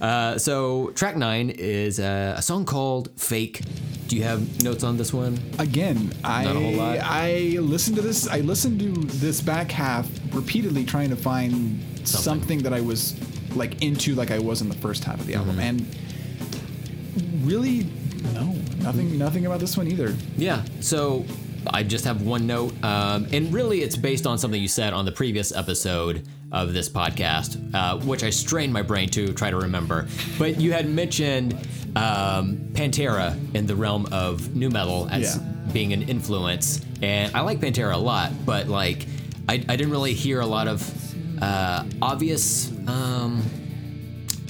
[0.00, 3.62] Uh, so track nine is uh, a song called "Fake."
[4.08, 5.38] Do you have notes on this one?
[5.58, 6.98] Again, I Not a whole lot.
[7.02, 8.28] I listened to this.
[8.28, 13.14] I listened to this back half repeatedly, trying to find something, that I was
[13.56, 15.60] like into, like I was in the first half of the album, Mm-hmm.
[15.60, 17.86] and really,
[18.34, 20.14] no, nothing, nothing about this one either.
[20.36, 20.62] Yeah.
[20.80, 21.24] So
[21.66, 25.04] I just have one note, um, and really it's based on something you said on
[25.04, 29.56] the previous episode of this podcast, uh, which I strained my brain to try to
[29.56, 30.06] remember.
[30.38, 31.54] But you had mentioned
[31.96, 35.42] um, Pantera in the realm of nu metal as Yeah.
[35.72, 39.06] being an influence, and I like Pantera a lot, but like
[39.48, 43.42] I, I didn't really hear a lot of uh, obvious um,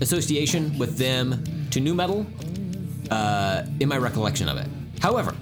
[0.00, 2.26] association with them to nu metal
[3.10, 4.66] uh, in my recollection of it.
[5.00, 5.34] However,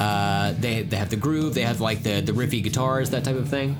[0.00, 3.36] uh, they they have the groove, they have like the the riffy guitars, that type
[3.36, 3.76] of thing.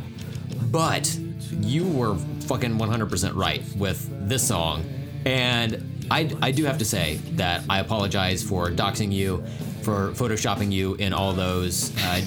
[0.71, 1.15] But
[1.61, 2.17] you were
[2.47, 4.85] fucking 100% right with this song,
[5.27, 9.45] and I I do have to say that I apologize for doxing you,
[9.83, 11.93] for photoshopping you in all those.
[11.99, 12.21] Uh,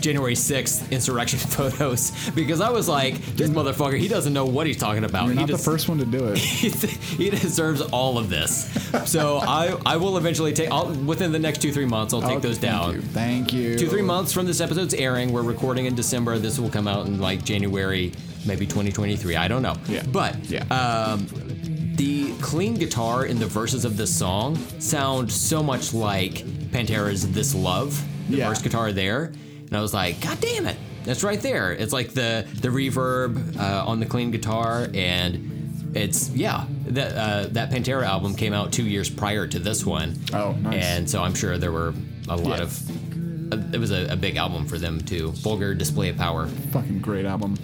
[0.00, 4.76] January 6th insurrection photos because I was like, this motherfucker, he doesn't know what he's
[4.76, 5.24] talking about.
[5.26, 6.38] You're he not the first one to do it.
[6.38, 8.70] he deserves all of this.
[9.10, 12.36] So I I will eventually take I'll, within the next two three months I'll take
[12.36, 12.94] Oh, those thank down.
[12.96, 13.00] You.
[13.02, 13.76] Thank you.
[13.78, 16.38] Two three months from this episode's airing, we're recording in December.
[16.38, 18.12] This will come out in like January,
[18.46, 19.36] maybe 2023.
[19.36, 19.76] I don't know.
[19.88, 20.04] Yeah.
[20.06, 20.64] But Yeah.
[20.66, 21.26] um,
[21.96, 27.54] the clean guitar in the verses of this song sound so much like Pantera's "This
[27.54, 28.48] Love," the Yeah.
[28.48, 29.32] verse guitar there,
[29.66, 30.76] and I was like, God damn it!
[31.04, 31.72] that's right there.
[31.72, 36.66] It's like the the reverb uh, on the clean guitar, and it's yeah.
[36.88, 40.16] That uh, that Pantera album came out two years prior to this one.
[40.32, 40.84] Oh, nice.
[40.84, 41.94] And so I'm sure there were
[42.28, 42.64] a lot Yeah.
[42.64, 42.90] of.
[43.52, 45.30] Uh, it was a, a big album for them too.
[45.32, 47.54] Vulgar display of power, Fucking great album.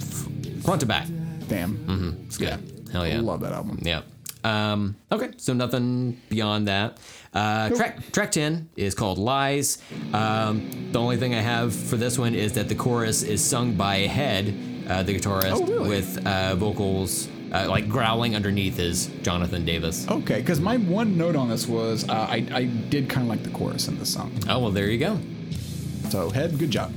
[0.63, 1.07] front to back.
[1.49, 1.77] Damn.
[1.77, 2.23] Mm-hmm.
[2.27, 2.59] It's good.
[2.91, 3.15] Hell yeah.
[3.17, 3.79] I love that album.
[3.81, 4.01] Yeah.
[4.43, 6.97] Um, okay, so nothing beyond that.
[7.33, 9.77] Uh, track track ten is called "Lies."
[10.13, 13.73] Um, the only thing I have for this one is that the chorus is sung
[13.73, 14.53] by Head,
[14.89, 15.87] uh, the guitarist, Oh, really?
[15.89, 20.07] with uh, vocals uh, like growling underneath is Jonathan Davis.
[20.09, 23.43] Okay, because my one note on this was uh, I, I did kind of like
[23.43, 24.31] the chorus in this song.
[24.49, 25.19] Oh well, there you go.
[26.09, 26.93] So, head, good job.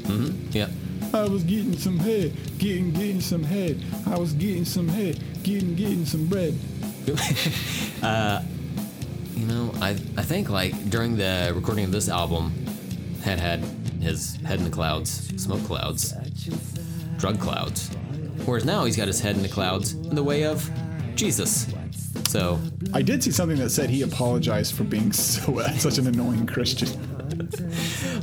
[0.51, 0.69] Yeah.
[1.15, 3.83] I was getting some head, getting, getting some head.
[4.07, 6.55] I was getting some head, getting, getting some bread.
[8.03, 8.43] Uh,
[9.35, 12.53] you know, I I think like during the recording of this album,
[13.23, 13.61] had had
[14.01, 16.15] his head in the clouds, smoke clouds,
[17.17, 17.89] drug clouds.
[18.45, 20.71] Whereas now he's got his head in the clouds in the way of
[21.17, 21.67] Jesus.
[22.29, 22.61] So
[22.95, 26.47] I did see something that said he apologized for being so uh, such an annoying
[26.47, 26.89] Christian.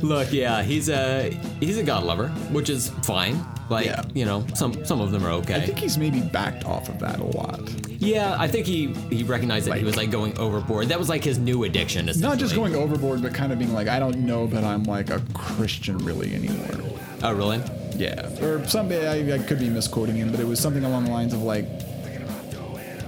[0.02, 1.30] look, yeah, he's a
[1.60, 3.44] he's a God lover, which is fine.
[3.70, 4.02] Like Yeah.
[4.14, 5.54] you know, some some of them are okay.
[5.54, 7.60] I think he's maybe backed off of that a lot.
[7.88, 10.88] Yeah, I think he he recognized that he was like going overboard.
[10.88, 12.08] That was like his new addiction.
[12.16, 15.10] Not just going overboard, but kind of being like, I don't know that I'm like
[15.10, 16.92] a Christian really anymore.
[17.22, 17.62] Oh really?
[17.96, 18.98] Yeah, or something.
[18.98, 21.66] I, I could be misquoting him, but it was something along the lines of like,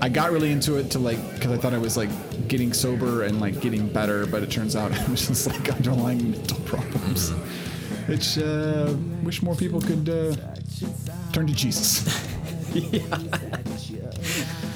[0.00, 2.10] I got really into it to like because I thought I was like
[2.48, 6.30] getting sober and like getting better, but it turns out it was just like underlying
[6.30, 7.75] mental problems, mm-hmm.
[8.06, 10.34] Which uh, wish more people could uh,
[11.32, 12.04] turn to Jesus.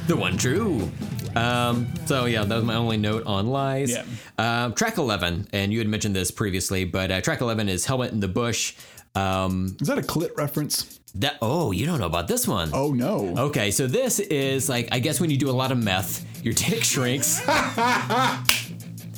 [0.06, 0.90] The one true.
[1.36, 3.92] Um, so yeah, that was my only note on lies.
[3.92, 4.04] Yeah.
[4.38, 8.10] Um, track eleven, and you had mentioned this previously, but uh, track eleven is "Helmet
[8.10, 8.74] in the Bush."
[9.14, 10.98] Um, Is that a clit reference?
[11.16, 12.70] that oh, you don't know about this one?
[12.72, 13.34] Oh no.
[13.36, 16.54] Okay, so this is like I guess when you do a lot of meth, your
[16.54, 17.40] dick shrinks.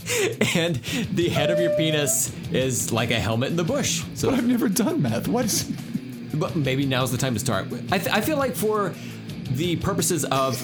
[0.56, 0.76] and
[1.12, 4.02] the head of your penis is like a helmet in the bush.
[4.14, 5.28] So But I've never done meth.
[5.28, 5.64] What is?
[6.34, 7.66] but maybe now's the time to start.
[7.90, 8.94] I, th- I feel like for
[9.50, 10.58] the purposes of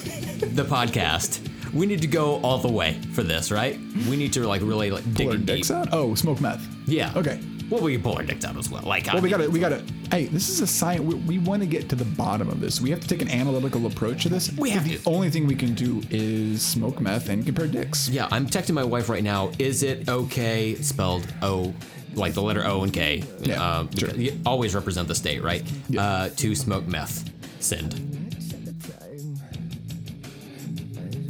[0.55, 3.79] the podcast, we need to go all the way for this, right?
[4.09, 5.47] We need to like really like dig Pull our deep.
[5.47, 5.89] dicks out?
[5.93, 6.67] Oh, smoke meth.
[6.87, 7.13] Yeah.
[7.17, 7.39] Okay.
[7.71, 8.83] Well, we can pull our dicks out as well.
[8.83, 9.83] Like, Well, we got to, we got to.
[10.11, 11.03] Hey, this is a science.
[11.03, 12.81] We, we want to get to the bottom of this.
[12.81, 14.51] We have to take an analytical approach to this.
[14.53, 15.09] We have the to.
[15.11, 18.09] only thing we can do is smoke meth and compare dicks.
[18.09, 19.51] Yeah, I'm texting my wife right now.
[19.59, 21.75] Is it okay spelled O,
[22.15, 23.23] like the letter O and K?
[23.41, 24.09] Yeah, Um, sure.
[24.47, 25.63] always represent the state, right?
[25.91, 26.03] Yeah.
[26.03, 27.31] Uh, to smoke meth.
[27.63, 27.93] Send.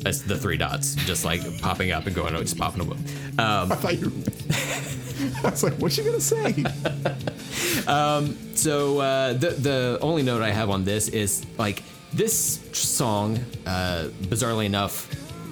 [0.03, 2.89] That's the three dots, just like popping up and going, oh, just popping up.
[3.41, 4.13] Um, I thought you.
[5.45, 6.65] I was like, what's she gonna say?
[8.55, 11.83] So uh, the the only note I have on this is like
[12.13, 15.07] this song, uh, bizarrely enough,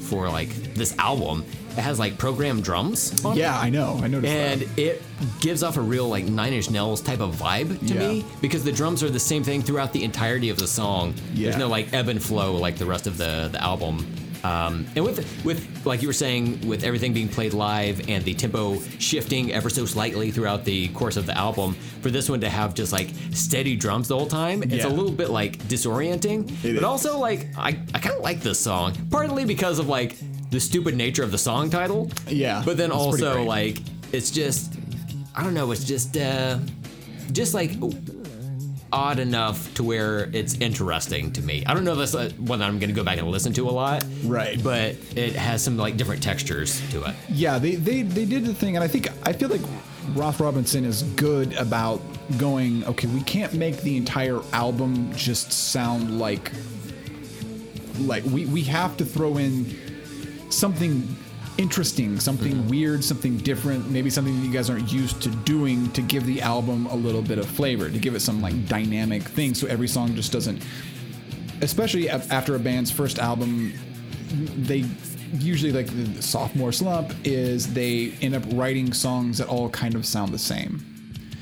[0.09, 1.45] for like this album,
[1.77, 3.25] it has like programmed drums.
[3.25, 3.41] On it.
[3.41, 3.99] yeah, I know.
[4.03, 4.79] I noticed And that.
[4.79, 5.03] it
[5.41, 8.01] gives off a real like Nine Inch Nails type of vibe to Yeah.
[8.09, 11.15] me because the drums are the same thing throughout the entirety of the song.
[11.35, 14.05] There's no like ebb and flow like the rest of the the album.
[14.45, 18.35] Um, and with with like you were saying, with everything being played live and the
[18.35, 22.49] tempo shifting ever so slightly throughout the course of the album, for this one to
[22.49, 26.49] have just like steady drums the whole time, it's a little bit like disorienting.
[26.65, 26.85] It but is.
[26.85, 30.17] also like I, I kind of like this song, partly because of like
[30.51, 32.11] the stupid nature of the song title.
[32.29, 33.79] Yeah, But then also like
[34.13, 34.75] it's just
[35.35, 36.59] I don't know, it's just uh
[37.33, 37.73] just like
[38.97, 41.63] odd enough to where it's interesting to me.
[41.67, 43.53] I don't know if that's uh, one that I'm going to go back and listen
[43.53, 44.03] to a lot.
[44.25, 44.63] Right.
[44.63, 47.15] But it has some like different textures to it.
[47.29, 49.61] Yeah, they, they they did the thing, and I think I feel like
[50.15, 52.01] Ross Robinson is good about
[52.39, 52.85] going.
[52.87, 56.51] Okay, we can't make the entire album just sound like
[58.01, 59.77] like we we have to throw in
[60.51, 61.07] something
[61.59, 62.69] interesting, something mm-hmm.
[62.69, 66.43] weird, something different, maybe something that you guys aren't used to doing to give the
[66.43, 69.89] album a little bit of flavor, to give it some like dynamic thing, so every
[69.89, 70.65] song just doesn't.
[71.63, 73.73] Especially after a band's first album,
[74.57, 74.85] they
[75.35, 80.05] usually like the sophomore slump is they end up writing songs that all kind of
[80.05, 80.85] sound the same.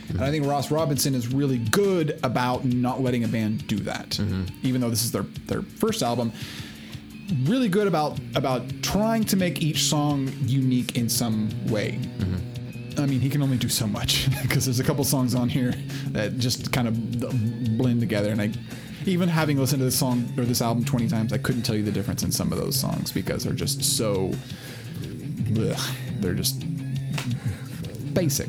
[0.08, 0.32] And I mm-hmm.
[0.32, 4.10] think Ross Robinson is really good about not letting a band do that.
[4.10, 4.44] Mm-hmm.
[4.62, 6.32] Even though this is their their first album,
[7.42, 11.98] really good about about trying to make each song unique in some way.
[12.96, 15.74] I mean, he can only do so much because there's a couple songs on here
[16.12, 18.30] that just kind of blend together.
[18.30, 18.52] And I,
[19.04, 21.82] even having listened to this song or this album 20 times, I couldn't tell you
[21.82, 24.30] the difference in some of those songs because they're just so,
[25.50, 26.20] blech.
[26.20, 26.64] they're just
[28.14, 28.48] basic.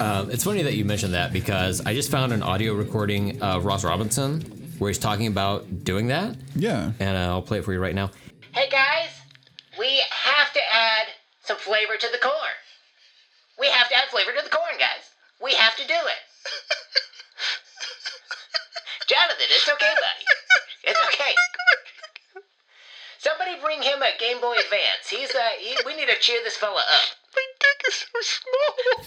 [0.00, 3.64] Um, it's funny that you mentioned that because I just found an audio recording of
[3.64, 6.36] Ross Robinson where he's talking about doing that.
[6.54, 6.92] Yeah.
[6.98, 8.10] And uh, I'll play it for you right now.
[8.52, 9.08] Hey guys,
[9.78, 11.06] we have to add
[11.44, 12.56] some flavor to the corn.
[13.58, 15.10] We have to add flavor to the corn, guys.
[15.42, 16.22] We have to do it.
[19.08, 20.24] Jonathan, it's okay, buddy.
[20.84, 21.34] It's okay.
[23.18, 25.08] Somebody bring him a Game Boy Advance.
[25.10, 27.08] He's uh, he, we need to cheer this fella up.
[27.34, 29.04] My dick is so small.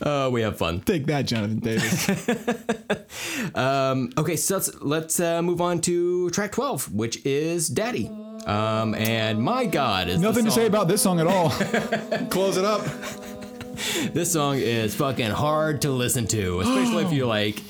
[0.00, 0.80] Uh, we have fun.
[0.80, 2.08] Take that, Jonathan Davis.
[3.54, 8.10] um, Okay, so let's let's uh, move on to track twelve, which is "Daddy."
[8.46, 11.50] Um, and my God, is Nothing to say about this song at all.
[12.30, 12.82] Close it up.
[14.12, 17.62] This song is fucking hard to listen to, especially if you like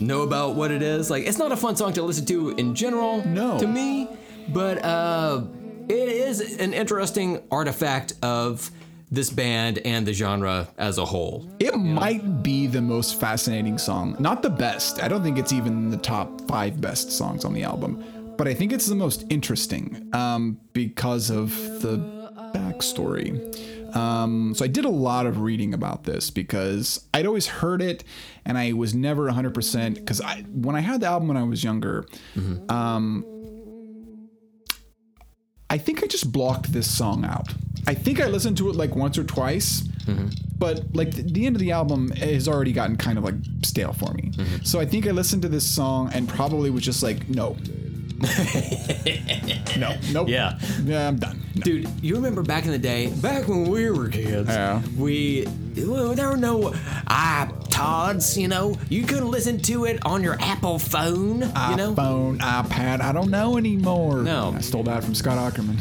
[0.00, 1.10] know about what it is.
[1.10, 3.26] Like, it's not a fun song to listen to in general.
[3.26, 3.58] No.
[3.58, 4.08] To me,
[4.48, 5.42] but uh,
[5.88, 8.70] it is an interesting artifact of
[9.12, 11.46] this band and the genre as a whole.
[11.60, 14.16] It might be the most fascinating song.
[14.18, 15.02] Not the best.
[15.02, 18.02] I don't think it's even the top five best songs on the album,
[18.38, 21.50] but I think it's the most interesting um, because of
[21.82, 21.98] the
[22.54, 23.38] backstory.
[23.94, 28.04] Um, so I did a lot of reading about this because I'd always heard it
[28.46, 31.62] and I was never 100% because I when I had the album when I was
[31.62, 32.06] younger,
[32.70, 33.26] um,
[35.72, 37.54] I think I just blocked this song out.
[37.86, 40.28] I think I listened to it like once or twice, mm-hmm.
[40.58, 43.94] but like the, the end of the album has already gotten kind of like stale
[43.94, 44.32] for me.
[44.34, 44.64] Mm-hmm.
[44.64, 47.56] So I think I listened to this song and probably was just like, no.
[49.78, 50.28] no, nope.
[50.28, 50.58] Yeah.
[50.84, 51.40] Yeah, I'm done.
[51.56, 51.62] No.
[51.62, 54.80] Dude, you remember back in the day, back when we were kids, Yeah.
[54.96, 55.46] we
[55.76, 56.70] well, there were no
[57.06, 58.76] iPods, you know.
[58.88, 61.94] You couldn't listen to it on your Apple phone, you know.
[61.94, 64.22] iPhone, iPad, I don't know anymore.
[64.22, 64.54] No.
[64.56, 65.78] I stole that from Scott Aukerman.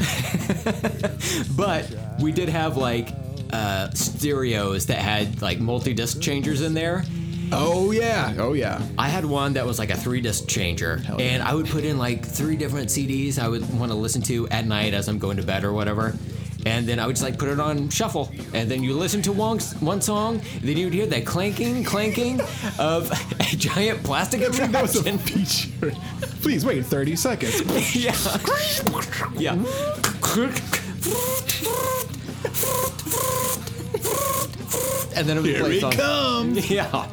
[1.55, 1.89] But
[2.19, 3.09] we did have like
[3.51, 7.03] uh, stereos that had like multi-disc changers in there.
[7.51, 8.81] Oh yeah, oh yeah.
[8.97, 11.15] I had one that was like a three disc changer, yeah.
[11.15, 14.47] and I would put in like three different CDs I would want to listen to
[14.49, 16.15] at night as I'm going to bed or whatever.
[16.63, 19.31] And then I would just like put it on shuffle, and then you listen to
[19.31, 22.39] one, one song, then you'd hear that clanking, clanking
[22.77, 23.09] of
[23.39, 25.91] a giant plastic That was a feature.
[26.41, 27.95] Please wait 30 seconds.
[27.95, 28.15] yeah,
[29.37, 29.53] yeah.
[35.15, 35.91] and then it would play song.
[35.91, 36.69] comes.
[36.71, 37.07] Yeah.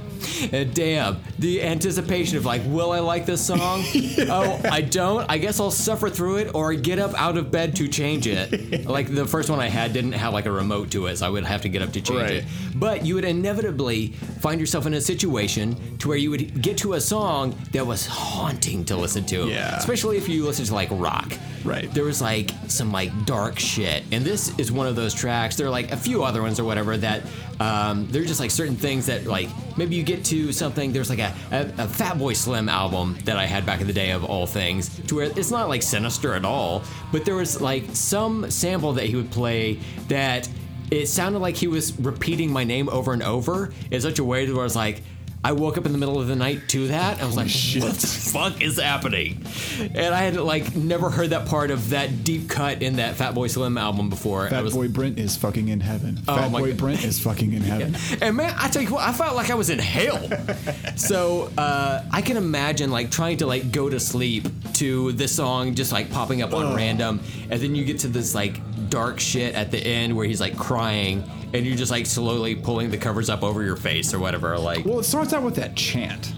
[0.53, 3.85] And damn, the anticipation of like, will I like this song?
[4.31, 5.25] Oh, I don't.
[5.31, 8.87] I guess I'll suffer through it or get up out of bed to change it.
[8.87, 11.31] like the first one I had didn't have like a remote to it, so I
[11.31, 12.33] would have to get up to change Right.
[12.35, 12.45] it.
[12.75, 14.09] But you would inevitably
[14.41, 18.07] find yourself in a situation to where you would get to a song that was
[18.07, 19.49] haunting to listen to.
[19.49, 19.77] Yeah.
[19.77, 21.33] Especially if you listen to like rock.
[21.65, 21.93] Right.
[21.93, 25.57] There was like some like dark shit, and this is one of those tracks.
[25.57, 27.23] There are like a few other ones or whatever that
[27.61, 30.93] um, they're just like certain things that like maybe you get to something.
[30.93, 34.13] There's like a, a, a Fatboy Slim album that I had back in the day
[34.13, 36.83] of all things, to where it's not like sinister at all,
[37.13, 39.79] but there was like some sample that he would play
[40.09, 40.49] that
[40.91, 44.47] it sounded like he was repeating my name over and over in such a way
[44.47, 45.03] that I was like.
[45.49, 47.23] I woke up in the middle of the night to that.
[47.23, 47.83] I was like, Shit.
[47.83, 49.47] "What the fuck is happening?"
[49.81, 53.49] And I had like never heard that part of that deep cut in that Fatboy
[53.49, 54.47] Slim album before.
[54.51, 56.17] Fat was, Boy Brent is fucking in heaven.
[56.19, 56.77] Fat Oh my Boy God.
[56.77, 57.97] Brent is fucking in heaven.
[58.21, 60.29] and man, I tell you what, I felt like I was in hell.
[60.97, 65.75] so uh, I can imagine like trying to like go to sleep to this song
[65.75, 68.61] just like popping up on random, and then you get to this like
[68.91, 72.91] dark shit at the end where he's like crying, and you're just like slowly pulling
[72.91, 74.59] the covers up over your face or whatever.
[74.59, 76.33] Like, Well, it starts out with that chant.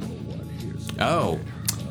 [1.00, 1.38] oh,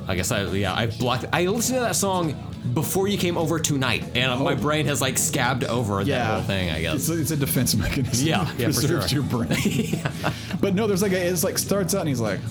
[0.07, 1.25] I guess I yeah I blocked.
[1.31, 2.33] I listened to that song
[2.73, 6.69] before you came over tonight, and my brain has like scabbed over that whole thing.
[6.71, 6.95] I guess.
[6.95, 8.27] It's a, it's a defense mechanism.
[8.27, 9.21] Yeah, yeah, for preserves sure.
[9.21, 9.99] your brain.
[10.61, 12.41] But no, there's like a, it's like starts out and he's like,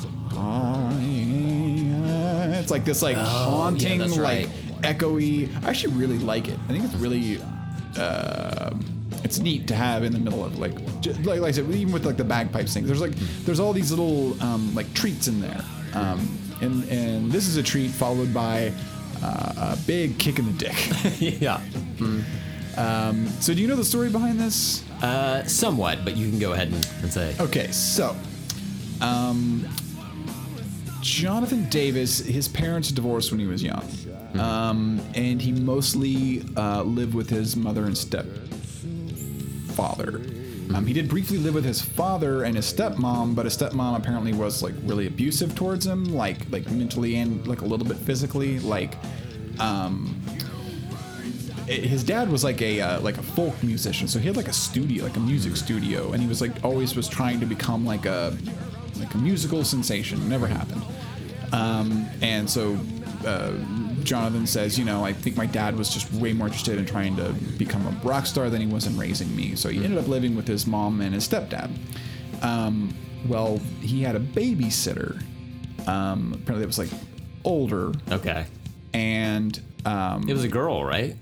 [2.58, 4.48] it's like this like haunting, Oh, that's like
[4.82, 5.50] echoey.
[5.64, 6.58] I actually really like it.
[6.68, 7.40] I think it's really,
[7.98, 8.70] uh,
[9.24, 11.92] it's neat to have in the middle of like, j- like, like I said, even
[11.92, 12.86] with like the bagpipes thing.
[12.86, 13.14] There's like,
[13.44, 15.64] there's all these little um, like treats in there,
[15.94, 18.72] um, and and this is a treat followed by
[19.22, 20.76] uh, a big kick in the dick.
[21.40, 21.60] yeah,
[23.40, 24.84] so do you know the story behind this?
[25.02, 27.34] uh, somewhat, but you can go ahead and, and say.
[27.40, 28.16] Okay, so,
[29.00, 29.66] um,
[31.00, 33.84] Jonathan Davis, his parents divorced when he was young,
[34.38, 37.96] um, and he mostly uh, lived with his mother and
[39.78, 40.20] stepfather.
[40.74, 44.34] Um, he did briefly live with his father and his stepmom, but his stepmom apparently
[44.34, 48.59] was like really abusive towards him, like like mentally and like a little bit physically.
[48.60, 48.94] Like,
[49.59, 50.20] um,
[51.66, 54.52] his dad was like a uh, like a folk musician, so he had like a
[54.52, 58.05] studio, like a music studio, and he was like always was trying to become like
[58.05, 58.36] a
[58.98, 60.28] like a musical sensation.
[60.28, 60.82] Never happened.
[61.50, 62.78] Um, and so
[63.24, 63.52] uh,
[64.09, 67.14] Jonathan says, you know, I think my dad was just way more interested in trying
[67.16, 69.55] to become a rock star than he was in raising me.
[69.55, 71.70] So he ended up living with his mom and his stepdad.
[72.43, 72.94] Um,
[73.26, 75.22] well, he had a babysitter.
[75.86, 76.89] Um, apparently, it was like
[77.44, 78.47] older, Okay.
[78.94, 81.14] and um, It was a girl, right?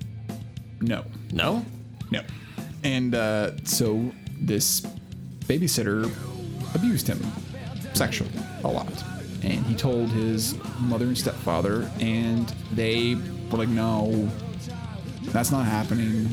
[0.81, 1.65] no, No?
[2.13, 2.23] no.
[2.85, 4.83] And uh, so this
[5.47, 6.09] babysitter
[6.75, 7.21] abused him
[7.95, 8.31] sexually
[8.63, 8.93] a lot.
[9.47, 13.15] And he told his mother and stepfather, and they
[13.51, 14.29] were like, no,
[15.27, 16.27] that's not happening.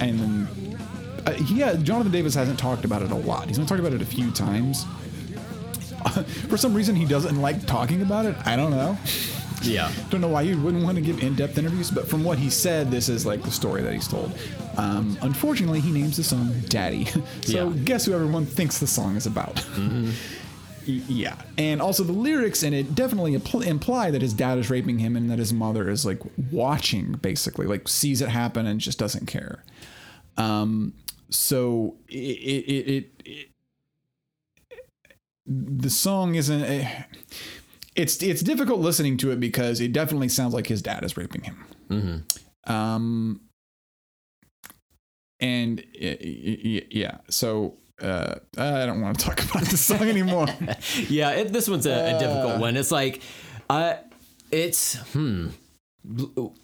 [0.00, 0.78] And then,
[1.26, 3.48] uh, yeah, Jonathan Davis hasn't talked about it a lot.
[3.48, 4.84] He's only talked about it a few times.
[6.48, 8.36] For some reason, he doesn't like talking about it.
[8.46, 8.96] I don't know.
[9.62, 9.92] Yeah.
[10.10, 12.90] Don't know why you wouldn't want to give in-depth interviews, but from what he said,
[12.90, 14.32] this is like the story that he's told.
[14.78, 17.04] Um, unfortunately, he names the song "Daddy,"
[17.44, 17.76] so Yeah.
[17.84, 19.62] guess who everyone thinks the song is about.
[19.76, 20.12] Y-
[21.08, 24.98] yeah, and also the lyrics in it definitely impl- imply that his dad is raping
[24.98, 28.98] him and that his mother is like watching, basically, like sees it happen and just
[28.98, 29.64] doesn't care.
[30.36, 30.94] Um,
[31.28, 33.48] so it, it, it, it, it
[35.46, 36.62] the song isn't.
[36.62, 37.02] eh,
[37.96, 41.42] it's it's difficult listening to it because it definitely sounds like his dad is raping
[41.42, 41.64] him.
[41.90, 42.72] Mm-hmm.
[42.72, 43.40] Um,
[45.40, 50.02] and y- y- y- yeah, so uh, I don't want to talk about the song
[50.08, 50.46] anymore.
[51.08, 52.18] Yeah, it, this one's a, a Uh.
[52.18, 52.76] difficult one.
[52.76, 53.22] It's like,
[53.68, 53.94] uh,
[54.50, 55.48] it's hmm.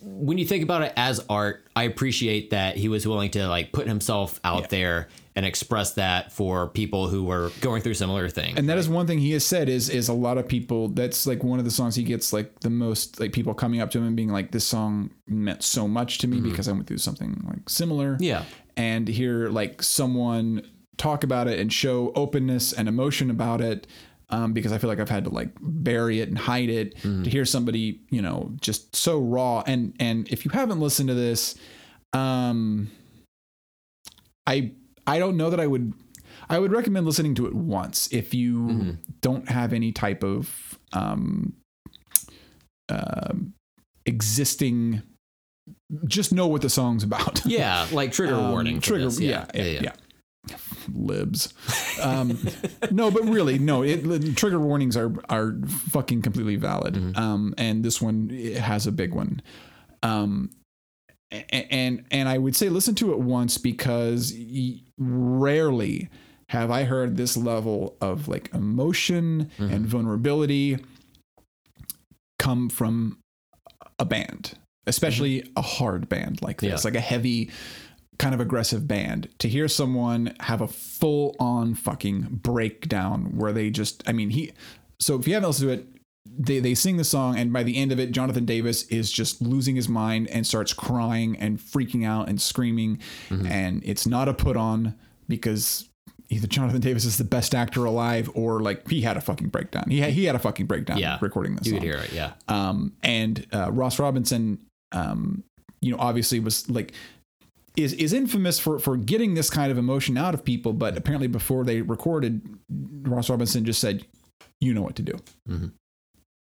[0.01, 3.71] When you think about it as art, I appreciate that he was willing to like
[3.71, 4.67] put himself out Yeah.
[4.69, 8.57] there and express that for people who were going through similar things.
[8.59, 10.89] and that is one thing he has said is is a lot of people.
[10.89, 13.91] That's like one of the songs he gets like the most like people coming up
[13.91, 16.87] to him and being like, "This song meant so much to me because I went
[16.87, 18.45] through something like similar." Yeah.
[18.79, 20.67] and hear like someone
[20.97, 23.87] talk about it and show openness and emotion about it
[24.29, 27.31] um, because I feel like I've had to like bury it and hide it to
[27.31, 31.55] hear somebody you know just so raw and and if you haven't listened to this
[32.13, 32.91] um
[34.47, 34.73] I
[35.07, 35.93] I don't know that I would
[36.49, 41.55] I would recommend listening to it once if you don't have any type of um
[42.89, 43.53] um
[44.07, 45.03] existing
[46.07, 48.81] just know what the song's about yeah, like trigger um, warning.
[48.81, 49.05] Trigger.
[49.05, 49.21] this.
[49.21, 49.93] Yeah, yeah, yeah.
[50.95, 51.53] Libs.
[52.03, 52.39] Um,
[52.91, 53.83] no, but really, no.
[53.83, 55.55] It, trigger warnings are are
[55.91, 56.95] fucking completely valid.
[56.95, 57.19] Mm-hmm.
[57.19, 59.43] Um, and this one it has a big one.
[60.03, 60.51] Um,
[61.31, 64.33] and and I would say listen to it once because
[64.99, 66.09] rarely
[66.49, 69.73] have I heard this level of like emotion Mm-hmm.
[69.75, 70.79] and vulnerability
[72.39, 73.19] come from
[73.99, 74.53] a band,
[74.87, 76.89] especially a hard band like this, Mm-hmm.
[76.89, 76.91] Yeah.
[76.93, 77.51] like a heavy,
[78.19, 79.29] kind of aggressive band.
[79.41, 84.53] To hear someone have a full on fucking breakdown where they just, I mean, he,
[84.99, 85.87] so if you haven't listened to it,
[86.39, 89.41] they, they sing the song, and by the end of it, Jonathan Davis is just
[89.41, 92.99] losing his mind and starts crying and freaking out and screaming.
[93.29, 93.47] Mm-hmm.
[93.47, 94.97] And it's not a put on
[95.29, 95.89] because
[96.29, 99.85] either Jonathan Davis is the best actor alive or like he had a fucking breakdown.
[99.89, 101.19] He had, he had a fucking breakdown Yeah.
[101.21, 101.81] recording this You song.
[101.81, 102.13] could hear it.
[102.13, 102.33] Yeah.
[102.49, 104.59] Um, and uh, Ross Robinson,
[104.91, 105.45] um,
[105.81, 106.93] you know, obviously was like
[107.77, 110.73] is is infamous for for getting this kind of emotion out of people.
[110.73, 114.07] But apparently, before they recorded, Ross Robinson just said,
[114.61, 115.13] "You know what to do,"
[115.49, 115.69] mm-hmm.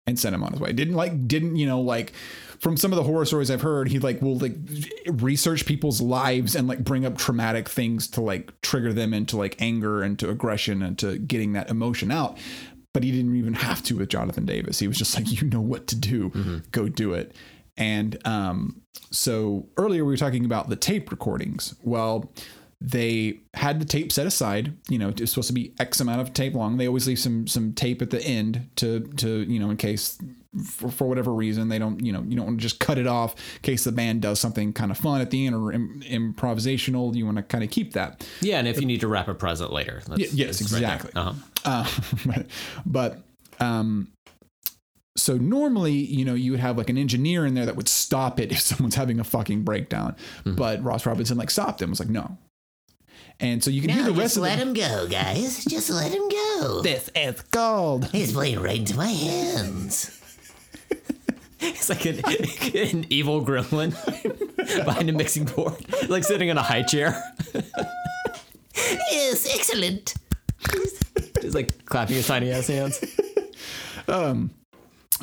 [0.06, 0.72] and sent him on his way.
[0.72, 2.12] Didn't like didn't you know like
[2.58, 4.56] from some of the horror stories I've heard, he like will like
[5.06, 9.56] research people's lives and like bring up traumatic things to like trigger them into like
[9.60, 12.38] anger and to aggression and to getting that emotion out.
[12.94, 14.78] But he didn't even have to with Jonathan Davis.
[14.78, 16.58] He was just like, you know what to do, mm-hmm.
[16.72, 17.32] go do it.
[17.78, 21.74] And um, so earlier we were talking about the tape recordings.
[21.82, 22.30] Well,
[22.80, 24.76] they had the tape set aside.
[24.88, 26.76] You know, it's supposed to be X amount of tape long.
[26.76, 30.18] They always leave some some tape at the end to to you know in case
[30.64, 33.06] for, for whatever reason they don't you know you don't want to just cut it
[33.06, 36.02] off in case the band does something kind of fun at the end or Im-
[36.06, 37.14] improvisational.
[37.14, 38.26] You want to kind of keep that.
[38.40, 40.00] Yeah, and if you need to wrap a present later.
[40.06, 41.10] That's, yes, right exactly.
[41.16, 41.34] Uh-huh.
[41.64, 42.42] Uh,
[42.86, 43.22] but
[43.60, 44.12] um,
[45.18, 48.38] so normally, you know, you would have like an engineer in there that would stop
[48.40, 50.16] it if someone's having a fucking breakdown.
[50.40, 50.54] Mm-hmm.
[50.54, 51.90] But Ross Robinson like stopped him.
[51.90, 52.38] Was like, no.
[53.40, 54.62] And so you can hear the rest just of let the.
[54.62, 55.64] him go, guys.
[55.64, 56.80] Just let him go.
[56.82, 58.06] This is gold.
[58.10, 60.14] He's playing right into my hands.
[61.60, 62.20] It's like an,
[62.76, 63.90] an evil gremlin
[64.84, 65.74] behind a mixing board,
[66.08, 67.20] like sitting in a high chair,
[69.10, 70.14] Yes, excellent.
[71.42, 73.04] just like clapping his tiny ass hands.
[74.06, 74.50] Um,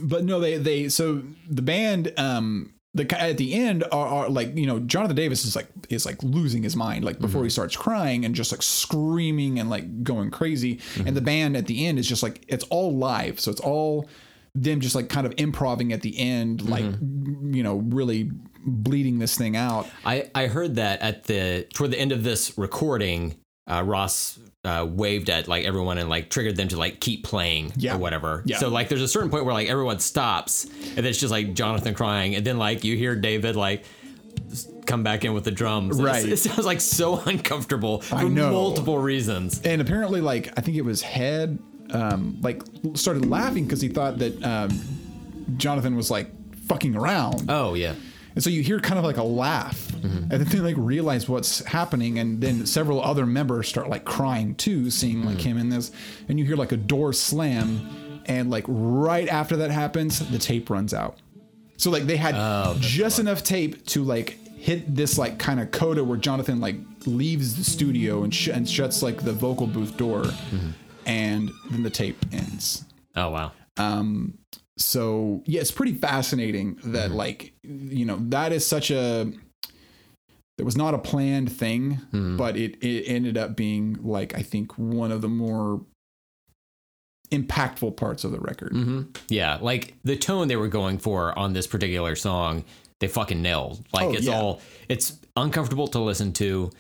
[0.02, 4.56] but no, they they so the band um the at the end are, are like
[4.56, 7.52] you know Jonathan Davis is like is like losing his mind like before he mm-hmm.
[7.52, 10.80] starts crying and just like screaming and like going crazy.
[10.98, 11.26] And the mm-hmm.
[11.26, 13.40] band at the end is just like it's all live.
[13.40, 14.08] So it's all
[14.56, 17.54] them just like kind of improving at the end like mm-hmm.
[17.54, 18.32] you know really
[18.66, 19.88] bleeding this thing out.
[20.06, 23.36] I, I heard that at the toward the end of this recording,
[23.68, 27.72] uh, Ross uh, waved at like everyone and like triggered them to like keep playing
[27.76, 27.96] Yeah.
[27.96, 28.44] or whatever.
[28.46, 28.58] Yeah.
[28.58, 31.54] So like there's a certain point where like everyone stops and then it's just like
[31.54, 33.84] Jonathan crying and then like you hear David like
[34.86, 36.00] come back in with the drums.
[36.00, 36.32] It's- Right.
[36.32, 38.52] It sounds like so uncomfortable for know.
[38.52, 39.62] multiple reasons.
[39.64, 41.58] and apparently like i think it was head
[41.92, 42.62] um like
[42.96, 44.70] started laughing because he thought that um
[45.58, 46.30] jonathan was like
[46.68, 47.94] fucking around Oh yeah.
[48.36, 50.30] And so you hear kind of like a laugh mm-hmm.
[50.30, 54.56] and then they like realize what's happening and then several other members start like crying
[54.56, 55.50] too seeing like mm-hmm.
[55.50, 55.92] him in this.
[56.28, 60.70] And you hear like a door slam and like right after that happens the tape
[60.70, 61.18] runs out.
[61.78, 65.72] So like they had oh, just enough tape to like hit this like kind of
[65.72, 66.76] coda where Jonathan like
[67.06, 70.70] leaves the studio and, sh- and shuts like the vocal booth door, mm-hmm.
[71.06, 72.86] and then the tape ends.
[73.16, 73.52] Oh wow.
[73.78, 74.38] Um,
[74.78, 79.32] So yeah, it's pretty fascinating that like you know that is such a
[80.58, 82.00] it was not a planned thing,
[82.38, 85.82] but it it ended up being like I think one of the more
[87.32, 88.72] impactful parts of the record.
[88.72, 92.64] hmm Yeah, like the tone they were going for on this particular song,
[93.00, 93.84] they fucking nailed.
[93.94, 94.36] Like Oh, it's yeah.
[94.36, 96.72] all it's uncomfortable to listen to.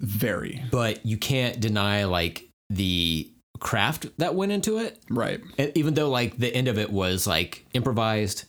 [0.00, 3.30] Very but you can't deny like the
[3.60, 5.40] craft that went into it right.
[5.58, 8.44] and even though like the end of it was like improvised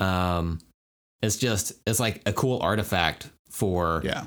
[0.00, 0.58] um
[1.22, 4.24] it's just it's like a cool artifact for Yeah.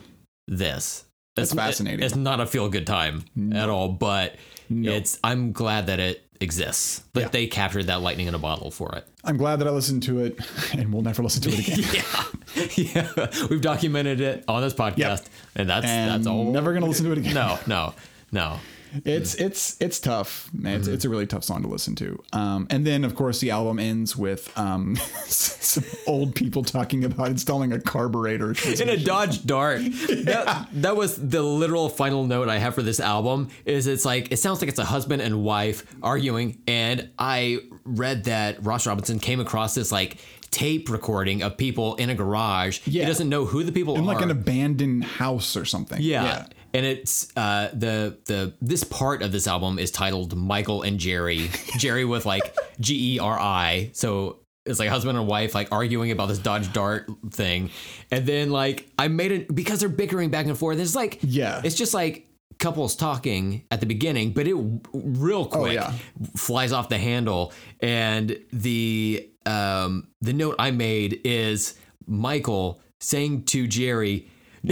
[0.48, 2.04] this That's It's- fascinating.
[2.06, 3.24] it's not a feel good time
[3.54, 4.36] at all but
[4.70, 4.92] No.
[4.92, 7.28] it's i'm glad that it exists But Yeah.
[7.30, 10.22] they captured that lightning in a bottle for it I'm glad that I listened to
[10.24, 10.40] it,
[10.74, 11.84] and we'll never listen to it again.
[11.94, 12.68] yeah
[13.16, 15.26] yeah we've documented it on this podcast
[15.56, 17.34] and that's and that's all never gonna listen to it again.
[17.36, 17.94] no no
[18.32, 18.58] no
[19.06, 20.80] It's it's it's tough, man.
[20.80, 22.22] It's, it's a really tough song to listen to.
[22.34, 24.96] Um, and then of course the album ends with um,
[25.26, 28.56] some old people talking about installing a carburetor.
[28.82, 29.82] in a Dodge Dart.
[30.30, 33.50] That, that was the literal final note I have for this album.
[33.66, 38.26] Is it's like it sounds like it's a husband and wife arguing, and I read
[38.26, 40.18] that Ross Robinson came across this like
[40.52, 42.80] tape recording of people in a garage.
[42.86, 43.04] Yeah.
[43.04, 44.04] He doesn't know who the people in are.
[44.04, 46.02] In like an abandoned house or something.
[46.02, 46.46] yeah.
[46.74, 51.50] And it's uh, the the this part of this album is titled Michael and Geri.
[51.80, 53.90] Geri with like G E R I.
[53.94, 57.72] So it's like husband and wife like arguing about this Dodge Dart thing,
[58.12, 60.78] and then like I made it because they're bickering back and forth.
[60.80, 61.62] It's like Yeah.
[61.64, 62.28] it's just like
[62.60, 64.56] couples talking at the beginning, but it
[64.94, 65.94] real quick Oh, yeah.
[66.36, 67.52] flies off the handle.
[67.80, 71.74] And the um the note I made is
[72.06, 74.28] Michael saying to Geri.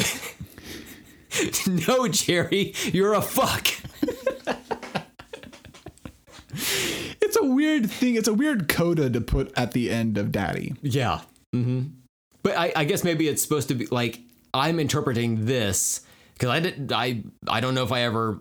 [1.88, 3.68] no, Geri, you're a fuck.
[7.22, 8.16] It's a weird thing.
[8.16, 10.76] It's a weird coda to put at the end of Daddy.
[10.82, 11.22] Yeah.
[11.54, 11.90] Mm-hmm.
[12.42, 14.22] But I, I guess maybe it's supposed to be like
[14.54, 16.02] I'm interpreting this
[16.34, 16.92] because I didn't.
[16.92, 18.40] I I don't know if I ever.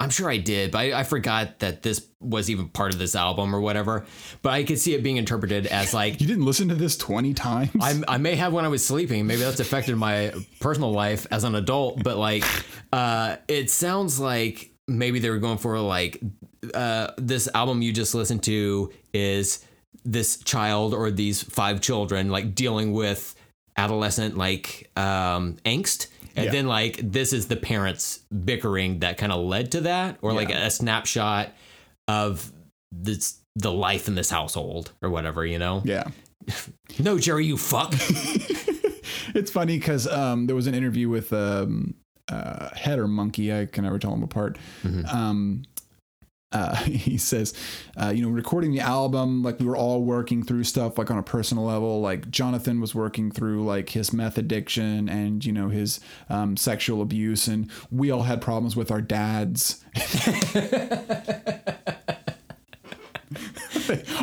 [0.00, 3.14] I'm sure I did, but I, I forgot that this was even part of this
[3.14, 4.04] album or whatever.
[4.42, 7.32] But I could see it being interpreted as like You didn't listen to this 20
[7.34, 7.70] times?
[7.80, 9.26] I, I may have when I was sleeping.
[9.26, 12.02] Maybe that's affected my personal life as an adult.
[12.02, 12.44] But like,
[12.92, 16.20] uh, it sounds like maybe they were going for like
[16.74, 19.64] uh, this album you just listened to is
[20.04, 23.34] this child or these five children like dealing with
[23.76, 26.08] adolescent like um, angst.
[26.36, 26.52] And Yeah.
[26.52, 30.50] then like this is the parents bickering that kind of led to that, or like
[30.50, 31.50] a snapshot
[32.08, 32.52] of
[32.92, 35.80] this the life in this household or whatever, you know?
[35.84, 36.04] yeah.
[36.98, 37.94] No, Geri, you fuck.
[39.34, 41.94] It's funny because um, there was an interview with um,
[42.28, 43.52] uh, Head or Munky.
[43.52, 44.58] I can never tell them apart.
[45.12, 45.62] Um,
[46.54, 47.52] uh, he says,
[48.00, 51.18] uh, you know, recording the album, like we were all working through stuff like on
[51.18, 52.00] a personal level.
[52.00, 56.00] Like Jonathan was working through like his meth addiction and, you know, his
[56.30, 57.48] um, sexual abuse.
[57.48, 59.84] And we all had problems with our dads.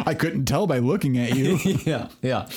[0.05, 1.57] I couldn't tell by looking at you.
[1.85, 2.47] yeah, yeah.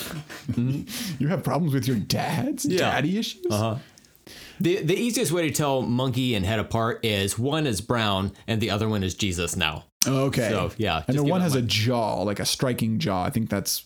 [0.57, 2.65] you have problems with your dads?
[2.65, 2.79] Yeah.
[2.79, 3.45] Daddy issues?
[3.49, 3.77] Uh-huh.
[4.59, 8.61] The the easiest way to tell Munky and head apart is one is brown and
[8.61, 9.85] the other one is Jesus now.
[10.07, 10.49] Okay.
[10.49, 13.23] So, yeah, And the one has a jaw, like a striking jaw.
[13.23, 13.83] I think that's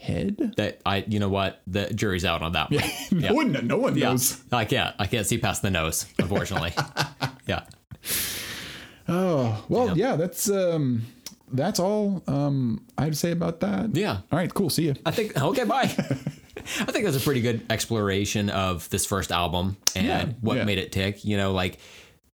[0.00, 0.54] head.
[0.56, 1.60] That I you know what?
[1.66, 2.82] The jury's out on that one.
[3.20, 4.10] no one, no one Yeah.
[4.10, 4.40] knows.
[4.52, 6.72] I can't I can't see past the nose, unfortunately.
[7.46, 7.64] yeah.
[9.08, 10.16] Oh well, yeah.
[10.16, 11.02] That's um,
[11.52, 13.94] that's all um, I had to say about that.
[13.94, 14.18] Yeah.
[14.30, 14.52] All right.
[14.52, 14.70] Cool.
[14.70, 14.94] See you.
[15.06, 15.82] I think okay, bye.
[16.80, 20.64] I think that's a pretty good exploration of this first album and Yeah, what yeah.
[20.64, 21.24] made it tick.
[21.24, 21.78] You know, like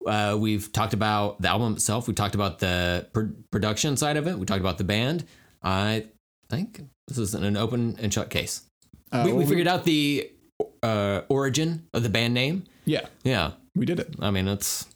[0.06, 2.08] uh, we've talked about the album itself.
[2.08, 4.38] We talked about the pr- production side of it.
[4.38, 5.26] We talked about the band.
[5.64, 6.06] I
[6.50, 8.64] think this is an open and shut case.
[9.12, 10.30] Uh, we, we well, figured out the
[10.84, 12.64] uh, origin of the band name.
[12.86, 14.16] Yeah, Yeah, we did it.
[14.20, 14.88] I mean it's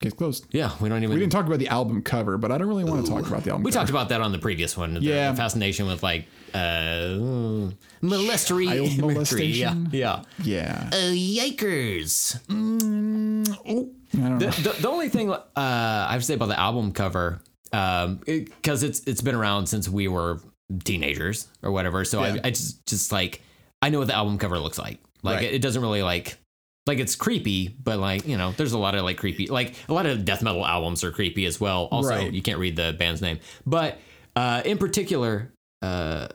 [0.00, 0.46] Case closed.
[0.50, 0.70] yeah.
[0.80, 1.12] We don't even.
[1.14, 3.44] We didn't talk about the album cover, but I don't really want to talk about
[3.44, 3.64] the album.
[3.64, 3.80] We cover.
[3.80, 4.94] talked about that on the previous one.
[4.94, 5.30] the- Yeah.
[5.32, 6.24] the fascination with like
[6.54, 7.68] uh,
[8.02, 9.88] molestery, Child molestation?
[9.92, 10.88] Yeah, Yeah.
[10.90, 10.90] yeah.
[10.92, 12.40] Uh, yikers.
[12.48, 14.50] Oh, I don't know.
[14.50, 17.40] the, the, the only thing uh, I have to say about the album cover,
[17.70, 20.40] because it's it's been around since we were
[20.84, 22.04] teenagers or whatever.
[22.04, 22.38] So Yeah.
[22.42, 23.42] I, I just just like
[23.82, 24.98] I know what the album cover looks like.
[25.22, 25.44] Like Right.
[25.44, 26.38] it, it doesn't really like
[26.86, 29.92] like it's creepy, but like you know, there's a lot of like creepy like a
[29.92, 31.88] lot of death metal albums are creepy as well.
[31.92, 32.32] Also, Right.
[32.32, 33.98] you can't read the band's name, but
[34.36, 35.52] uh, in particular.
[35.82, 36.28] Uh,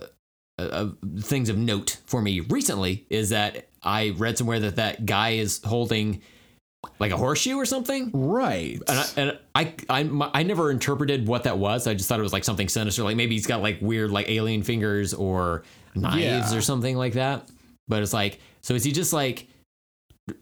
[0.57, 0.87] uh,
[1.19, 5.59] things of note for me recently is that I read somewhere that that guy is
[5.65, 6.21] holding
[6.97, 8.09] like a horseshoe or something.
[8.13, 8.79] right.
[8.87, 11.87] And I, and I, I, my- I never interpreted what that was.
[11.87, 13.03] I just thought it was like something sinister.
[13.03, 15.63] Like maybe he's got like weird, like alien fingers or
[15.93, 16.21] knives
[16.53, 16.57] Yeah.
[16.57, 17.49] or something like that.
[17.89, 19.47] But it's like, so is he just like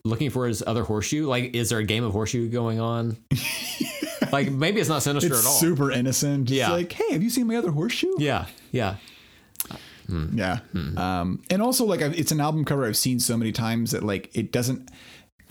[0.05, 1.27] looking for his other horseshoe?
[1.27, 3.17] Like, is there a game of horseshoe going on?
[4.31, 5.53] like maybe it's not sinister it's at all.
[5.55, 6.45] super innocent.
[6.49, 6.71] Just Yeah.
[6.71, 8.13] like, hey, have you seen my other horseshoe?
[8.19, 8.95] yeah, yeah,
[10.09, 10.57] Yeah.
[10.71, 10.97] Hmm.
[10.97, 14.29] Um, and also, like, it's an album cover I've seen so many times that, like,
[14.33, 14.89] it doesn't.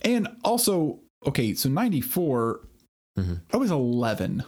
[0.05, 2.61] And also, okay, so 94,
[3.19, 3.35] Mm-hmm.
[3.53, 4.43] I was 11.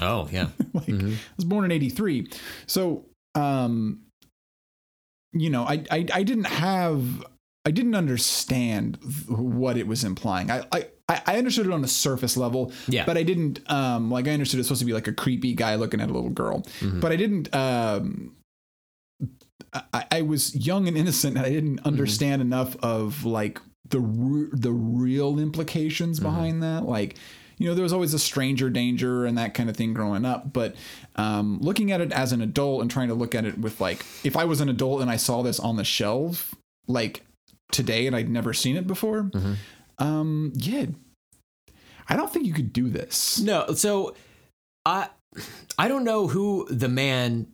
[0.00, 2.30] oh yeah, like, I was born in 83.
[2.66, 3.04] So,
[3.34, 4.00] um,
[5.34, 7.02] you know, I, I, I didn't have,
[7.68, 10.50] I didn't understand what it was implying.
[10.50, 10.86] I, I,
[11.26, 13.04] I understood it on a surface level, Yeah.
[13.04, 15.74] but I didn't, um, like, I understood it's supposed to be like a creepy guy
[15.76, 17.00] looking at a little girl, Mm-hmm.
[17.00, 18.34] but I didn't, um,
[19.92, 24.48] I, I was young and innocent and I didn't understand enough of like the re-
[24.52, 26.84] the real implications behind that.
[26.84, 27.16] Like,
[27.58, 30.52] you know, there was always a stranger danger and that kind of thing growing up.
[30.52, 30.74] But
[31.16, 34.06] um, looking at it as an adult and trying to look at it with like,
[34.24, 36.54] if I was an adult and I saw this on the shelf
[36.86, 37.22] like
[37.72, 39.54] today and I'd never seen it before, mm-hmm.
[39.98, 40.86] um, yeah,
[42.08, 43.38] I don't think you could do this.
[43.38, 44.14] No, so
[44.84, 45.08] I
[45.78, 47.46] I don't know who the man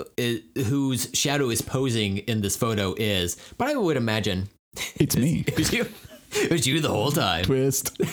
[0.00, 4.48] uh, i whose shadow is posing in this photo is, but I would imagine
[4.96, 5.44] It's me.
[5.46, 5.86] it was you.
[6.32, 7.44] It was you the whole time.
[7.44, 7.96] Twist.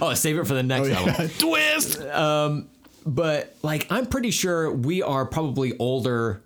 [0.00, 1.28] Oh, save it for the oh, next album.
[1.38, 2.00] Twist.
[2.02, 2.68] Um,
[3.04, 6.42] but like, I'm pretty sure we are probably older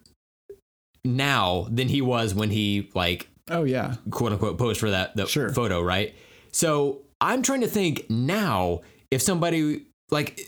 [1.05, 3.97] now than he was when he like Oh yeah.
[4.10, 5.52] quote unquote posed for that, that Sure.
[5.52, 6.14] photo, right?
[6.52, 10.40] So I'm trying to think now if somebody like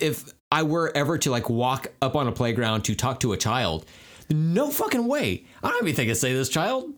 [0.00, 3.36] if I were ever to like walk up on a playground to talk to a
[3.36, 3.86] child,
[4.30, 5.44] no fucking way.
[5.62, 6.92] I don't even think I say this child.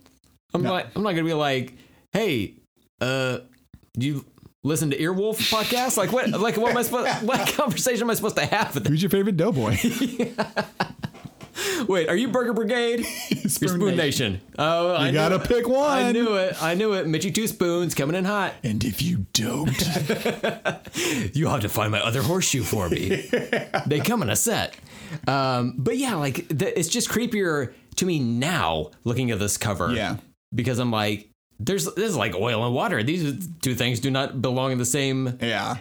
[0.53, 1.75] I'm not I'm not gonna be like,
[2.13, 2.55] hey,
[3.01, 3.39] uh
[3.99, 4.25] do you
[4.65, 5.97] listen to Earwolf podcast?
[5.97, 8.87] Like what like what am I supposed what conversation am I supposed to have with
[8.87, 9.77] Who's your favorite doughboy?
[11.89, 13.07] Wait, are you Burger Brigade?
[13.31, 14.41] You're Spoon Nation.
[14.59, 15.45] Oh, I You knew gotta it.
[15.45, 15.91] pick one.
[15.91, 16.61] I knew it.
[16.63, 17.07] I knew it.
[17.07, 18.55] Mitchy Two Spoons coming in hot.
[18.63, 19.69] And if you don't,
[21.35, 23.29] You have to find my other horseshoe for me.
[23.87, 24.77] they come in a set.
[25.27, 29.93] Um, but yeah, like the, it's just creepier to me now looking at this cover.
[29.93, 30.17] Yeah.
[30.55, 31.29] Because I'm like,
[31.61, 33.03] there's this is like oil and water.
[33.03, 35.77] These two things do not belong in the same yeah.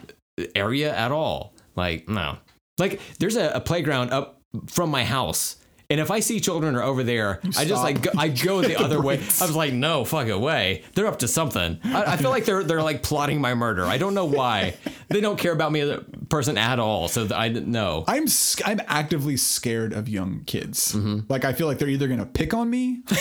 [0.55, 1.53] area at all.
[1.75, 2.37] Like, no.
[2.77, 5.57] Like, there's a, a playground up from my house.
[5.93, 8.77] And if I see children are over there, I just like go, I go the
[8.83, 9.17] other way.
[9.39, 10.81] I was like, no fuck away.
[10.95, 11.79] They're up to something.
[11.83, 13.85] I, I feel like they're they're like plotting my murder.
[13.85, 14.73] I don't know why.
[15.09, 17.09] they don't care about me as a person at all.
[17.09, 18.05] So I know.
[18.07, 20.93] I'm sc- I'm actively scared of young kids.
[20.93, 21.31] Mm-hmm.
[21.31, 23.03] Like I feel like they're either gonna pick on me.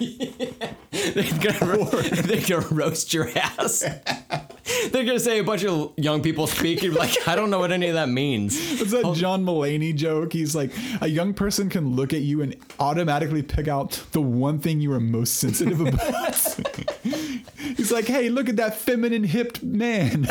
[0.90, 1.84] They're gonna,
[2.22, 3.80] they're gonna roast your ass.
[4.90, 6.82] they're gonna say a bunch of young people speak.
[6.82, 8.80] You're like, I don't know what any of that means.
[8.80, 10.32] It's that John Mulaney joke.
[10.32, 14.58] He's like, a young person can look at you and automatically pick out the one
[14.58, 16.34] thing you are most sensitive about.
[17.76, 20.22] He's like, hey, look at that feminine hipped man.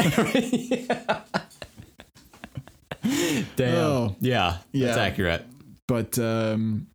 [3.56, 3.76] Damn.
[3.76, 4.16] Oh.
[4.20, 5.46] yeah, that's accurate.
[5.88, 6.88] but um,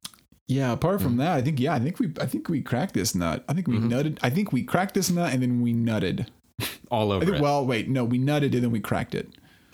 [0.49, 3.15] yeah, apart from that, I think yeah, I think we I think we cracked this
[3.15, 3.45] nut.
[3.49, 3.89] I think Mm-hmm.
[3.89, 4.19] we nutted.
[4.23, 6.27] I think we cracked this nut and then we nutted.
[6.91, 7.43] All over think, it.
[7.43, 9.29] well, wait, no, we nutted and then we cracked it.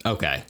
[0.07, 0.45] Okay.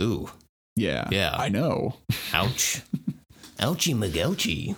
[0.00, 0.30] Ooh.
[0.76, 1.08] Yeah.
[1.10, 1.34] Yeah.
[1.38, 1.94] I know.
[2.32, 2.80] Ouch.
[3.58, 4.74] Ouchie McGouchie.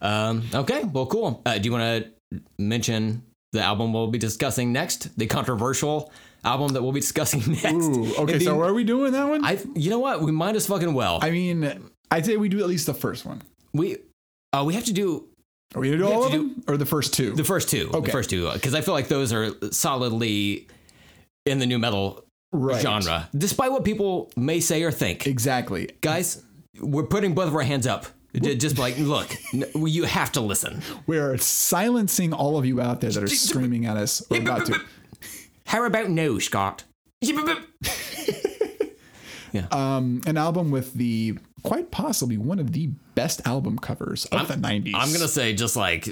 [0.00, 0.84] Um, okay.
[0.84, 1.42] Well, cool.
[1.44, 6.12] Uh, do you want to mention the album we'll be discussing next, the controversial
[6.44, 7.66] album that we'll be discussing next.
[7.88, 9.44] Ooh, okay, the- so are we doing that one?
[9.44, 10.22] I, I, you know what?
[10.22, 11.18] We might as fucking well.
[11.20, 13.42] I mean, I'd say we do at least the first one.
[13.74, 13.98] we,
[14.52, 15.26] uh, we have to do
[15.74, 17.32] Are we gonna do have all of to do- them or the first two?
[17.34, 17.90] the first two.
[17.92, 18.06] Okay.
[18.06, 20.66] The first two, because I feel like those are solidly
[21.46, 22.82] in the nu metal Right.
[22.82, 25.26] genre, despite what people may say or think.
[25.28, 25.88] exactly.
[26.00, 26.42] Guys,
[26.80, 28.06] we're putting both of our hands up.
[28.34, 29.28] Just like, look,
[29.74, 30.82] you have to listen.
[31.08, 34.22] We are silencing all of you out there that are screaming at us.
[34.30, 34.80] We're about to.
[35.66, 36.84] How about no, Scott?
[39.72, 44.54] Um, an album with the quite possibly one of the best album covers of the
[44.54, 44.92] '90s.
[44.94, 46.08] I'm gonna say just like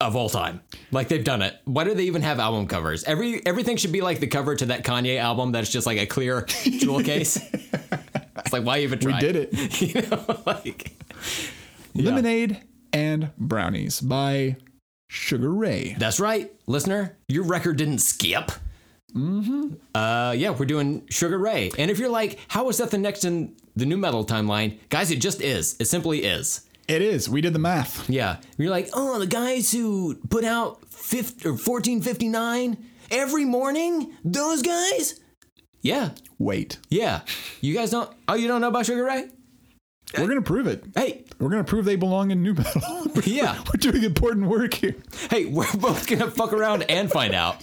[0.00, 0.60] of all time.
[0.90, 1.56] Like they've done it.
[1.64, 3.04] Why do they even have album covers?
[3.04, 6.06] Every everything should be like the cover to that Kanye album that's just like a
[6.06, 7.36] clear jewel case.
[7.52, 9.14] it's like why even try?
[9.14, 9.80] We did it.
[9.94, 10.92] you know, like
[11.94, 12.60] Lemonade
[12.92, 14.56] and Brownies by
[15.08, 15.94] Sugar Ray.
[15.98, 17.16] that's right, listener.
[17.28, 18.50] Your record didn't skip.
[19.14, 19.74] Mm-hmm.
[19.94, 21.70] Uh, yeah, we're doing Sugar Ray.
[21.78, 24.78] And if you're like, how is that the next in the nu metal timeline?
[24.88, 25.76] Guys, it just is.
[25.78, 26.62] It simply is.
[26.88, 27.28] It is.
[27.28, 28.08] We did the math.
[28.10, 28.38] Yeah.
[28.58, 32.76] You're like, oh, the guys who put out 5 or 1459
[33.10, 34.12] every morning?
[34.24, 35.20] Those guys?
[35.80, 36.10] Yeah.
[36.38, 36.78] Wait.
[36.90, 37.20] Yeah.
[37.60, 39.28] You guys don't oh you don't know about Sugar Ray?
[40.18, 40.84] We're gonna prove it.
[40.94, 42.82] Hey, We're gonna prove they belong in nu metal.
[43.24, 43.62] yeah.
[43.66, 44.94] We're doing important work here.
[45.30, 47.62] Hey, we're both gonna fuck around and find out.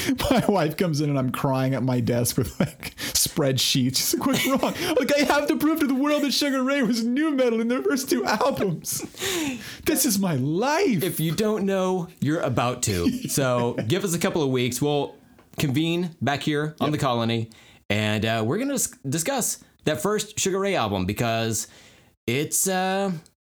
[0.30, 3.96] My wife comes in and I'm crying at my desk with like spreadsheets.
[3.96, 6.82] She's like, "What's wrong?" like, I have to prove to the world that Sugar Ray
[6.82, 9.04] was nu metal in their first two albums.
[9.84, 11.02] This is my life.
[11.02, 13.10] If you don't know, you're about to.
[13.28, 14.80] So give us a couple of weeks.
[14.80, 15.14] We'll
[15.58, 17.50] convene back here on the colony,
[17.90, 21.68] and uh, we're gonna dis- discuss that first Sugar Ray album because
[22.26, 23.10] it's uh,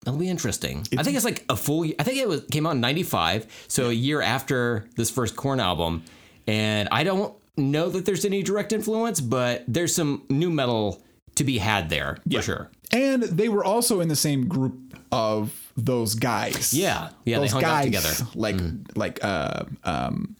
[0.07, 0.87] it'll be interesting.
[0.97, 1.85] I think it's like a full.
[1.99, 5.61] I think it was came out in '95, so a year after this first Korn
[5.61, 6.05] album,
[6.47, 11.03] and I don't know that there's any direct influence, but there's some nu metal
[11.37, 12.71] to be had there for sure.
[12.93, 16.73] and they were also in the same group of those guys.
[16.75, 18.09] Yeah, yeah, they those hung out guys, together.
[18.09, 18.31] Mm.
[18.35, 18.57] Like
[18.97, 20.37] like uh um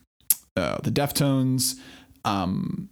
[0.55, 1.75] uh the Deftones,
[2.23, 2.89] um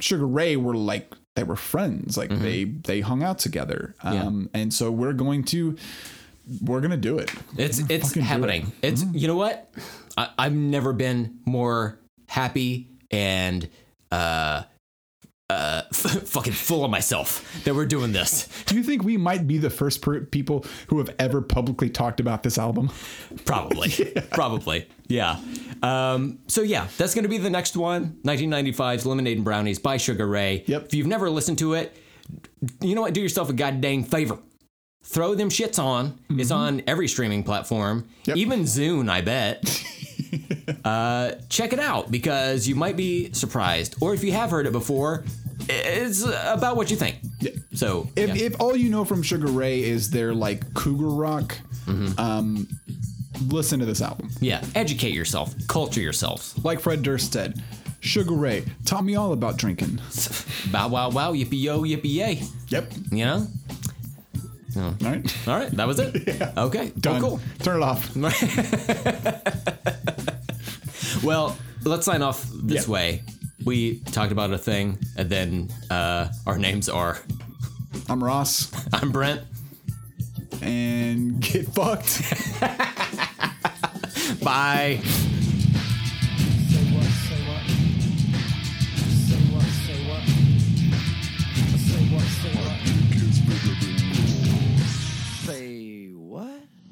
[0.00, 2.16] Sugar Ray were like they were friends.
[2.16, 3.94] Like they they hung out together.
[4.02, 4.14] Mm-hmm.
[4.14, 4.22] Yeah.
[4.22, 5.76] Um and so we're going to
[6.62, 7.30] we're gonna do it.
[7.56, 8.72] It's it's happening.
[8.82, 8.92] it.
[8.92, 9.70] It's you know what?
[10.16, 11.98] I, I've never been more
[12.28, 13.68] happy and
[14.10, 14.62] uh
[15.48, 18.48] uh f- fucking full of myself that we're doing this.
[18.66, 22.18] Do you think we might be the first per- people who have ever publicly talked
[22.18, 22.90] about this album?
[23.44, 23.90] Probably,
[24.32, 25.38] probably, yeah.
[25.84, 28.18] Um, so yeah, that's gonna be the next one.
[28.24, 30.64] 1995's Lemonade and Brownies by Sugar Ray.
[30.66, 30.86] Yep.
[30.86, 31.96] If you've never listened to it,
[32.80, 33.14] you know what?
[33.14, 34.38] Do yourself a goddamn favor.
[35.04, 36.18] Throw them shits on.
[36.30, 38.30] It's on every streaming platform, Mm-hmm.
[38.30, 38.36] Yep.
[38.38, 39.62] even Zune, I bet.
[40.84, 44.72] uh, check it out because you might be surprised, or if you have heard it
[44.72, 45.24] before,
[45.68, 47.16] it's about what you think.
[47.40, 47.50] Yeah.
[47.74, 48.46] So If, yeah.
[48.46, 52.18] if all you know from Sugar Ray is their like cougar rock, Mm-hmm.
[52.18, 52.66] um,
[53.46, 54.28] listen to this album.
[54.40, 56.52] yeah, educate yourself, culture yourself.
[56.64, 57.62] Like Fred Durst said,
[58.00, 60.00] Sugar Ray taught me all about drinking.
[60.72, 62.42] Bow wow wow, yippee yo, yippee yay.
[62.70, 62.92] Yep.
[63.12, 63.46] You know.
[64.76, 65.48] All right.
[65.48, 66.42] All right, that was it.
[66.58, 67.20] Okay, Done.
[67.20, 68.14] Cool, Turn it off.
[71.22, 72.92] Well, let's sign off this Yeah.
[72.92, 73.22] way.
[73.64, 77.18] We talked about a thing, and then uh, our names are.
[78.08, 79.40] I'm Ross, I'm Brent.
[80.62, 82.22] and get fucked.
[84.44, 85.00] Bye.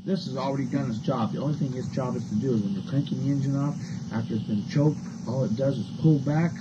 [0.05, 1.32] This has already done its job.
[1.32, 3.74] The only thing its job is to do is when you're cranking the engine off,
[4.12, 6.52] after it's been choked, all it does is pull back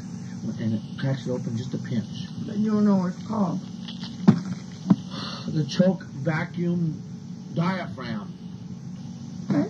[0.60, 2.28] and it cracks it open just a pinch.
[2.46, 3.60] Then you don't know what it's called.
[5.48, 7.02] The choke vacuum
[7.54, 8.34] diaphragm.
[9.52, 9.70] Okay?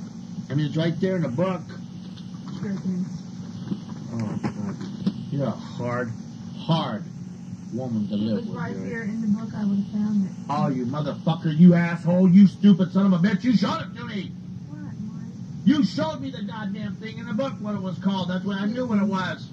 [0.53, 1.61] mean, it's right there in the book.
[4.13, 4.75] Oh, God.
[5.31, 6.11] You're hard,
[6.59, 7.03] hard
[7.73, 9.49] woman to live right here in the book.
[9.55, 10.31] I would have found it.
[10.49, 11.57] Oh, you motherfucker!
[11.57, 12.29] You asshole!
[12.29, 13.43] You stupid son of a bitch!
[13.43, 14.31] You showed it to me.
[15.65, 17.53] You showed me the goddamn thing in the book.
[17.59, 18.29] What it was called?
[18.29, 19.47] That's what I knew what it was.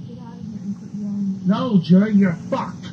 [1.46, 2.86] No, Geri, you're fucked.